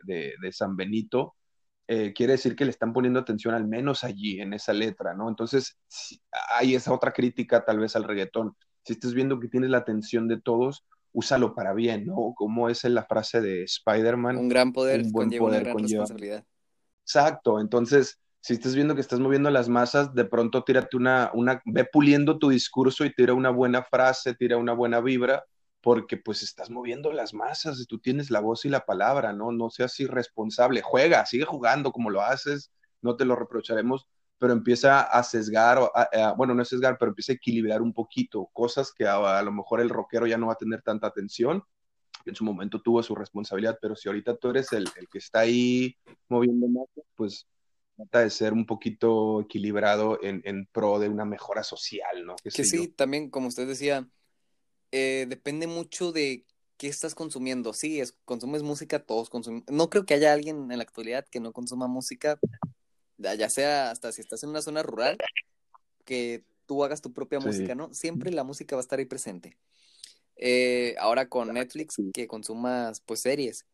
[0.51, 1.36] San Benito,
[1.88, 5.30] eh, quiere decir que le están poniendo atención al menos allí, en esa letra, ¿no?
[5.30, 5.80] Entonces,
[6.55, 8.55] hay esa otra crítica tal vez al reggaetón.
[8.84, 12.34] Si estás viendo que tienes la atención de todos, úsalo para bien, ¿no?
[12.36, 14.38] Como es la frase de Spider-Man.
[14.38, 16.45] Un gran poder un buen poder, una gran responsabilidad.
[17.03, 21.62] Exacto, entonces, si estás viendo que estás moviendo las masas, de pronto tírate una, una,
[21.66, 25.43] ve puliendo tu discurso y tira una buena frase, tira una buena vibra,
[25.82, 29.51] porque pues estás moviendo las masas, tú tienes la voz y la palabra, ¿no?
[29.51, 34.07] No seas irresponsable, juega, sigue jugando como lo haces, no te lo reprocharemos,
[34.39, 35.79] pero empieza a sesgar,
[36.37, 39.81] bueno, no es sesgar, pero empieza a equilibrar un poquito, cosas que a, lo mejor
[39.81, 41.61] el rockero ya no va a tener tanta atención,
[42.23, 45.17] que en su momento tuvo su responsabilidad, pero si ahorita tú eres el, el que
[45.17, 45.95] está ahí
[46.29, 47.47] moviendo masas, pues
[47.97, 52.37] trata de ser un poquito equilibrado en, en pro de una mejora social, ¿no?
[52.41, 54.09] Que sí, también, como usted decía,
[54.91, 56.45] eh, depende mucho de
[56.77, 57.73] qué estás consumiendo.
[57.73, 59.65] Sí, es, consumes música, todos consumen.
[59.69, 62.39] No creo que haya alguien en la actualidad que no consuma música,
[63.20, 65.17] ya sea hasta si estás en una zona rural,
[66.05, 67.93] que tú hagas tu propia música, ¿no?
[67.93, 69.57] Siempre la música va a estar ahí presente.
[70.36, 73.65] Eh, ahora con Netflix, que consumas pues series.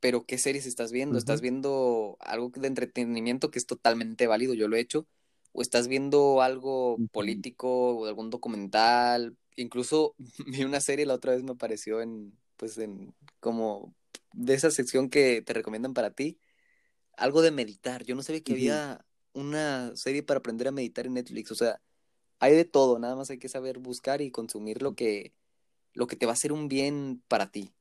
[0.00, 1.18] Pero ¿qué series estás viendo?
[1.18, 4.54] ¿Estás viendo algo de entretenimiento que es totalmente válido?
[4.54, 5.06] Yo lo he hecho.
[5.52, 9.36] ¿O estás viendo algo político o algún documental?
[9.56, 10.14] incluso
[10.46, 13.94] vi una serie la otra vez me apareció en, pues en, como
[14.32, 16.38] de esa sección que te recomiendan para ti,
[17.16, 18.04] algo de meditar.
[18.04, 21.50] Yo no sabía que había una serie para aprender a meditar en Netflix.
[21.50, 21.80] O sea,
[22.38, 25.32] hay de todo, nada más hay que saber buscar y consumir lo que,
[25.92, 27.72] lo que te va a hacer un bien para ti.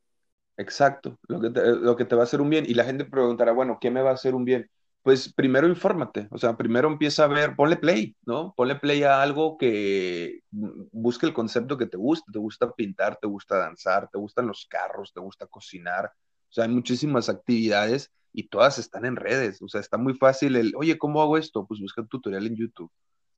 [0.57, 2.65] Exacto, lo que, lo que te va a hacer un bien.
[2.67, 4.69] Y la gente preguntará, bueno, ¿qué me va a hacer un bien?
[5.03, 8.53] pues primero infórmate, o sea, primero empieza a ver, ponle play, ¿no?
[8.55, 13.27] Ponle play a algo que busque el concepto que te gusta, te gusta pintar, te
[13.27, 18.47] gusta danzar, te gustan los carros, te gusta cocinar, o sea, hay muchísimas actividades y
[18.47, 21.65] todas están en redes, o sea, está muy fácil el, oye, ¿cómo hago esto?
[21.65, 22.91] Pues busca un tutorial en YouTube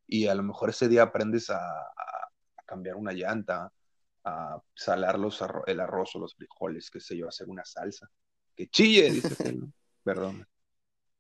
[0.08, 1.60] y a lo mejor ese día aprendes a,
[2.66, 3.72] cambiar una llanta,
[4.24, 8.10] a salar los el arroz o los frijoles, qué sé yo, hacer una salsa.
[8.56, 9.72] Que chille, dice él.
[10.04, 10.48] Perdón.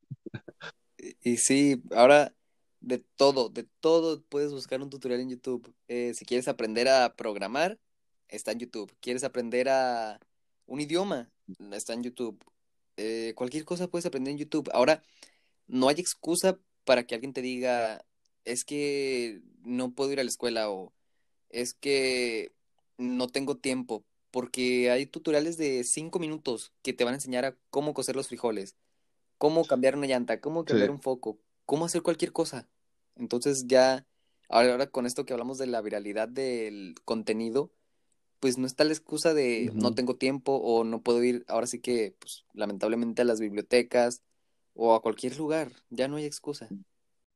[1.22, 2.34] Y sí, ahora
[2.80, 5.74] de todo, de todo puedes buscar un tutorial en YouTube.
[5.90, 7.78] Eh, si quieres aprender a programar,
[8.30, 8.96] está en YouTube.
[9.02, 10.20] ¿Quieres aprender a
[10.66, 11.30] un idioma?
[11.72, 12.42] Está en YouTube.
[12.98, 14.70] Eh, cualquier cosa puedes aprender en YouTube.
[14.74, 15.04] Ahora,
[15.68, 18.06] no hay excusa para que alguien te diga,
[18.46, 20.94] es que no puedo ir a la escuela o
[21.50, 22.54] es que
[22.98, 27.58] no tengo tiempo, porque hay tutoriales de cinco minutos que te van a enseñar a
[27.70, 28.76] cómo cocer los frijoles
[29.44, 32.70] cómo cambiar una llanta, cómo cambiar un foco, cómo hacer cualquier cosa.
[33.18, 34.08] Entonces ya,
[34.48, 37.70] ahora, ahora con esto que hablamos de la viralidad del contenido,
[38.44, 41.80] pues no está la excusa de no tengo tiempo o no puedo ir, ahora sí
[41.80, 44.22] que, pues lamentablemente a las bibliotecas
[44.74, 46.68] o a cualquier lugar, ya no hay excusa.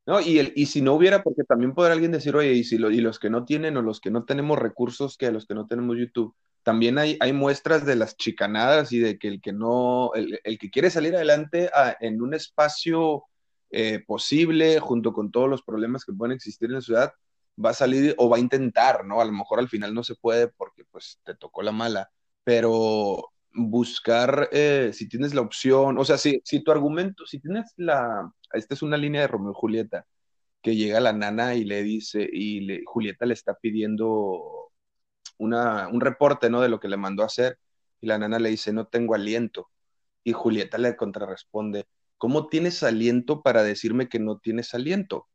[0.05, 2.78] No, y, el, y si no hubiera, porque también podrá alguien decir, oye, y, si
[2.78, 5.53] lo, y los que no tienen o los que no tenemos recursos, que los que
[5.53, 9.53] no tenemos YouTube, también hay, hay muestras de las chicanadas y de que el que
[9.53, 11.70] no, el, que quiere salir adelante
[12.01, 13.24] en un espacio
[13.72, 17.14] eh, posible, junto con todos los problemas que pueden existir en la ciudad,
[17.64, 19.22] va a salir o va a intentar, ¿no?
[19.22, 22.10] A lo mejor al final no se puede porque pues te tocó la mala,
[22.43, 27.74] pero buscar, eh, si tienes la opción, o sea, si, si tu argumento, si tienes
[27.78, 30.05] la, esta es una línea de Romeo y Julieta,
[30.62, 34.72] que llega la nana y le dice, y Julieta le está pidiendo
[35.38, 36.62] un reporte, ¿no?
[36.62, 37.60] De lo que le mandó a hacer.
[38.01, 39.70] Y la nana le dice, no tengo aliento.
[40.24, 41.88] Y Julieta le contrarresponde,
[42.18, 45.28] ¿cómo tienes aliento para decirme que no tienes aliento?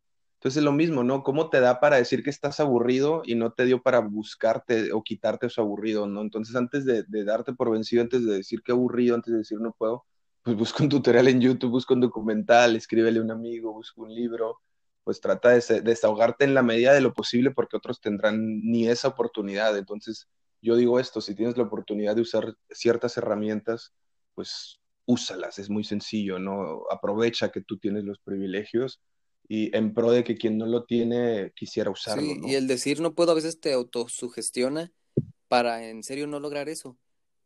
[0.43, 1.23] Entonces es lo mismo, ¿no?
[1.23, 5.05] ¿Cómo te da para decir que estás aburrido y no te dio para buscarte o
[5.05, 6.21] quitarte eso aburrido, ¿no?
[6.21, 9.71] Entonces antes de, darte por vencido, antes de decir que aburrido, antes de decir no
[9.73, 10.05] puedo,
[10.43, 14.13] pues busca un tutorial en YouTube, busca un documental, escríbele a un amigo, busca un
[14.13, 14.59] libro,
[15.05, 19.07] pues trata de desahogarte en la medida de lo posible porque otros tendrán ni esa
[19.07, 19.79] oportunidad.
[19.79, 20.29] Entonces
[20.61, 23.95] yo digo esto, si tienes la oportunidad de usar ciertas herramientas,
[24.35, 26.83] pues úsalas, es muy sencillo, ¿no?
[26.91, 29.01] Aprovecha que tú tienes los privilegios
[29.49, 32.23] y en pro de que quien no lo tiene quisiera usarlo.
[32.23, 34.93] Sí, y el decir no puedo a veces te autosugestiona
[35.49, 36.99] para en serio no lograr eso.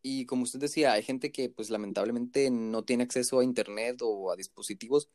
[0.03, 4.30] Y como usted decía, hay gente que pues lamentablemente no tiene acceso a internet o
[4.30, 5.11] a dispositivos,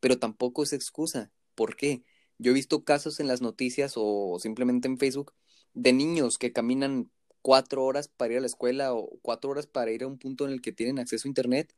[0.00, 1.30] pero tampoco es excusa.
[1.54, 2.02] ¿Por qué?
[2.38, 5.32] Yo he visto casos en las noticias o simplemente en Facebook
[5.74, 7.10] de niños que caminan
[7.40, 10.44] cuatro horas para ir a la escuela o cuatro horas para ir a un punto
[10.44, 11.72] en el que tienen acceso a internet.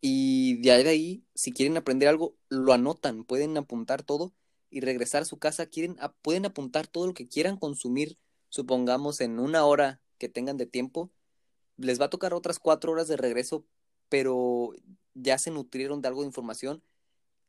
[0.00, 4.32] Y de ahí, si quieren aprender algo, lo anotan, pueden apuntar todo
[4.70, 8.16] y regresar a su casa, quieren, pueden apuntar todo lo que quieran consumir,
[8.48, 11.10] supongamos en una hora que tengan de tiempo,
[11.76, 13.66] les va a tocar otras cuatro horas de regreso,
[14.08, 14.72] pero
[15.14, 16.82] ya se nutrieron de algo de información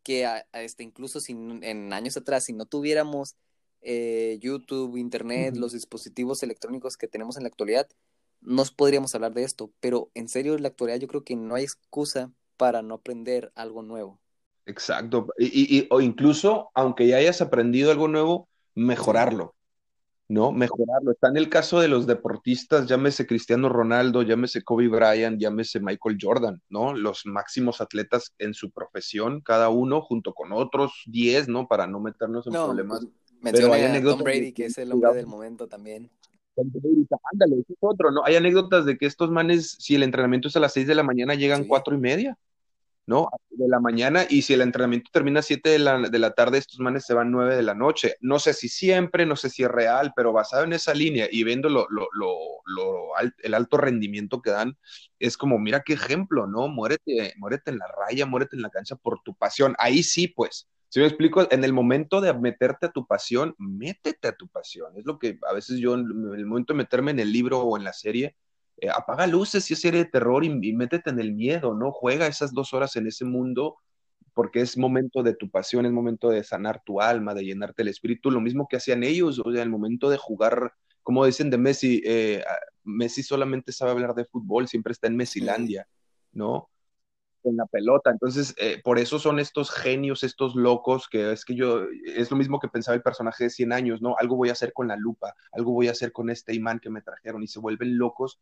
[0.03, 3.35] que este, incluso si en años atrás, si no tuviéramos
[3.81, 7.87] eh, YouTube, Internet, los dispositivos electrónicos que tenemos en la actualidad,
[8.41, 11.55] nos podríamos hablar de esto, pero en serio en la actualidad yo creo que no
[11.55, 12.31] hay excusa
[12.61, 14.19] para no aprender algo nuevo.
[14.67, 19.55] Exacto, y, o incluso, aunque ya hayas aprendido algo nuevo, mejorarlo,
[20.27, 20.51] ¿no?
[20.51, 21.09] Mejorarlo.
[21.09, 26.19] Está en el caso de los deportistas, llámese Cristiano Ronaldo, llámese Kobe Bryant, llámese Michael
[26.21, 26.93] Jordan, ¿no?
[26.93, 31.67] Los máximos atletas en su profesión, cada uno junto con otros 10, ¿no?
[31.67, 33.07] Para no meternos en problemas
[33.41, 36.11] Menciona a Tom Brady, que es el hombre del momento también.
[37.33, 38.23] Ándale, es otro, ¿no?
[38.23, 41.01] Hay anécdotas de que estos manes, si el entrenamiento es a las 6 de la
[41.01, 42.37] mañana, llegan cuatro y media,
[43.11, 43.29] ¿no?
[43.49, 46.57] De la mañana, y si el entrenamiento termina a 7 de la, de la tarde,
[46.57, 48.15] estos manes se van 9 de la noche.
[48.21, 51.43] No sé si siempre, no sé si es real, pero basado en esa línea y
[51.43, 53.09] viendo lo, lo, lo,
[53.43, 54.77] el alto rendimiento que dan,
[55.19, 56.69] es como, mira qué ejemplo, ¿no?
[56.69, 59.75] Muérete, muérete en la raya, muérete en la cancha por tu pasión.
[59.77, 64.29] Ahí sí, pues, si me explico, en el momento de meterte a tu pasión, métete
[64.29, 64.97] a tu pasión.
[64.97, 67.77] Es lo que a veces yo, en el momento de meterme en el libro o
[67.77, 68.37] en la serie,
[68.81, 71.91] eh, apaga luces si es serie de terror y, métete en el miedo, ¿no?
[71.91, 73.77] Juega esas dos horas en ese mundo
[74.33, 77.89] porque es momento de tu pasión, es momento de sanar tu alma, de llenarte el
[77.89, 80.73] espíritu, lo mismo que hacían ellos, o sea, el momento de jugar,
[81.03, 82.43] como dicen de Messi, eh,
[82.83, 85.87] Messi solamente sabe hablar de fútbol, siempre está en Messilandia,
[86.31, 86.71] ¿no?
[87.43, 88.11] en la pelota.
[88.11, 92.37] Entonces, eh, por eso son estos genios, estos locos, que es que yo, es lo
[92.37, 94.15] mismo que pensaba el personaje de 100 años, ¿no?
[94.19, 96.89] Algo voy a hacer con la lupa, algo voy a hacer con este imán que
[96.89, 98.39] me trajeron y se vuelven locos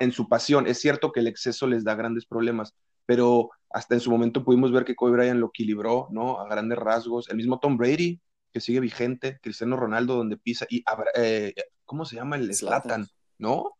[0.00, 0.66] en su pasión.
[0.66, 2.74] Es cierto que el exceso les da grandes problemas,
[3.04, 6.40] pero hasta en su momento pudimos ver que Kobe Bryant lo equilibró, ¿no?
[6.40, 7.28] A grandes rasgos.
[7.28, 8.20] El mismo Tom Brady,
[8.52, 10.84] que sigue vigente, Cristiano Ronaldo, donde pisa, y
[11.14, 12.36] eh, ¿cómo se llama?
[12.36, 13.06] El Slatan,
[13.38, 13.76] ¿no?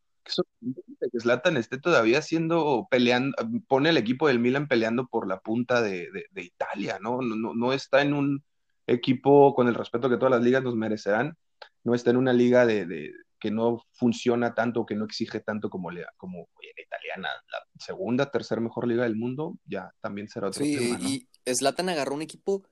[1.12, 3.36] que Zlatan esté todavía siendo peleando,
[3.68, 7.20] pone el equipo del Milan peleando por la punta de, Italia, ¿no?
[7.22, 7.54] ¿no?
[7.54, 8.44] No, está en un
[8.86, 11.36] equipo con el respeto que todas las ligas nos merecerán,
[11.84, 13.12] no está en una liga de,
[13.46, 18.28] que no funciona tanto, que no exige tanto como, le, como la italiana, la segunda,
[18.28, 20.98] tercera mejor liga del mundo, ya también será otro tema.
[20.98, 21.08] ¿no?
[21.08, 22.64] Y Zlatan agarró un equipo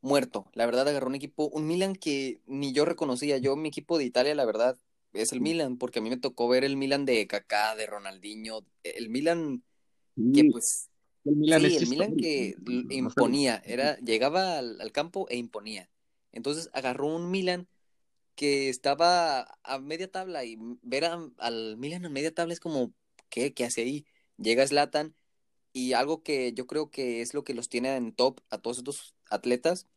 [0.00, 3.96] muerto, la verdad agarró un equipo, un Milan que ni yo reconocía, yo mi equipo
[3.96, 4.76] de Italia, la verdad,
[5.12, 8.66] es el Milan, porque a mí me tocó ver el Milan de Kaká, de Ronaldinho,
[8.82, 9.62] el Milan
[10.34, 10.90] que pues
[11.24, 12.56] el Milan, sí, el Milan que
[12.90, 15.88] imponía, era llegaba al, campo e imponía.
[16.32, 17.68] Entonces agarró un Milan
[18.38, 22.92] que estaba a media tabla y ver al Milan a media tabla es como
[23.30, 24.06] ¿qué, qué hace ahí?
[24.36, 25.16] Llega Zlatan
[25.72, 28.78] y algo que yo creo que es lo que los tiene en top a todos
[28.78, 29.88] estos atletas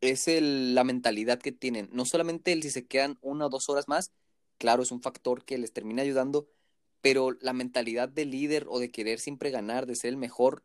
[0.00, 1.90] es el, la mentalidad que tienen.
[1.92, 4.10] No solamente el si se quedan una o dos horas más,
[4.56, 6.48] claro, es un factor que les termina ayudando,
[7.02, 10.64] pero la mentalidad de líder o de querer siempre ganar, de ser el mejor,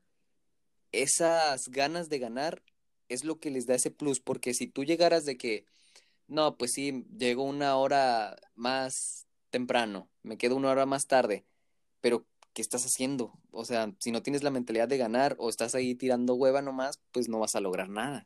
[0.94, 2.64] esas ganas de ganar
[3.10, 5.66] es lo que les da ese plus, porque si tú llegaras de que,
[6.32, 11.46] no, pues sí, llego una hora más temprano, me quedo una hora más tarde,
[12.00, 13.34] pero ¿qué estás haciendo?
[13.52, 17.02] O sea, si no tienes la mentalidad de ganar o estás ahí tirando hueva nomás,
[17.12, 18.26] pues no vas a lograr nada.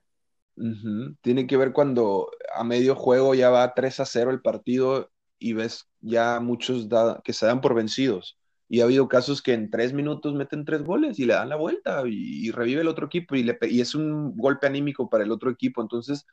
[1.22, 5.54] Tiene que ver cuando a medio juego ya va 3 a 0 el partido y
[5.54, 6.88] ves ya muchos
[7.24, 8.38] que se dan por vencidos.
[8.70, 11.56] Y ha habido casos que en tres minutos meten tres goles y le dan la
[11.56, 13.50] vuelta y, revive el otro equipo y,
[13.82, 15.82] es un golpe anímico para el otro equipo.
[15.82, 16.26] Entonces,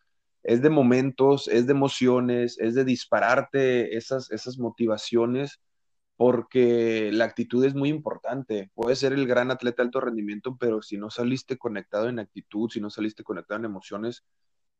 [0.43, 5.61] es de momentos, es de emociones, es de dispararte esas, esas motivaciones
[6.16, 8.70] porque la actitud es muy importante.
[8.74, 12.80] Puedes ser el gran atleta alto rendimiento, pero si no saliste conectado en actitud, si
[12.80, 14.24] no saliste conectado en emociones,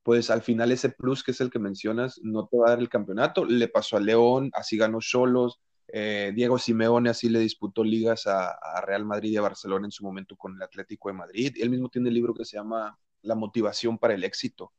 [0.02, 2.80] pues al final ese plus que es el que mencionas no te va a dar
[2.80, 3.44] el campeonato.
[3.44, 8.50] Le pasó a León, así ganó Solos, eh, Diego Simeone así le disputó ligas a,
[8.50, 11.54] a, Real Madrid y a Barcelona en su momento con el Atlético de Madrid.
[11.60, 14.72] Él mismo tiene el libro que se llama La motivación para el éxito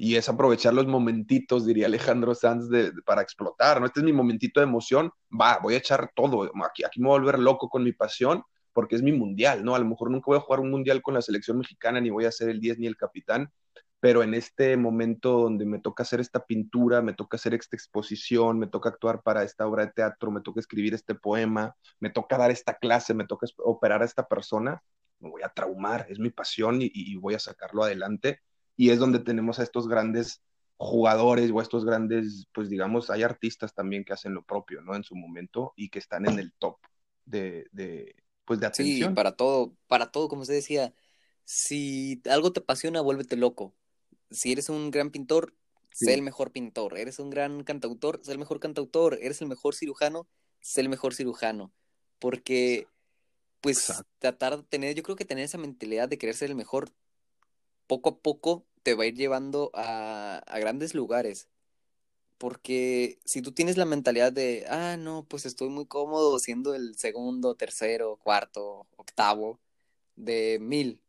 [0.00, 3.86] y es aprovechar los momentitos, diría Alejandro Sanz, de, para explotar, ¿no?
[3.86, 7.16] Este es mi momentito de emoción, va, voy a echar todo, aquí, aquí me voy
[7.16, 9.74] a volver loco con mi pasión, porque es mi mundial, ¿no?
[9.74, 12.26] A lo mejor nunca voy a jugar un mundial con la selección mexicana, ni voy
[12.26, 13.50] a ser el 10 ni el capitán,
[13.98, 18.56] pero en este momento donde me toca hacer esta pintura, me toca hacer esta exposición,
[18.56, 22.38] me toca actuar para esta obra de teatro, me toca escribir este poema, me toca
[22.38, 24.80] dar esta clase, me toca operar a esta persona,
[25.18, 28.42] me voy a traumar, es mi pasión y, y voy a sacarlo adelante
[28.78, 30.40] y es donde tenemos a estos grandes
[30.76, 34.94] jugadores o estos grandes, pues digamos, hay artistas también que hacen lo propio, ¿no?
[34.94, 36.78] En su momento y que están en el top
[37.24, 38.14] de, de
[38.44, 39.10] pues de atención.
[39.10, 40.94] Sí, para todo, para todo, como usted decía,
[41.42, 43.74] si algo te apasiona, vuélvete loco.
[44.30, 45.56] Si eres un gran pintor,
[45.90, 46.04] sí.
[46.04, 46.96] sé el mejor pintor.
[46.96, 49.18] Eres un gran cantautor, sé el mejor cantautor.
[49.20, 50.28] Eres el mejor cirujano,
[50.60, 51.72] sé el mejor cirujano.
[52.20, 52.86] Porque,
[53.60, 54.08] pues, Exacto.
[54.20, 56.92] tratar de tener, yo creo que tener esa mentalidad de querer ser el mejor
[57.88, 61.48] poco a poco te va a ir llevando a, a, grandes lugares.
[62.38, 66.96] Porque si tú tienes la mentalidad de, ah, no, pues estoy muy cómodo siendo el
[66.96, 69.58] segundo, tercero, cuarto, octavo
[70.16, 71.00] de mil,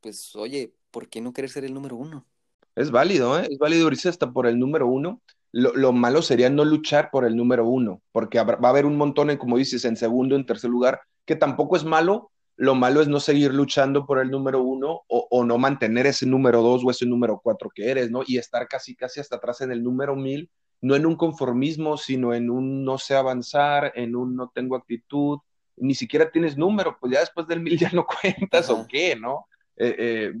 [0.00, 2.26] pues oye, ¿por qué no querer ser el número uno?
[2.74, 3.46] Es válido, ¿eh?
[3.50, 5.20] Es válido irse hasta por el número uno.
[5.50, 8.96] Lo, lo, malo sería no luchar por el número uno, porque va a haber un
[8.96, 13.00] montón, en, como dices, en segundo, en tercer lugar, que tampoco es malo, lo malo
[13.00, 16.82] es no seguir luchando por el número uno o, o, no mantener ese número dos
[16.84, 18.22] o ese número cuatro que eres, ¿no?
[18.26, 20.50] Y estar casi, casi hasta atrás en el número mil,
[20.80, 25.38] no en un conformismo, sino en un no sé avanzar, en un no tengo actitud,
[25.76, 28.80] ni siquiera tienes número, pues ya después del mil ya no cuentas Ajá.
[28.80, 29.46] o qué, ¿no?
[29.76, 30.32] Eh, eh,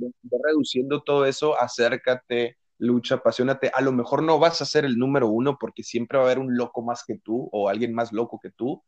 [0.44, 3.70] reduciendo todo eso, acércate, lucha, apasionate.
[3.72, 6.40] A lo mejor no vas a ser el número uno porque siempre va a haber
[6.40, 8.82] un loco más que tú o alguien más loco que tú,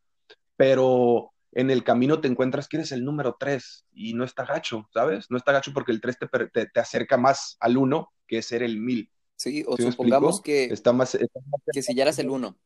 [0.57, 4.89] pero en el camino te encuentras que eres el número 3 y no está gacho,
[4.93, 5.31] ¿sabes?
[5.31, 8.63] No está gacho porque el 3 te, te, te acerca más al 1 que ser
[8.63, 9.11] el 1000.
[9.41, 12.59] Sí, o ¿Sí supongamos que, está más, está más que si ya eras el 1,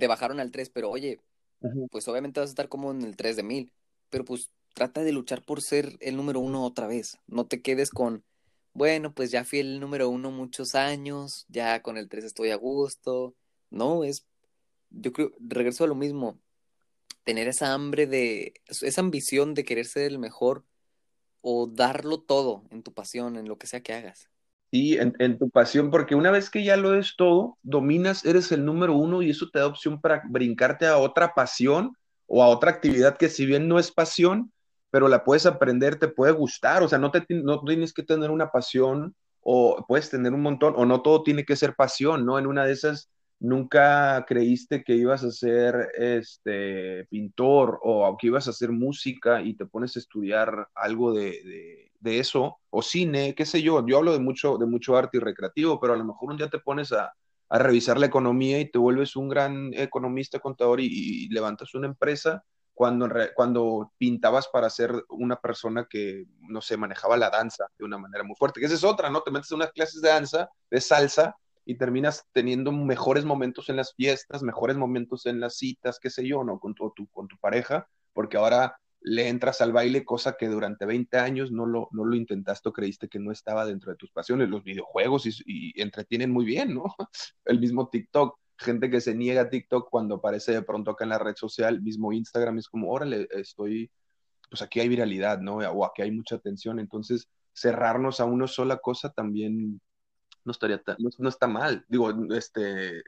[0.00, 1.20] te bajaron al 3, pero oye,
[1.60, 1.88] uh -huh.
[1.88, 3.72] pues obviamente vas a estar como en el 3 de 1000,
[4.10, 7.90] pero pues trata de luchar por ser el número 1 otra vez, no te quedes
[7.90, 8.24] con,
[8.72, 12.56] bueno, pues ya fui el número 1 muchos años, ya con el 3 estoy a
[12.56, 13.36] gusto,
[13.70, 14.26] no, es,
[14.90, 16.40] yo creo, regreso a lo mismo,
[17.26, 20.64] tener esa hambre de, esa ambición de querer ser el mejor
[21.40, 24.30] o darlo todo en tu pasión, en lo que sea que hagas.
[24.70, 28.52] Sí, en, en, tu pasión, porque una vez que ya lo es todo, dominas, eres
[28.52, 31.96] el número uno y eso te da opción para brincarte a otra pasión
[32.26, 34.52] o a otra actividad que si bien no es pasión,
[34.90, 38.30] pero la puedes aprender, te puede gustar, o sea, no, te, no tienes que tener
[38.30, 42.38] una pasión o puedes tener un montón, o no todo tiene que ser pasión, ¿no?
[42.38, 48.46] En una de esas nunca creíste que ibas a ser este pintor o que ibas
[48.46, 53.44] a hacer música y te pones a estudiar algo de, de, eso, o cine, qué
[53.44, 56.30] sé yo, yo hablo de mucho, de mucho arte y recreativo, pero a lo mejor
[56.30, 57.12] un día te pones a,
[57.48, 62.44] a revisar la economía y te vuelves un gran economista, contador y, levantas una empresa
[62.74, 67.98] cuando, cuando pintabas para ser una persona que, no sé, manejaba la danza de una
[67.98, 69.22] manera muy fuerte, que esa es otra, ¿no?
[69.22, 71.36] Te metes unas clases de danza, de salsa,
[71.66, 76.26] y terminas teniendo mejores momentos en las fiestas, mejores momentos en las citas, qué sé
[76.26, 76.60] yo, ¿no?
[76.60, 81.18] Con tu, con tu pareja, porque ahora le entras al baile, cosa que durante 20
[81.18, 84.48] años no lo, no lo intentaste o creíste que no estaba dentro de tus pasiones.
[84.48, 86.84] Los videojuegos y, y entretienen muy bien, ¿no?
[87.44, 91.10] El mismo TikTok, gente que se niega a TikTok cuando aparece de pronto acá en
[91.10, 93.90] la red social, mismo Instagram, es como, órale, estoy,
[94.48, 95.56] pues aquí hay viralidad, ¿no?
[95.56, 99.80] O aquí hay mucha atención, entonces cerrarnos a una sola cosa también
[100.46, 101.84] no estaría no, no, está mal.
[101.88, 103.02] Digo, este,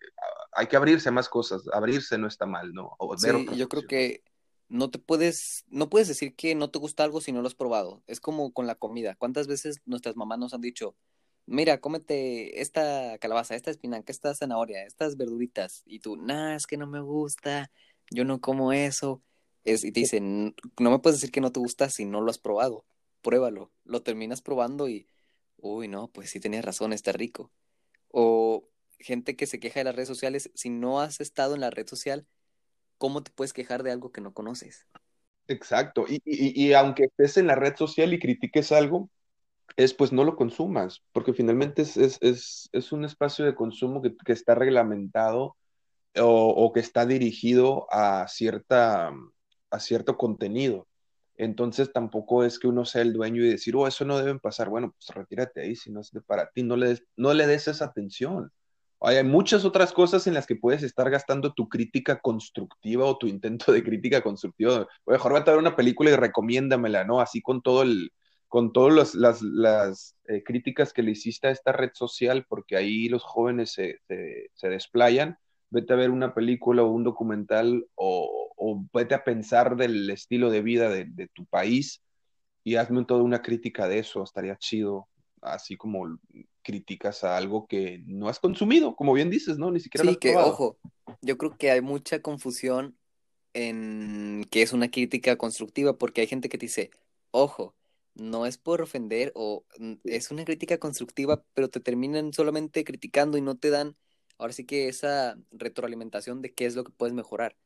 [0.53, 1.63] hay que abrirse a más cosas.
[1.73, 2.97] Abrirse no está mal, ¿no?
[2.99, 4.23] O sí, yo creo que
[4.69, 7.55] no te puedes, no puedes decir que no te gusta algo si no lo has
[7.55, 8.03] probado.
[8.07, 9.15] Es como con la comida.
[9.15, 10.97] ¿Cuántas veces nuestras mamás nos han dicho,
[11.47, 15.83] mira, cómete esta calabaza, esta espinaca, esta zanahoria, estas verduritas?
[15.87, 17.71] Y tú, nah, es que no me gusta,
[18.11, 19.23] yo no como eso.
[19.65, 22.31] Es, y te dicen, no me puedes decir que no te gusta si no lo
[22.31, 22.85] has probado.
[23.23, 23.71] Pruébalo.
[23.85, 25.07] Lo terminas probando y
[25.59, 27.51] uy, no, pues sí tenías razón, está rico.
[28.09, 31.71] O gente que se queja de las redes sociales, si no has estado en la
[31.71, 32.27] red social,
[32.99, 34.87] ¿cómo te puedes quejar de algo que no conoces?
[35.47, 39.09] Exacto, y, aunque estés en la red social y critiques algo,
[39.77, 44.33] es pues no lo consumas, porque finalmente es, es, es, un espacio de consumo que,
[44.33, 45.57] está reglamentado
[46.21, 49.11] o, que está dirigido a, cierta,
[49.71, 50.87] a cierto contenido.
[51.39, 54.69] Entonces tampoco es que uno sea el dueño y decir, oh, eso no deben pasar.
[54.69, 57.47] Bueno, pues retírate ahí si no es de para ti, no le des, no le
[57.47, 58.53] des esa atención.
[59.01, 63.29] Hay muchas otras cosas en las que puedes estar gastando tu crítica constructiva o tu
[63.29, 64.89] intento de crítica constructiva.
[65.07, 67.21] Mejor vete a ver una película y recomiéndamela, ¿no?
[67.21, 68.11] Así con todo el,
[68.49, 73.09] con todas las, las, eh, críticas que le hiciste a esta red social, porque ahí
[73.09, 75.39] los jóvenes se, se, desplayan.
[75.71, 80.51] Vete a ver una película o un documental o, o vete a pensar del estilo
[80.51, 82.03] de vida de, de tu país
[82.65, 85.09] y hazme toda una crítica de eso, estaría chido
[85.41, 86.19] así como
[86.63, 89.71] críticas a algo que no has consumido, como bien dices, ¿no?
[89.71, 90.77] Ni siquiera sí, que ojo,
[91.23, 92.99] yo creo que hay mucha confusión
[93.55, 96.91] en que es una crítica constructiva, porque hay gente que te dice,
[97.31, 97.75] ojo,
[98.15, 99.65] no es por ofender o
[100.05, 103.97] es una crítica constructiva, pero te terminan solamente criticando y no te dan,
[104.39, 107.57] ahora sí que esa retroalimentación de qué es lo que puedes mejorar.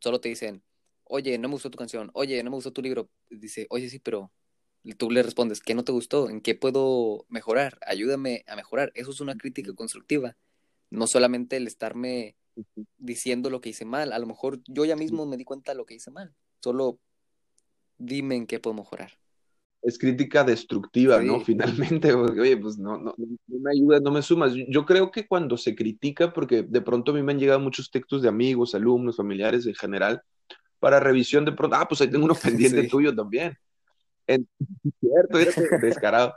[0.00, 0.62] Solo te dicen,
[1.04, 3.10] oye, no me gustó tu canción, oye, no me gustó tu libro.
[3.30, 4.30] Dice, oye, sí, pero
[4.96, 6.30] tú le respondes, ¿qué no te gustó?
[6.30, 7.78] ¿En qué puedo mejorar?
[7.86, 8.92] Ayúdame a mejorar.
[8.94, 10.36] Eso es una crítica constructiva.
[10.90, 12.36] No solamente el estarme
[12.96, 14.12] diciendo lo que hice mal.
[14.12, 16.34] A lo mejor yo ya mismo me di cuenta de lo que hice mal.
[16.62, 16.98] Solo
[17.98, 19.12] dime en qué puedo mejorar.
[19.82, 21.40] Es crítica destructiva, ¿no?
[21.40, 24.52] Finalmente, oye, pues no, no, no me ayudas, no me sumas.
[24.68, 27.90] Yo creo que cuando se critica, porque de pronto a mí me han llegado muchos
[27.90, 30.22] textos de amigos, alumnos, familiares en general,
[30.78, 33.56] para revisión de pronto, ah, pues ahí tengo uno pendiente tuyo también
[35.00, 35.38] cierto,
[35.80, 36.34] descarado.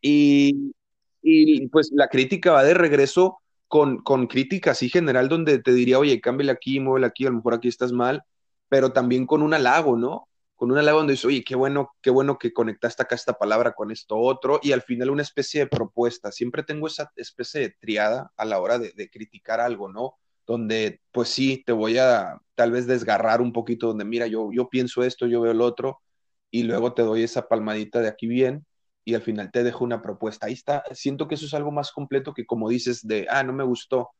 [0.00, 0.74] Y,
[1.22, 5.98] y, pues la crítica va de regreso con, con crítica así general donde te diría,
[5.98, 8.22] oye, cámbiale aquí, muévele aquí, a lo mejor aquí estás mal,
[8.68, 10.28] pero también con un halago, ¿no?
[10.62, 13.72] Con un halago donde dices, oye, qué bueno, qué bueno que conectaste acá esta palabra
[13.72, 16.30] con esto otro, y al final una especie de propuesta.
[16.30, 20.14] Siempre tengo esa especie de triada a la hora de, de criticar algo, ¿no?
[20.46, 24.68] Donde, pues sí, te voy a tal vez desgarrar un poquito, donde mira, yo, yo
[24.68, 26.00] pienso esto, yo veo el otro,
[26.48, 28.64] y luego te doy esa palmadita de aquí bien
[29.04, 30.46] y al final te dejo una propuesta.
[30.46, 33.52] Ahí está, siento que eso es algo más completo que como dices de, ah, no
[33.52, 34.10] me gustó,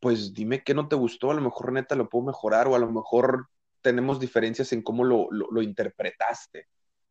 [0.00, 2.78] pues dime qué no te gustó, a lo mejor neta lo puedo mejorar o a
[2.78, 3.48] lo mejor
[3.82, 6.68] tenemos diferencias en cómo lo, lo, interpretaste.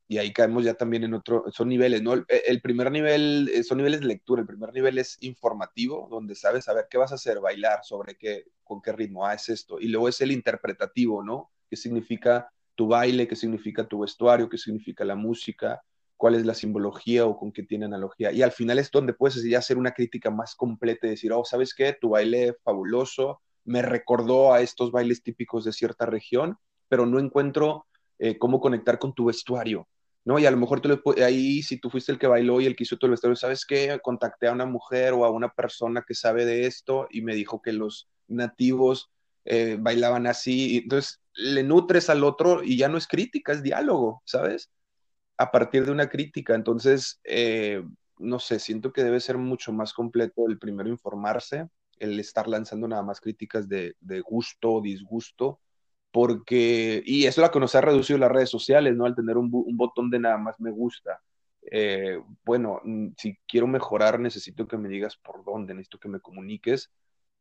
[0.08, 2.14] Y ahí caemos ya también en otro, son niveles, ¿no?
[2.14, 6.66] El, primer nivel, eh, son niveles de lectura, el primer nivel es informativo, donde sabes
[6.66, 9.80] saber qué vas a hacer, bailar, sobre qué, con qué ritmo, ah, es esto.
[9.80, 11.52] Y luego es el interpretativo, ¿no?
[11.70, 15.82] ¿Qué significa tu baile, qué significa tu vestuario, qué significa la música,
[16.16, 18.32] cuál es la simbología o con qué tiene analogía.
[18.32, 21.44] Y al final es donde puedes ya hacer una crítica más completa y decir, oh,
[21.44, 21.94] ¿sabes qué?
[22.00, 26.58] Tu baile fabuloso me recordó a estos bailes típicos de cierta región,
[26.88, 27.86] pero no encuentro
[28.18, 29.88] eh, cómo conectar con tu vestuario.
[30.24, 30.40] ¿no?
[30.40, 32.84] Y a lo mejor tú ahí, si tú fuiste el que bailó y el que
[32.84, 34.00] hizo todo el vestuario, ¿sabes qué?
[34.02, 37.62] Contacté a una mujer o a una persona que sabe de esto y me dijo
[37.62, 39.12] que los nativos
[39.46, 40.78] eh, bailaban así.
[40.78, 44.72] Entonces, le nutres al otro y ya no es crítica, es diálogo, ¿sabes?
[45.38, 46.56] A partir de una crítica.
[46.56, 47.84] Entonces, eh,
[48.18, 51.68] no sé, siento que debe ser mucho más completo el primero informarse,
[52.00, 53.96] el estar lanzando nada más críticas de,
[54.26, 55.60] gusto o disgusto,
[56.12, 59.06] porque, y eso es lo que nos ha reducido las redes sociales, ¿no?
[59.06, 61.22] Al tener un, botón de nada más me gusta.
[61.70, 62.82] Eh, bueno,
[63.18, 66.92] si quiero mejorar, necesito que me digas por dónde, necesito que me comuniques.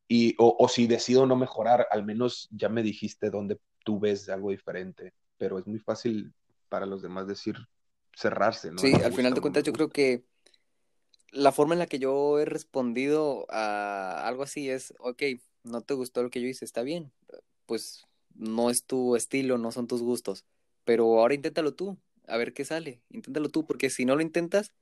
[0.08, 4.28] Y, o, o si decido no mejorar, al menos ya me dijiste dónde tú ves
[4.28, 6.32] algo diferente, pero es muy fácil
[6.68, 7.56] para los demás decir
[8.16, 8.78] cerrarse, ¿no?
[8.78, 10.24] Sí, al final de cuentas yo creo que
[11.36, 15.22] la forma en la que yo he respondido a algo así es, ok,
[15.64, 17.12] no te gustó lo que yo hice, está bien,
[17.66, 20.44] pues no es tu estilo, no son tus gustos,
[20.84, 24.72] pero ahora inténtalo tú, a ver qué sale, inténtalo tú, porque si no lo intentas,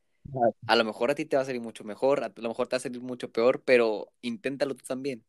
[0.66, 2.76] a lo mejor a ti te va a salir mucho mejor, a lo mejor te
[2.76, 5.24] va a salir mucho peor, pero inténtalo tú también.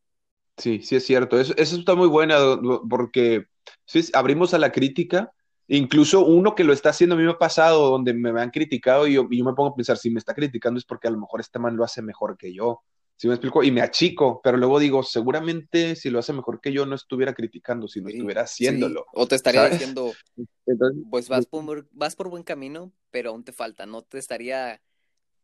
[0.58, 1.38] Sí, sí es cierto.
[1.38, 3.46] Eso, eso está muy bueno porque
[3.84, 5.32] sí, abrimos a la crítica.
[5.68, 9.06] Incluso uno que lo está haciendo a mí me ha pasado donde me han criticado
[9.06, 11.40] y yo, me pongo a pensar, si me está criticando es porque a lo mejor
[11.40, 12.82] este man lo hace mejor que yo.
[13.16, 13.62] ¿Sí me explico?
[13.62, 17.32] Y me achico, pero luego digo, seguramente si lo hace mejor que yo no estuviera
[17.32, 19.06] criticando, sino estuviera haciéndolo.
[19.14, 20.12] O te estaría diciendo,
[21.10, 24.82] pues vas por, vas por buen camino, pero aún te falta, no te estaría...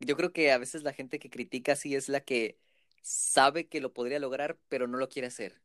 [0.01, 2.59] Yo creo que a veces la gente que critica sí es la que
[3.01, 5.63] sabe que lo podría lograr, pero no lo quiere hacer.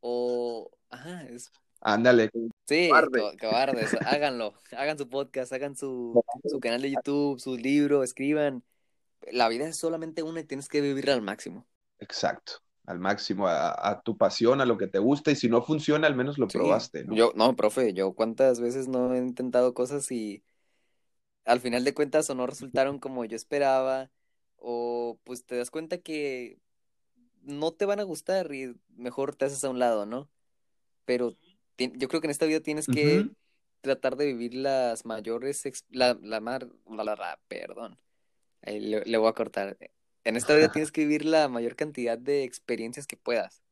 [0.00, 1.50] O, ajá, es...
[1.80, 2.30] Ándale.
[2.66, 2.90] Sí,
[3.40, 8.64] cobardes, háganlo, hagan su podcast, hagan su, su canal de YouTube, su libro, escriban.
[9.30, 11.66] La vida es solamente una y tienes que vivirla al máximo.
[11.98, 12.54] Exacto,
[12.86, 16.16] al máximo, a, tu pasión, a lo que te gusta, y si no funciona, al
[16.16, 17.14] menos lo probaste, ¿no?
[17.14, 20.42] Yo, no, profe, yo cuántas veces no he intentado cosas y
[21.44, 24.10] al final de cuentas o no resultaron como yo esperaba,
[24.56, 26.58] o pues te das cuenta que
[27.42, 30.28] no te van a gustar y mejor te haces a un lado, ¿no?
[31.04, 31.36] Pero
[31.78, 33.30] yo creo que en esta vida tienes que
[33.80, 37.98] tratar de vivir las mayores, la, la mar, la, la, perdón,
[38.62, 39.76] le, voy a cortar.
[40.24, 43.62] En esta vida tienes que vivir la mayor cantidad de experiencias que puedas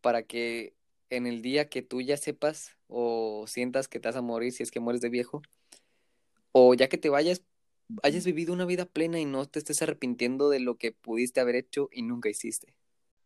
[0.00, 0.74] para que
[1.10, 4.62] en el día que tú ya sepas o sientas que te vas a morir si
[4.62, 5.42] es que mueres de viejo,
[6.52, 7.42] o ya que te vayas,
[8.02, 11.56] hayas vivido una vida plena y no te estés arrepintiendo de lo que pudiste haber
[11.56, 12.74] hecho y nunca hiciste.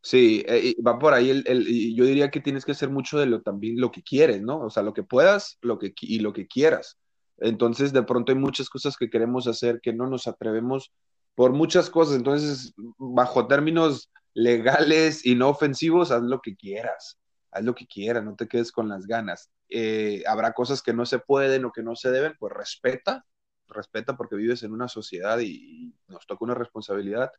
[0.04, 3.40] Sí, eh, va por ahí el, yo diría que tienes que hacer mucho de lo
[3.40, 4.60] también lo que quieres, ¿no?
[4.60, 6.98] O sea, lo que puedas lo que, y lo que quieras.
[7.38, 10.92] Entonces, de pronto hay muchas cosas que queremos hacer que no nos atrevemos
[11.36, 12.16] por muchas cosas.
[12.16, 17.18] Entonces, bajo términos legales y no ofensivos, haz lo que quieras,
[17.52, 19.50] haz lo que quieras, no te quedes con las ganas.
[19.68, 23.24] Eh, habrá cosas que no se pueden o que no se deben, pues respeta,
[23.68, 27.30] respeta porque vives en una sociedad y nos toca una responsabilidad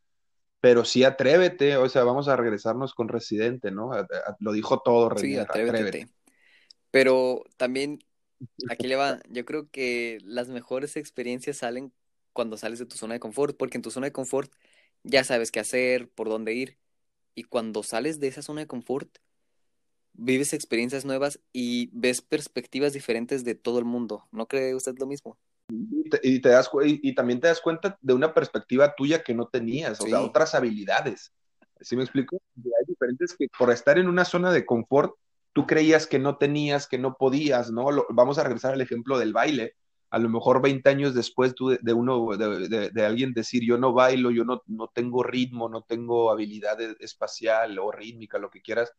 [0.63, 3.91] pero sí atrévete, o sea, vamos a regresarnos con Residente, ¿no?
[4.39, 6.07] lo dijo todo, René, sí, atrévete.
[6.89, 7.99] Pero también,
[8.69, 11.91] aquí le va, yo creo que las mejores experiencias salen
[12.31, 14.53] cuando sales de tu zona de confort, porque en tu zona de confort
[15.03, 16.77] ya sabes qué hacer, por dónde ir,
[17.35, 19.17] y cuando sales de esa zona de confort,
[20.13, 24.29] vives experiencias nuevas y ves perspectivas diferentes de todo el mundo.
[24.31, 25.37] ¿No cree usted lo mismo?
[25.69, 29.99] Y, te, das, y, también te das cuenta de una perspectiva tuya que no tenías,
[30.01, 31.33] o sea, otras habilidades.
[31.79, 32.41] ¿Sí me explico?
[32.55, 35.13] hay diferentes que por estar en una zona de confort,
[35.53, 37.85] tú creías que no tenías, que no podías, ¿no?
[38.09, 39.75] vamos a regresar al ejemplo del baile.
[40.09, 43.93] A lo mejor 20 años después tú de, uno, de, de, alguien decir, yo no
[43.93, 48.93] bailo, yo no, no tengo ritmo, no tengo habilidad espacial o rítmica, lo que quieras,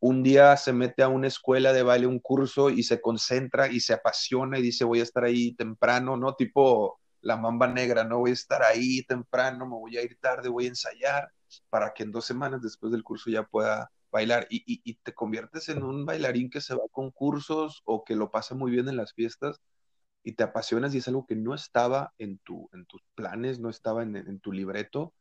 [0.00, 3.80] un día se mete a una escuela de baile, un curso y se concentra y
[3.80, 6.34] se apasiona y dice voy a estar ahí temprano, ¿no?
[6.34, 8.18] Tipo la mamba negra, ¿no?
[8.18, 11.32] Voy a estar ahí temprano, me voy a ir tarde, voy a ensayar
[11.70, 15.68] para que en dos semanas después del curso ya pueda bailar y, y, te conviertes
[15.68, 18.96] en un bailarín que se va con cursos o que lo pasa muy bien en
[18.96, 19.60] las fiestas
[20.22, 23.70] y te apasionas y es algo que no estaba en, tu, en tus planes, no
[23.70, 25.14] estaba en, en tu libreto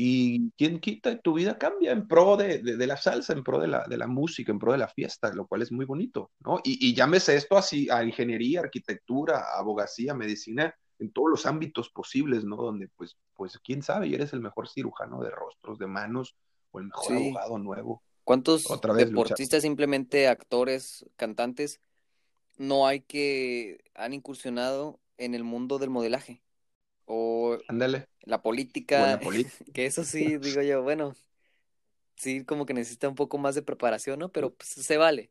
[0.00, 3.66] y quien quita, tu vida cambia en pro de, de, la salsa, en pro de
[3.66, 6.60] la, de la, música, en pro de la fiesta, lo cual es muy bonito, ¿no?
[6.62, 12.44] Y, y, llámese esto así a ingeniería, arquitectura, abogacía, medicina, en todos los ámbitos posibles,
[12.44, 12.54] ¿no?
[12.54, 16.36] Donde, pues, pues quién sabe, y eres el mejor cirujano de rostros, de manos,
[16.70, 18.02] o el mejor abogado nuevo.
[18.22, 21.80] ¿Cuántos deportistas, simplemente actores, cantantes,
[22.56, 26.40] no hay que han incursionado en el mundo del modelaje?
[27.10, 28.06] O Ándale.
[28.22, 29.18] la política,
[29.72, 31.14] que eso sí, digo yo, bueno,
[32.16, 34.28] sí, como que necesita un poco más de preparación, ¿no?
[34.30, 35.30] Pero pues, se vale.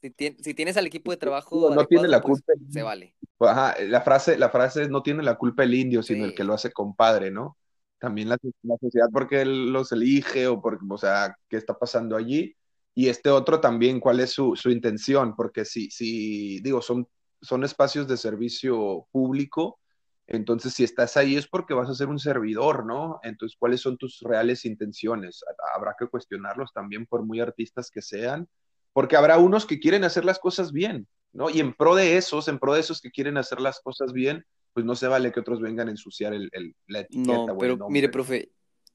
[0.00, 2.52] Si, si, tienes al equipo de trabajo, no, tiene la pues, culpa.
[2.70, 3.14] se vale.
[3.38, 6.44] Ajá, la frase, la frase es no tiene la culpa el indio, sino el que
[6.44, 7.56] lo hace compadre, ¿no?
[7.98, 8.36] También la,
[8.80, 12.54] sociedad porque él los elige o porque, o sea, ¿qué está pasando allí?
[12.94, 15.34] Y este otro también, ¿cuál es su, su intención?
[15.34, 17.08] Porque si, si, digo, son,
[17.40, 19.80] son espacios de servicio público,
[20.26, 23.20] entonces, si estás ahí es porque vas a ser un servidor, ¿no?
[23.22, 25.44] Entonces, ¿cuáles son tus reales intenciones?
[25.74, 28.48] Habrá que cuestionarlos también por muy artistas que sean,
[28.92, 31.50] porque habrá unos que quieren hacer las cosas bien, ¿no?
[31.50, 34.46] Y en pro de esos, en pro de esos que quieren hacer las cosas bien,
[34.72, 36.50] pues no se vale que otros vengan a ensuciar el,
[36.86, 37.46] la etiqueta.
[37.46, 38.50] No, pero mire, profe,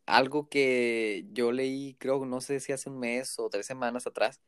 [0.07, 4.41] algo que yo leí, creo, no sé si hace un mes o tres semanas atrás,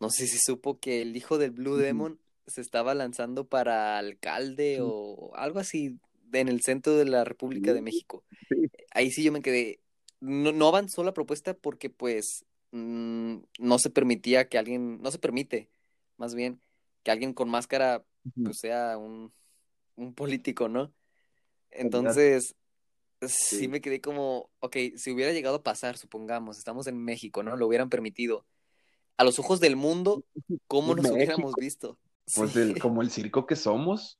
[0.00, 4.78] no sé si supo que el hijo del Blue Demon se estaba lanzando para alcalde
[4.80, 6.00] o algo así
[6.32, 8.24] en el centro de la República de México.
[8.90, 9.80] Ahí sí yo me quedé.
[10.20, 15.18] No, no avanzó la propuesta porque, pues, mm, no se permitía que alguien, no se
[15.18, 15.70] permite,
[16.16, 16.60] más bien,
[17.02, 18.04] que alguien con máscara
[18.42, 19.32] pues, sea un,
[19.96, 20.92] un político, ¿no?
[21.70, 22.56] Entonces,
[23.26, 23.68] sí.
[23.68, 27.56] me quedé como, ok, si hubiera llegado a pasar, supongamos, estamos en México, ¿no?
[27.56, 28.46] Lo hubieran permitido.
[29.16, 30.24] A los ojos del mundo,
[30.66, 31.98] ¿cómo nos hubiéramos visto?
[32.34, 34.18] Pues como el circo que somos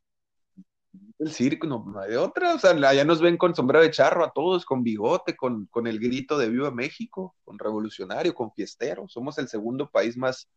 [1.18, 4.30] el circo, no, hay otra, o sea, allá nos ven con sombrero de charro a
[4.32, 9.38] todos, con bigote, con, con el grito de Viva México, con revolucionario, con fiestero, somos
[9.38, 10.48] el segundo país más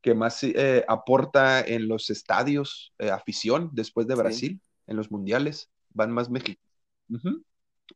[0.00, 5.70] que más eh, aporta en los estadios eh, afición después de Brasil, en los mundiales,
[5.90, 6.60] van más México.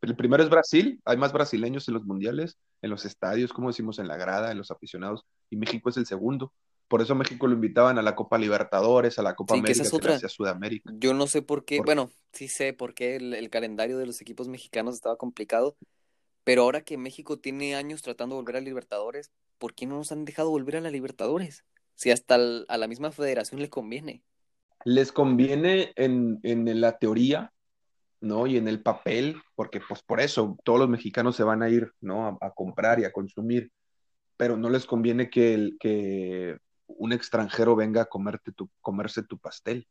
[0.00, 3.98] El primero es Brasil, hay más brasileños en los mundiales, en los estadios, como decimos,
[3.98, 6.52] en la grada, en los aficionados, y México es el segundo.
[6.92, 10.92] Por eso México lo invitaban a la Copa Libertadores, a la Copa América, que Sudamérica.
[10.98, 14.48] Yo no sé por qué, bueno, sí sé por qué el, calendario de los equipos
[14.48, 15.74] mexicanos estaba complicado,
[16.44, 20.12] pero ahora que México tiene años tratando de volver a Libertadores, ¿por qué no nos
[20.12, 21.64] han dejado volver a la Libertadores?
[21.94, 24.22] Si hasta a la misma federación le conviene.
[24.84, 27.54] Les conviene en, en la teoría,
[28.20, 28.46] ¿no?
[28.46, 31.90] Y en el papel, porque pues por eso todos los mexicanos se van a ir,
[32.02, 32.38] ¿no?
[32.38, 33.70] A, comprar y a consumir,
[34.36, 39.38] pero no les conviene que, el, que un extranjero venga a comerte tu, comerse tu
[39.38, 39.88] pastel,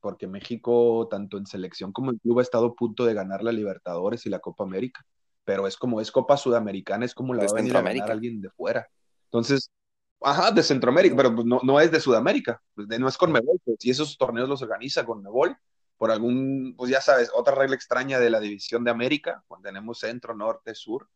[0.00, 3.52] porque México, tanto en selección como en club, ha estado a punto de ganar la
[3.52, 5.04] Libertadores y la Copa América,
[5.44, 8.40] pero es como es Copa Sudamericana, es como la va a venir a ganar alguien
[8.40, 8.88] de fuera.
[9.24, 9.70] Entonces,
[10.20, 13.60] ajá, de Centroamérica, pero pues no, no es de Sudamérica, pues, no es con Mebol,
[13.64, 15.56] pues, y esos torneos los organiza con Mebol,
[15.96, 19.98] por algún, pues ya sabes, otra regla extraña de la división de América, cuando tenemos
[19.98, 21.08] centro, norte, sur.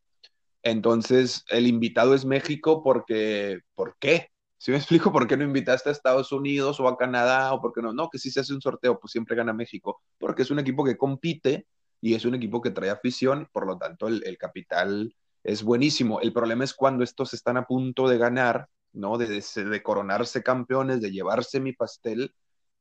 [0.63, 4.31] Entonces, el invitado es México porque, ¿por qué?
[4.61, 7.73] Si me explico por qué no invitaste a Estados Unidos o a Canadá o por
[7.73, 10.51] qué no, no, que si se hace un sorteo, pues siempre gana México, porque es
[10.51, 11.67] un equipo que compite
[12.03, 16.21] y es un equipo que trae afición, por lo tanto el, el capital es buenísimo.
[16.21, 19.17] El problema es cuando estos están a punto de ganar, ¿no?
[19.17, 22.35] De, de, de coronarse campeones, de llevarse mi pastel,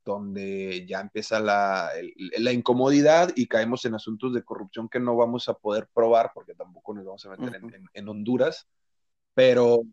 [0.04, 1.92] donde ya empieza la,
[2.40, 6.56] la, incomodidad y caemos en asuntos de corrupción que no vamos a poder probar porque
[6.56, 7.76] tampoco nos vamos a meter uh -huh.
[7.76, 8.68] en, en, Honduras,
[9.34, 9.84] pero,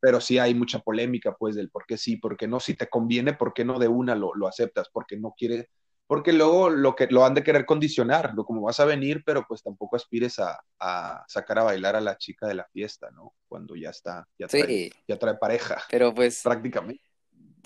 [0.00, 2.88] pero sí hay mucha polémica pues del por qué sí, por qué no, si te
[2.88, 5.68] conviene, por qué no de una lo, lo aceptas, porque no quiere,
[6.06, 9.44] porque luego lo, que, lo han de querer condicionar, lo como vas a venir, pero
[9.46, 13.34] pues tampoco aspires a, a, sacar a bailar a la chica de la fiesta, ¿no?
[13.46, 14.92] Cuando ya está, ya trae, sí.
[15.06, 15.82] ya trae pareja.
[15.90, 16.42] Pero pues...
[16.42, 17.10] Prácticamente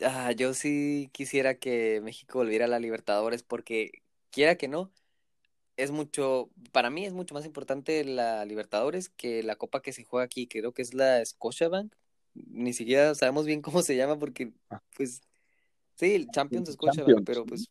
[0.02, 4.93] Ah, yo sí quisiera que México volviera a la Libertadores porque, quiera que no,
[5.77, 10.05] es mucho, para mí es mucho más importante la Libertadores que la copa que se
[10.05, 11.94] juega aquí, creo que es la Scotiabank.
[12.35, 14.82] Ni siquiera sabemos bien cómo se llama porque, Ah.
[14.97, 15.23] pues,
[15.94, 17.70] sí, el Champions Scotiabank, pero pues,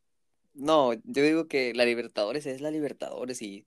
[0.54, 3.66] no, yo digo que la Libertadores es la Libertadores y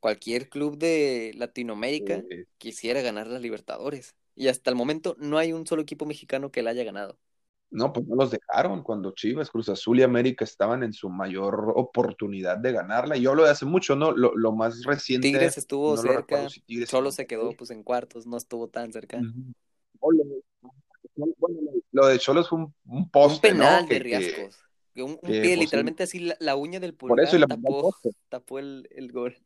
[0.00, 2.44] cualquier club de Latinoamérica Sí.
[2.58, 4.14] quisiera ganar la Libertadores.
[4.34, 7.18] Y hasta el momento no hay un solo equipo mexicano que la haya ganado.
[7.70, 11.72] No, pues no los dejaron cuando Chivas, Cruz Azul y América estaban en su mayor
[11.74, 13.16] oportunidad de ganarla.
[13.16, 14.12] Y yo hablo de hace mucho, ¿no?
[14.12, 15.28] Lo, lo más reciente.
[15.28, 18.68] Tigres estuvo no cerca, recuerdo si Tigres solo se quedó pues en cuartos, no estuvo
[18.68, 19.20] tan cerca.
[20.00, 21.60] Lo, bueno,
[21.92, 23.84] lo de Cholos fue un, un Un poste, ¿no?
[23.84, 24.64] penal de Que, que, Riascos.
[24.94, 27.40] que Un, un que pie, pues, literalmente así, la, la uña del por eso y
[27.40, 28.10] pulgar al tapó, poste.
[28.28, 29.36] tapó el, el gol.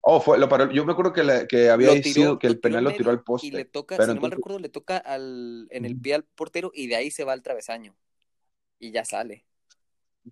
[0.00, 0.70] Oh, fue, lo paró.
[0.70, 2.84] Yo me acuerdo que, la- que había Lo sido tiró, que el tiró penal en
[2.84, 3.52] lo tiró al medio y poste.
[3.52, 6.70] le toca, Pero si no mal recuerdo, le toca al, en el pie al portero
[6.74, 7.96] y de ahí se va al travesaño.
[8.78, 9.46] Y ya sale.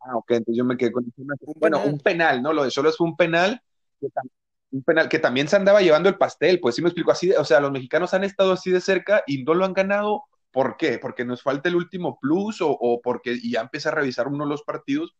[0.00, 1.12] ah, ok, entonces yo me quedé con.
[1.44, 1.84] Un Bueno, penal.
[1.84, 2.52] un penal, ¿no?
[2.52, 3.62] Lo de Cholos fue un penal
[4.00, 4.30] que, tam-
[4.72, 7.38] un penal que también se andaba llevando el pastel, pues sí me explico así, de-
[7.38, 10.24] o sea, los mexicanos han estado así de cerca y no lo han ganado.
[10.52, 10.98] ¿Por qué?
[10.98, 14.62] Porque nos falta el último plus o, o porque ya empieza a revisar uno los
[14.62, 15.14] partidos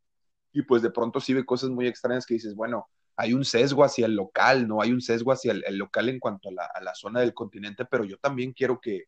[0.52, 3.84] y pues de pronto sí ve cosas muy extrañas que dices, bueno, hay un sesgo
[3.84, 4.82] hacia el local, ¿no?
[4.82, 7.34] Hay un sesgo hacia el, el local en cuanto a la, a la zona del
[7.34, 9.04] continente, pero yo también quiero que,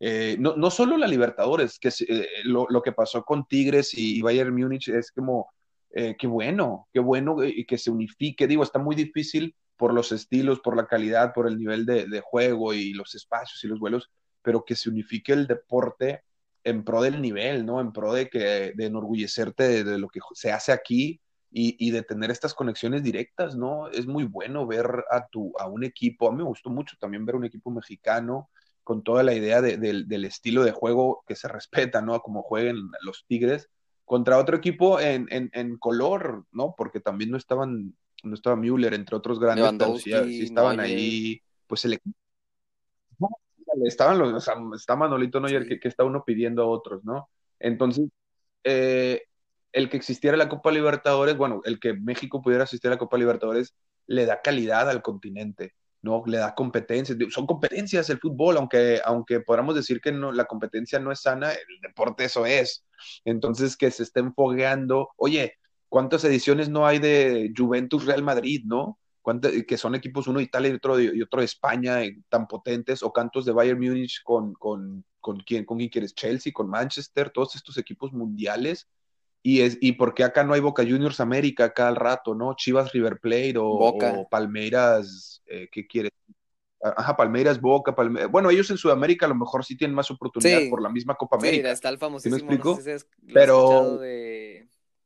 [0.00, 4.18] eh, no, no solo la Libertadores, que eh, lo, lo que pasó con Tigres y,
[4.18, 5.52] y Bayern Múnich es como,
[5.90, 8.46] eh, qué bueno, qué bueno eh, y que se unifique.
[8.46, 12.74] Digo, está muy difícil por los estilos, por la calidad, por el nivel de, juego
[12.74, 14.10] y los espacios y los vuelos,
[14.42, 16.22] pero que se unifique el deporte
[16.64, 17.80] en pro del nivel, ¿no?
[17.80, 22.02] En pro de que de enorgullecerte de, lo que se hace aquí y, y, de
[22.02, 23.88] tener estas conexiones directas, ¿no?
[23.88, 27.24] Es muy bueno ver a tu a un equipo, a mí me gustó mucho también
[27.24, 28.50] ver un equipo mexicano
[28.84, 32.20] con toda la idea de, de, del estilo de juego que se respeta, ¿no?
[32.20, 33.70] Como jueguen los Tigres
[34.04, 36.74] contra otro equipo en, en, en color, ¿no?
[36.76, 40.90] Porque también no estaban no estaba Müller entre otros grandes, pero sí, sí estaban Neuer.
[40.90, 42.16] ahí, pues el equipo
[43.84, 45.68] estaban los, o sea, está Manolito Neuer sí.
[45.68, 47.30] que, que, está uno pidiendo a otros, ¿no?
[47.58, 48.08] Entonces,
[48.64, 49.22] eh,
[49.72, 53.18] el que existiera la Copa Libertadores, bueno, el que México pudiera asistir a la Copa
[53.18, 53.74] Libertadores,
[54.06, 56.22] le da calidad al continente, ¿no?
[56.26, 60.98] Le da competencias, son competencias el fútbol, aunque, aunque podamos decir que no, la competencia
[60.98, 62.84] no es sana, el deporte eso es.
[63.24, 65.54] Entonces, que se estén fogueando, oye,
[65.90, 68.98] ¿cuántas ediciones no hay de Juventus Real Madrid, no?
[69.68, 72.48] que son equipos uno de Italia y otro de, y otro de España eh, tan
[72.48, 76.68] potentes, o cantos de Bayern Múnich con, con, con, quién, con quién quieres, Chelsea, con
[76.68, 78.88] Manchester, todos estos equipos mundiales,
[79.42, 82.54] y, es, y por qué acá no hay Boca Juniors América acá al rato, ¿no?
[82.54, 86.12] Chivas River Plate o, o Palmeiras, eh, ¿qué quieres?
[86.82, 88.30] Ajá, Palmeiras, Boca, Palmeiras.
[88.30, 90.68] Bueno, ellos en Sudamérica a lo mejor sí tienen más oportunidad sí.
[90.70, 91.68] por la misma Copa América.
[91.68, 92.76] Sí, está el famosísimo, ¿Sí me explico?
[92.76, 93.98] No sé si Pero...
[93.98, 94.39] de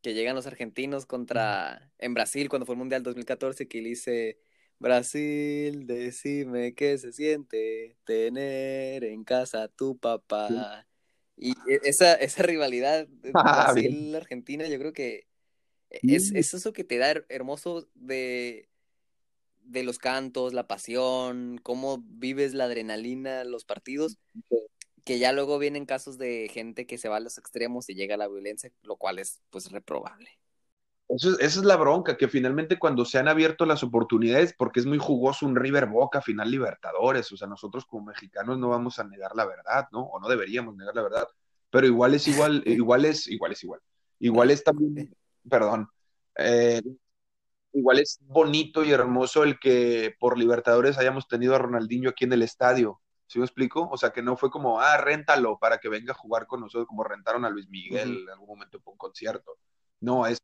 [0.05, 4.39] que llegan los argentinos contra en Brasil cuando fue el Mundial 2014 que le dice
[4.79, 10.85] Brasil, decime qué se siente tener en casa a tu papá.
[11.37, 11.49] Sí.
[11.49, 15.27] Y e, esa, esa rivalidad Ah, Brasil-Argentina, yo creo que
[15.89, 18.69] es, es, eso que te da hermoso de,
[19.63, 24.19] de los cantos, la pasión, cómo vives la adrenalina, los partidos.
[25.05, 28.15] Que ya luego vienen casos de gente que se va a los extremos y llega
[28.15, 30.31] a la violencia, lo cual es pues reprobable.
[31.09, 34.99] esa es la bronca, que finalmente cuando se han abierto las oportunidades, porque es muy
[34.99, 39.37] jugoso un River Boca final Libertadores, o sea, nosotros como mexicanos no vamos a negar
[39.37, 40.05] la verdad, ¿no?
[40.05, 41.29] O no deberíamos negar la verdad,
[41.71, 43.81] pero igual es igual, igual es, igual es igual.
[44.21, 45.15] Igual es también,
[45.51, 45.89] perdón,
[46.37, 46.81] eh,
[47.73, 52.33] igual es bonito y hermoso el que por Libertadores hayamos tenido a Ronaldinho aquí en
[52.33, 53.01] el estadio.
[53.35, 53.89] ¿Sí me explico?
[53.91, 56.87] O sea, que no fue como, ah, réntalo para que venga a jugar con nosotros,
[56.87, 59.59] como rentaron a Luis Miguel en algún momento por un concierto.
[59.99, 60.39] No, es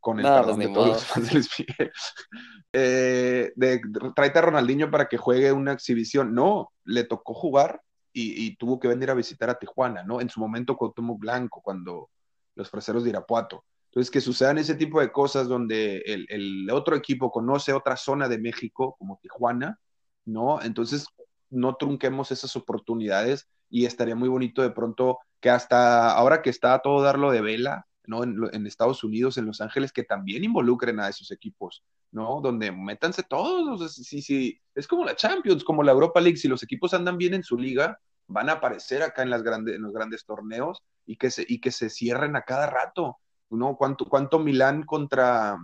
[0.00, 1.92] con el perdón pues de todos los fans de Luis Miguel.
[2.74, 3.80] Eh, de,
[4.14, 6.34] tráete a Ronaldinho para que juegue una exhibición.
[6.34, 7.80] No, le tocó jugar
[8.12, 10.20] y, tuvo que venir a visitar a Tijuana, ¿no?
[10.20, 12.10] En su momento con Tomo Blanco, cuando
[12.54, 13.64] los fraseros de Irapuato.
[13.86, 18.28] Entonces, que sucedan ese tipo de cosas donde el, el, otro equipo conoce otra zona
[18.28, 19.80] de México, como Tijuana,
[20.26, 20.60] ¿no?
[20.60, 21.06] Entonces,
[21.50, 26.78] no trunquemos esas oportunidades y estaría muy bonito de pronto que hasta ahora que está
[26.80, 28.24] todo darlo de vela, ¿no?
[28.24, 32.40] En, Estados Unidos, en Los Ángeles, que también involucren a esos equipos, ¿no?
[32.42, 36.62] Donde métanse todos, sí, sí, es como la Champions, como la Europa League, si los
[36.62, 39.92] equipos andan bien en su liga, van a aparecer acá en, las grandes, en los
[39.92, 43.18] grandes torneos y que, se, y que se cierren a cada rato,
[43.50, 43.76] ¿no?
[43.76, 45.56] ¿Cuánto, cuánto Milán contra,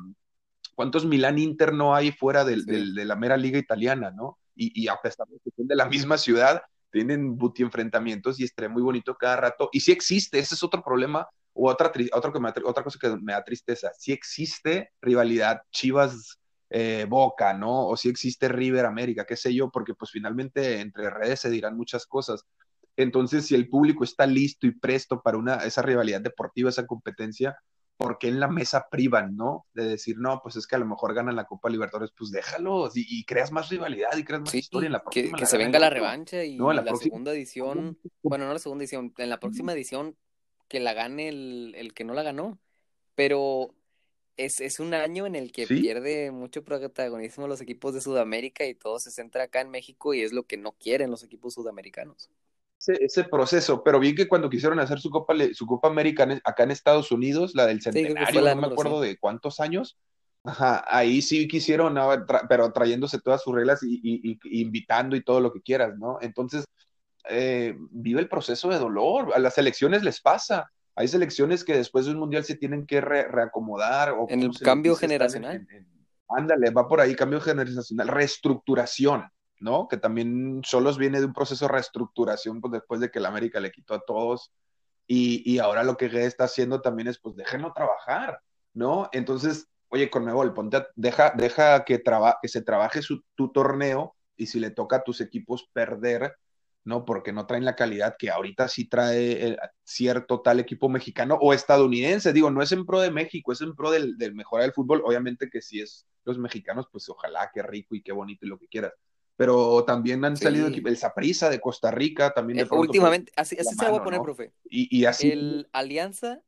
[0.75, 4.39] cuántos Milán Inter no hay fuera del, de la mera liga italiana, ¿no?
[4.57, 5.27] Y, y a pesar
[5.57, 9.69] de la misma ciudad, tienen buti enfrentamientos y estaría muy bonito cada rato.
[9.73, 11.91] Y sí existe, ese es otro problema o otra,
[12.39, 16.39] me, otra cosa que me da tristeza, si existe rivalidad Chivas
[16.69, 17.87] eh, Boca, ¿no?
[17.87, 21.77] O si existe River América, qué sé yo, porque pues finalmente entre redes se dirán
[21.77, 22.45] muchas cosas.
[22.97, 27.57] Entonces, si el público está listo y presto para una, esa rivalidad deportiva, esa competencia,
[27.97, 29.67] ¿por qué en la mesa privan, no?
[29.73, 32.91] De decir, no, pues es que a lo mejor ganan la Copa Libertadores, pues déjalo
[32.95, 35.39] y, creas más rivalidad y creas más historia en la próxima.
[35.39, 39.13] Que, se venga la revancha y en la, segunda edición, bueno, no la segunda edición,
[39.17, 40.17] en la próxima edición
[40.69, 42.59] que la gane el, el que no la ganó,
[43.15, 43.75] pero
[44.37, 48.75] es, es un año en el que pierde mucho protagonismo los equipos de Sudamérica y
[48.75, 52.31] todo se centra acá en México y es lo que no quieren los equipos sudamericanos.
[52.79, 56.65] Ese, ese proceso, pero bien que cuando quisieron hacer su Copa, su Copa América acá
[56.65, 59.99] en Estados Unidos, la del centenario, no me acuerdo de cuántos años,
[60.47, 61.99] Ajá, ahí sí quisieron,
[62.49, 66.19] pero trayéndose todas sus reglas y, y, invitando y todo lo que quieras, ¿no?
[66.21, 66.65] Entonces,
[67.29, 69.33] eh, vive el proceso de dolor.
[69.35, 70.71] A las elecciones les pasa.
[70.95, 74.13] Hay selecciones que después de un mundial se tienen que reacomodar.
[74.13, 75.67] O en el cambio generacional.
[76.29, 79.29] ándale, va por ahí, cambio generacional, reestructuración,
[79.61, 79.89] ¿no?
[79.89, 83.61] Que también Solos viene de un proceso de reestructuración pues, después de que el América
[83.61, 84.53] le quitó a todos.
[85.09, 88.41] Y, ahora lo que está haciendo también es, pues, déjenlo trabajar,
[88.75, 89.09] ¿no?
[89.13, 92.03] Entonces, oye, Conmebol, ponte deja, deja que,
[92.43, 96.37] que se trabaje su, tu torneo y si le toca a tus equipos perder,
[96.85, 97.05] ¿no?
[97.05, 102.33] Porque no traen la calidad que ahorita sí trae cierto tal equipo mexicano o estadounidense.
[102.33, 105.03] Digo, no es en pro de México, es en pro del, del mejorar el fútbol.
[105.05, 108.59] Obviamente que si es los mexicanos, pues ojalá, qué rico y qué bonito y lo
[108.59, 108.93] que quieras.
[109.37, 113.75] Pero también han salido el Zaprisa de Costa Rica, también de eh, Últimamente, así, así
[113.75, 114.53] se va a poner, profe.
[114.65, 115.31] Y, así.
[115.31, 116.43] El Alianza,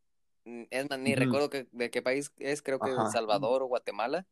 [0.44, 4.26] mm, es, ni recuerdo de qué país es, creo que El Salvador o Guatemala,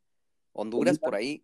[0.53, 1.43] Honduras, por ahí.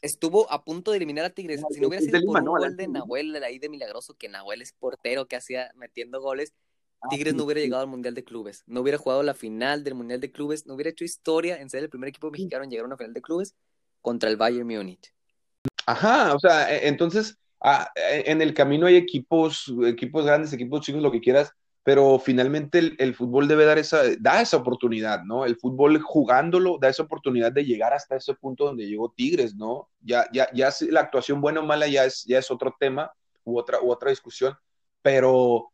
[0.00, 1.60] Estuvo a punto de eliminar a Tigres.
[1.70, 4.62] si no hubiera sido por un gol de Nahuel de ahí de milagroso, que Nahuel
[4.62, 6.54] es portero que hacía metiendo goles,
[7.00, 9.96] ah, Tigres no hubiera llegado al Mundial de Clubes, no hubiera jugado la final del
[9.96, 12.84] Mundial de Clubes, no hubiera hecho historia en ser el primer equipo mexicano en llegar
[12.84, 13.56] a una final de clubes
[14.00, 15.12] contra el Bayern Múnich.
[15.88, 20.82] Ajá, o sea, e, entonces ah, e, en el camino hay equipos, equipos grandes, equipos
[20.82, 21.50] chicos, lo que quieras,
[21.82, 25.46] pero finalmente el, fútbol debe dar esa, da esa oportunidad, ¿no?
[25.46, 29.88] El fútbol jugándolo da esa oportunidad de llegar hasta ese punto donde llegó Tigres, ¿no?
[30.02, 33.10] Ya, ya, ya la actuación buena o mala ya es, ya es otro tema
[33.44, 34.54] u otra, u otra discusión,
[35.00, 35.70] pero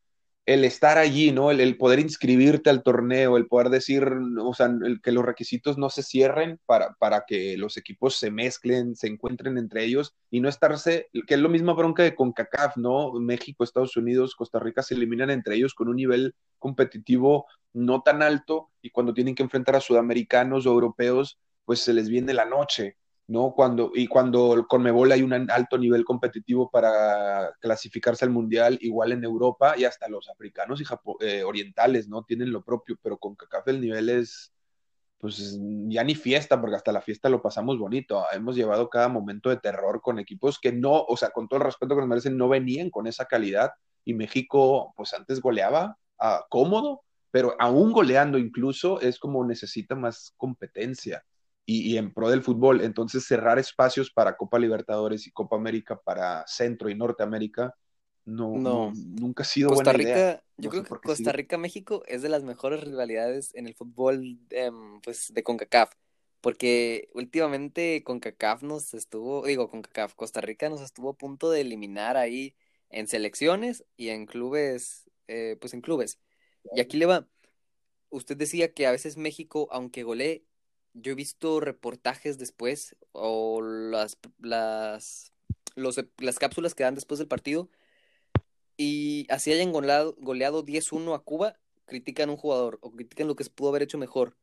[0.46, 1.50] el estar allí, ¿no?
[1.50, 4.06] El, poder inscribirte al torneo, el poder decir,
[4.40, 8.30] o sea, el, que los requisitos no se cierren para, para que los equipos se
[8.30, 12.76] mezclen, se encuentren entre ellos y no estarse, que es lo misma bronca de CONCACAF,
[12.76, 13.12] ¿no?
[13.14, 18.22] México, Estados Unidos, Costa Rica se eliminan entre ellos con un nivel competitivo no tan
[18.22, 22.44] alto y cuando tienen que enfrentar a sudamericanos o europeos, pues se les viene la
[22.44, 23.52] noche, ¿no?
[23.54, 29.12] Cuando, y cuando con Mebol hay un alto nivel competitivo para clasificarse al Mundial, igual
[29.12, 30.84] en Europa y hasta los africanos y
[31.20, 32.22] eh, orientales, ¿no?
[32.24, 34.52] Tienen lo propio, pero con CACAF el nivel es,
[35.18, 38.24] pues ya ni fiesta, porque hasta la fiesta lo pasamos bonito.
[38.32, 41.66] Hemos llevado cada momento de terror con equipos que no, o sea, con todo el
[41.66, 43.72] respeto que nos merecen, no venían con esa calidad
[44.04, 50.34] y México, pues antes goleaba a, cómodo, pero aún goleando incluso es como necesita más
[50.36, 51.24] competencia
[51.66, 52.80] y, en pro del fútbol.
[52.82, 57.74] Entonces, cerrar espacios para Copa Libertadores y Copa América para Centro y Norteamérica,
[58.24, 58.92] no, No.
[58.94, 60.44] nunca ha sido Costa buena Rica, idea.
[60.56, 61.32] yo No creo que Costa sigue.
[61.32, 65.92] Rica-México es de las mejores rivalidades en el fútbol em, pues, de CONCACAF,
[66.40, 72.16] porque últimamente CONCACAF nos estuvo, digo CONCACAF, Costa Rica nos estuvo a punto de eliminar
[72.16, 72.54] ahí
[72.90, 76.18] en selecciones y en clubes, eh, pues en clubes.
[76.74, 77.26] Y aquí le va,
[78.10, 80.44] usted decía que a veces México, aunque golee,
[80.94, 85.32] yo he visto reportajes después o las, las,
[85.74, 87.68] los, las cápsulas que dan después del partido
[88.76, 93.36] y así hayan goleado, goleado 10-1 a Cuba, critican a un jugador o critican lo
[93.36, 94.36] que pudo haber hecho mejor.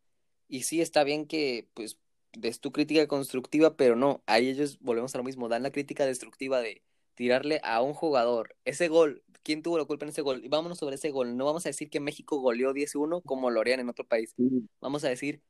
[0.48, 1.98] Y sí, está bien que, pues,
[2.34, 6.06] des tu crítica constructiva, pero no, ahí ellos volvemos a lo mismo, dan la crítica
[6.06, 6.84] destructiva de
[7.16, 8.56] tirarle a un jugador.
[8.64, 10.44] Ese gol, ¿quién tuvo la culpa en ese gol?
[10.44, 11.36] Y vámonos sobre ese gol.
[11.36, 14.34] No vamos a decir que México goleó 10-1 como lo harían en otro país.
[14.80, 15.42] Vamos a decir,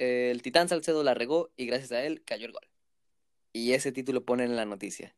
[0.00, 2.66] el Titán Salcedo la regó y gracias a él cayó el gol.
[3.52, 5.14] Y ese título ponen en la noticia.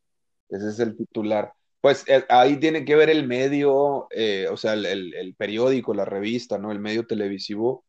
[0.48, 1.52] Ese es el titular.
[1.80, 6.58] Pues eh, ahí tiene que ver el medio, eh, o sea, el, periódico, la revista,
[6.58, 6.70] ¿no?
[6.72, 7.84] El medio televisivo,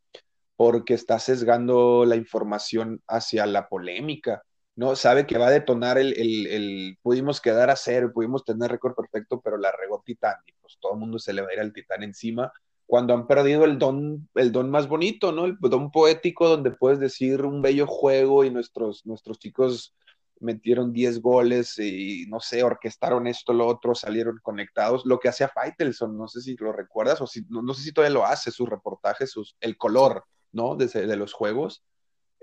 [0.56, 4.44] porque está sesgando la información hacia la polémica,
[4.76, 4.96] ¿no?
[4.96, 8.96] Sabe que va a detonar el, el, el- pudimos quedar a cero, pudimos tener récord
[8.96, 11.60] perfecto, pero la regó Titán, y pues todo el mundo se le va a ir
[11.60, 12.52] al Titán encima,
[12.94, 15.46] cuando han perdido el don, el don más bonito, ¿no?
[15.46, 19.96] El don poético donde puedes decir un bello juego y nuestros, nuestros chicos
[20.40, 25.48] metieron 10 goles y no sé, orquestaron esto, lo otro, salieron conectados, lo que hacía
[25.50, 28.52] Faitelson, no sé si lo recuerdas o si, no, no sé si todavía lo hace,
[28.52, 30.76] sus reportajes, sus, el color, ¿no?
[30.76, 31.84] De, de los juegos.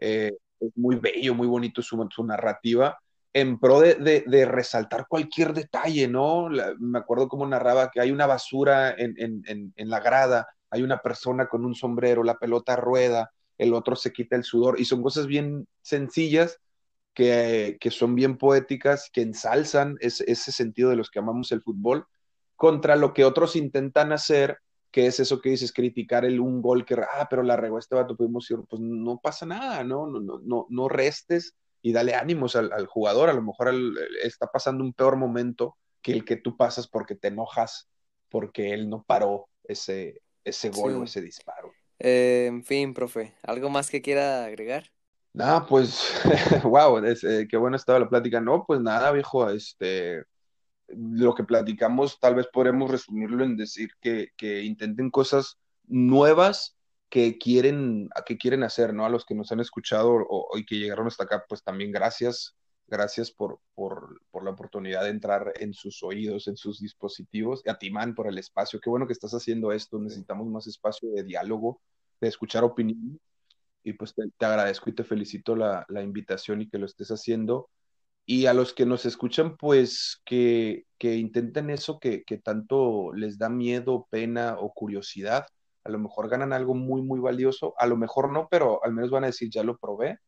[0.00, 2.98] Eh, es muy bello, muy bonito su, su narrativa,
[3.32, 6.48] en pro de, de, de, resaltar cualquier detalle, ¿no?
[6.78, 10.98] Me acuerdo cómo narraba que hay una basura en, en, en, la grada, hay una
[10.98, 15.02] persona con un sombrero, la pelota rueda, el otro se quita el sudor, y son
[15.02, 16.58] cosas bien sencillas
[17.14, 21.62] que, que son bien poéticas, que ensalzan ese, ese sentido de los que amamos el
[21.62, 22.06] fútbol,
[22.56, 24.58] contra lo que otros intentan hacer
[24.90, 27.94] que es eso que dices, criticar el un gol que, ah, pero la regó este
[27.94, 30.08] vato, pudimos ir, pues no pasa nada, ¿no?
[30.08, 33.72] No, no, no, no restes y dale ánimos al, al jugador, a lo mejor
[34.22, 37.88] está pasando un peor momento que el que tú pasas porque te enojas,
[38.28, 40.98] porque él no paró ese, ese gol sí.
[40.98, 41.72] o ese disparo.
[41.98, 44.90] Eh, en fin, profe, ¿algo más que quiera agregar?
[45.32, 46.12] Nada, pues,
[46.64, 48.40] wow, es, eh, qué buena estaba la plática.
[48.40, 50.24] No, pues nada, viejo, este,
[50.88, 56.76] lo que platicamos tal vez podremos resumirlo en decir que, que intenten cosas nuevas
[57.10, 59.04] que quieren, que quieren hacer, ¿no?
[59.04, 62.56] A los que nos han escuchado o, y que llegaron hasta acá, pues también gracias,
[62.86, 67.62] gracias por, por, por, la oportunidad de entrar en sus oídos, en sus dispositivos.
[67.64, 68.80] Y a ti, man, por el espacio.
[68.80, 69.98] Qué bueno que estás haciendo esto.
[69.98, 71.80] Necesitamos más espacio de diálogo,
[72.20, 73.18] de escuchar opiniones.
[73.82, 77.10] Y pues te, te agradezco y te felicito la, la invitación y que lo estés
[77.10, 77.70] haciendo
[78.26, 83.38] y a los que nos escuchan, pues que, que intenten eso que, que, tanto les
[83.38, 85.46] da miedo, pena o curiosidad.
[85.84, 89.10] A lo mejor ganan algo muy, muy valioso, a lo mejor no, pero al menos
[89.10, 90.18] van a decir, ya lo probé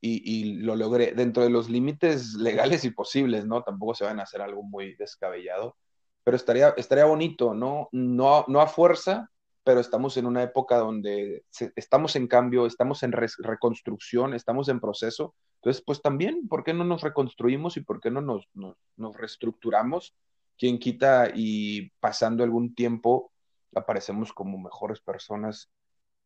[0.00, 3.62] y, y lo logré dentro de los límites legales y posibles, ¿no?
[3.62, 5.76] Tampoco se van a hacer algo muy descabellado,
[6.24, 7.88] pero estaría, estaría bonito, ¿no?
[7.92, 9.30] No, no a fuerza,
[9.68, 11.44] pero estamos en una época donde
[11.76, 15.34] estamos en cambio, estamos en re, reconstrucción, estamos en proceso.
[15.56, 20.14] Entonces, pues también, ¿por qué no nos reconstruimos y por qué no nos, nos, reestructuramos?
[20.56, 23.30] Quien quita y pasando algún tiempo
[23.74, 25.70] aparecemos como mejores personas,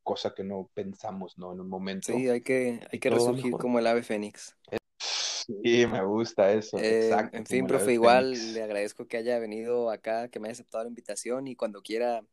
[0.02, 1.52] cosa que no pensamos, ¿no?
[1.52, 2.12] En un momento.
[2.12, 4.56] Sí, hay que, hay que resurgir como el ave fénix.
[4.98, 6.78] Sí, me gusta eso.
[6.78, 8.55] Eh, Exacto, en fin, profe, igual fénix.
[8.55, 12.24] le agradezco que haya venido acá, que me haya aceptado la invitación y cuando quiera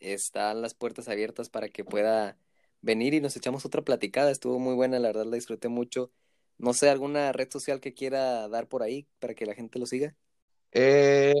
[0.00, 2.36] están las puertas abiertas para que pueda
[2.82, 4.30] venir y nos echamos otra platicada.
[4.30, 6.10] Estuvo muy buena, la verdad la disfruté mucho.
[6.58, 9.86] No sé, alguna red social que quiera dar por ahí para que la gente lo
[9.86, 10.14] siga.
[10.72, 11.34] Eh,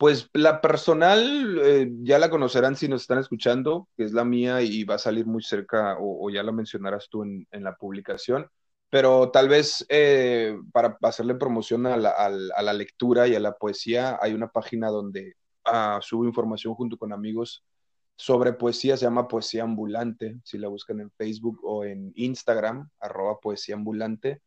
[0.00, 4.62] pues la personal eh, ya la conocerán si nos están escuchando, que es la mía
[4.62, 8.48] y va a salir muy cerca o, ya la mencionarás tú en, la publicación.
[8.88, 14.32] Pero tal vez eh, para hacerle promoción a la, lectura y a la poesía, hay
[14.32, 15.34] una página donde
[15.66, 17.62] uh, subo información junto con amigos
[18.16, 23.38] sobre poesía, se llama Poesía Ambulante, si la buscan en Facebook o en Instagram, arroba
[23.38, 24.40] Poesía Ambulante,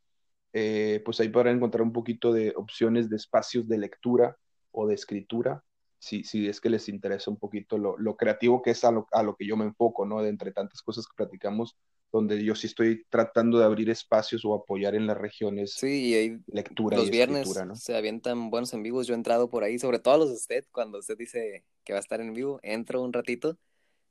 [0.52, 4.36] eh, pues ahí podrán encontrar un poquito de opciones de espacios de lectura
[4.74, 5.64] o de escritura,
[6.00, 9.08] si, si es que les interesa un poquito lo, lo creativo que es a lo,
[9.14, 10.22] a lo, que yo me enfoco, ¿no?
[10.22, 11.78] De entre tantas cosas que platicamos,
[12.12, 16.14] donde yo sí estoy tratando de abrir espacios o apoyar en las regiones sí, y
[16.14, 17.76] ahí lectura los y viernes ¿no?
[17.76, 20.36] se avientan buenos en vivos, yo he entrado por ahí, sobre todo a los de
[20.36, 23.58] usted, cuando usted dice que va a estar en vivo, entro un ratito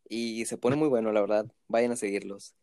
[0.09, 2.55] y se pone muy bueno, la verdad, vayan a seguirlos.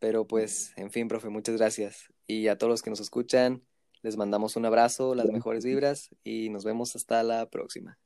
[0.00, 2.12] Pero pues, en fin, profe, muchas gracias.
[2.26, 3.62] Y a todos los que nos escuchan,
[4.02, 7.98] les mandamos un abrazo, las mejores vibras y nos vemos hasta la próxima.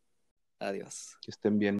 [0.58, 1.16] Adiós.
[1.20, 1.72] Que estén bien.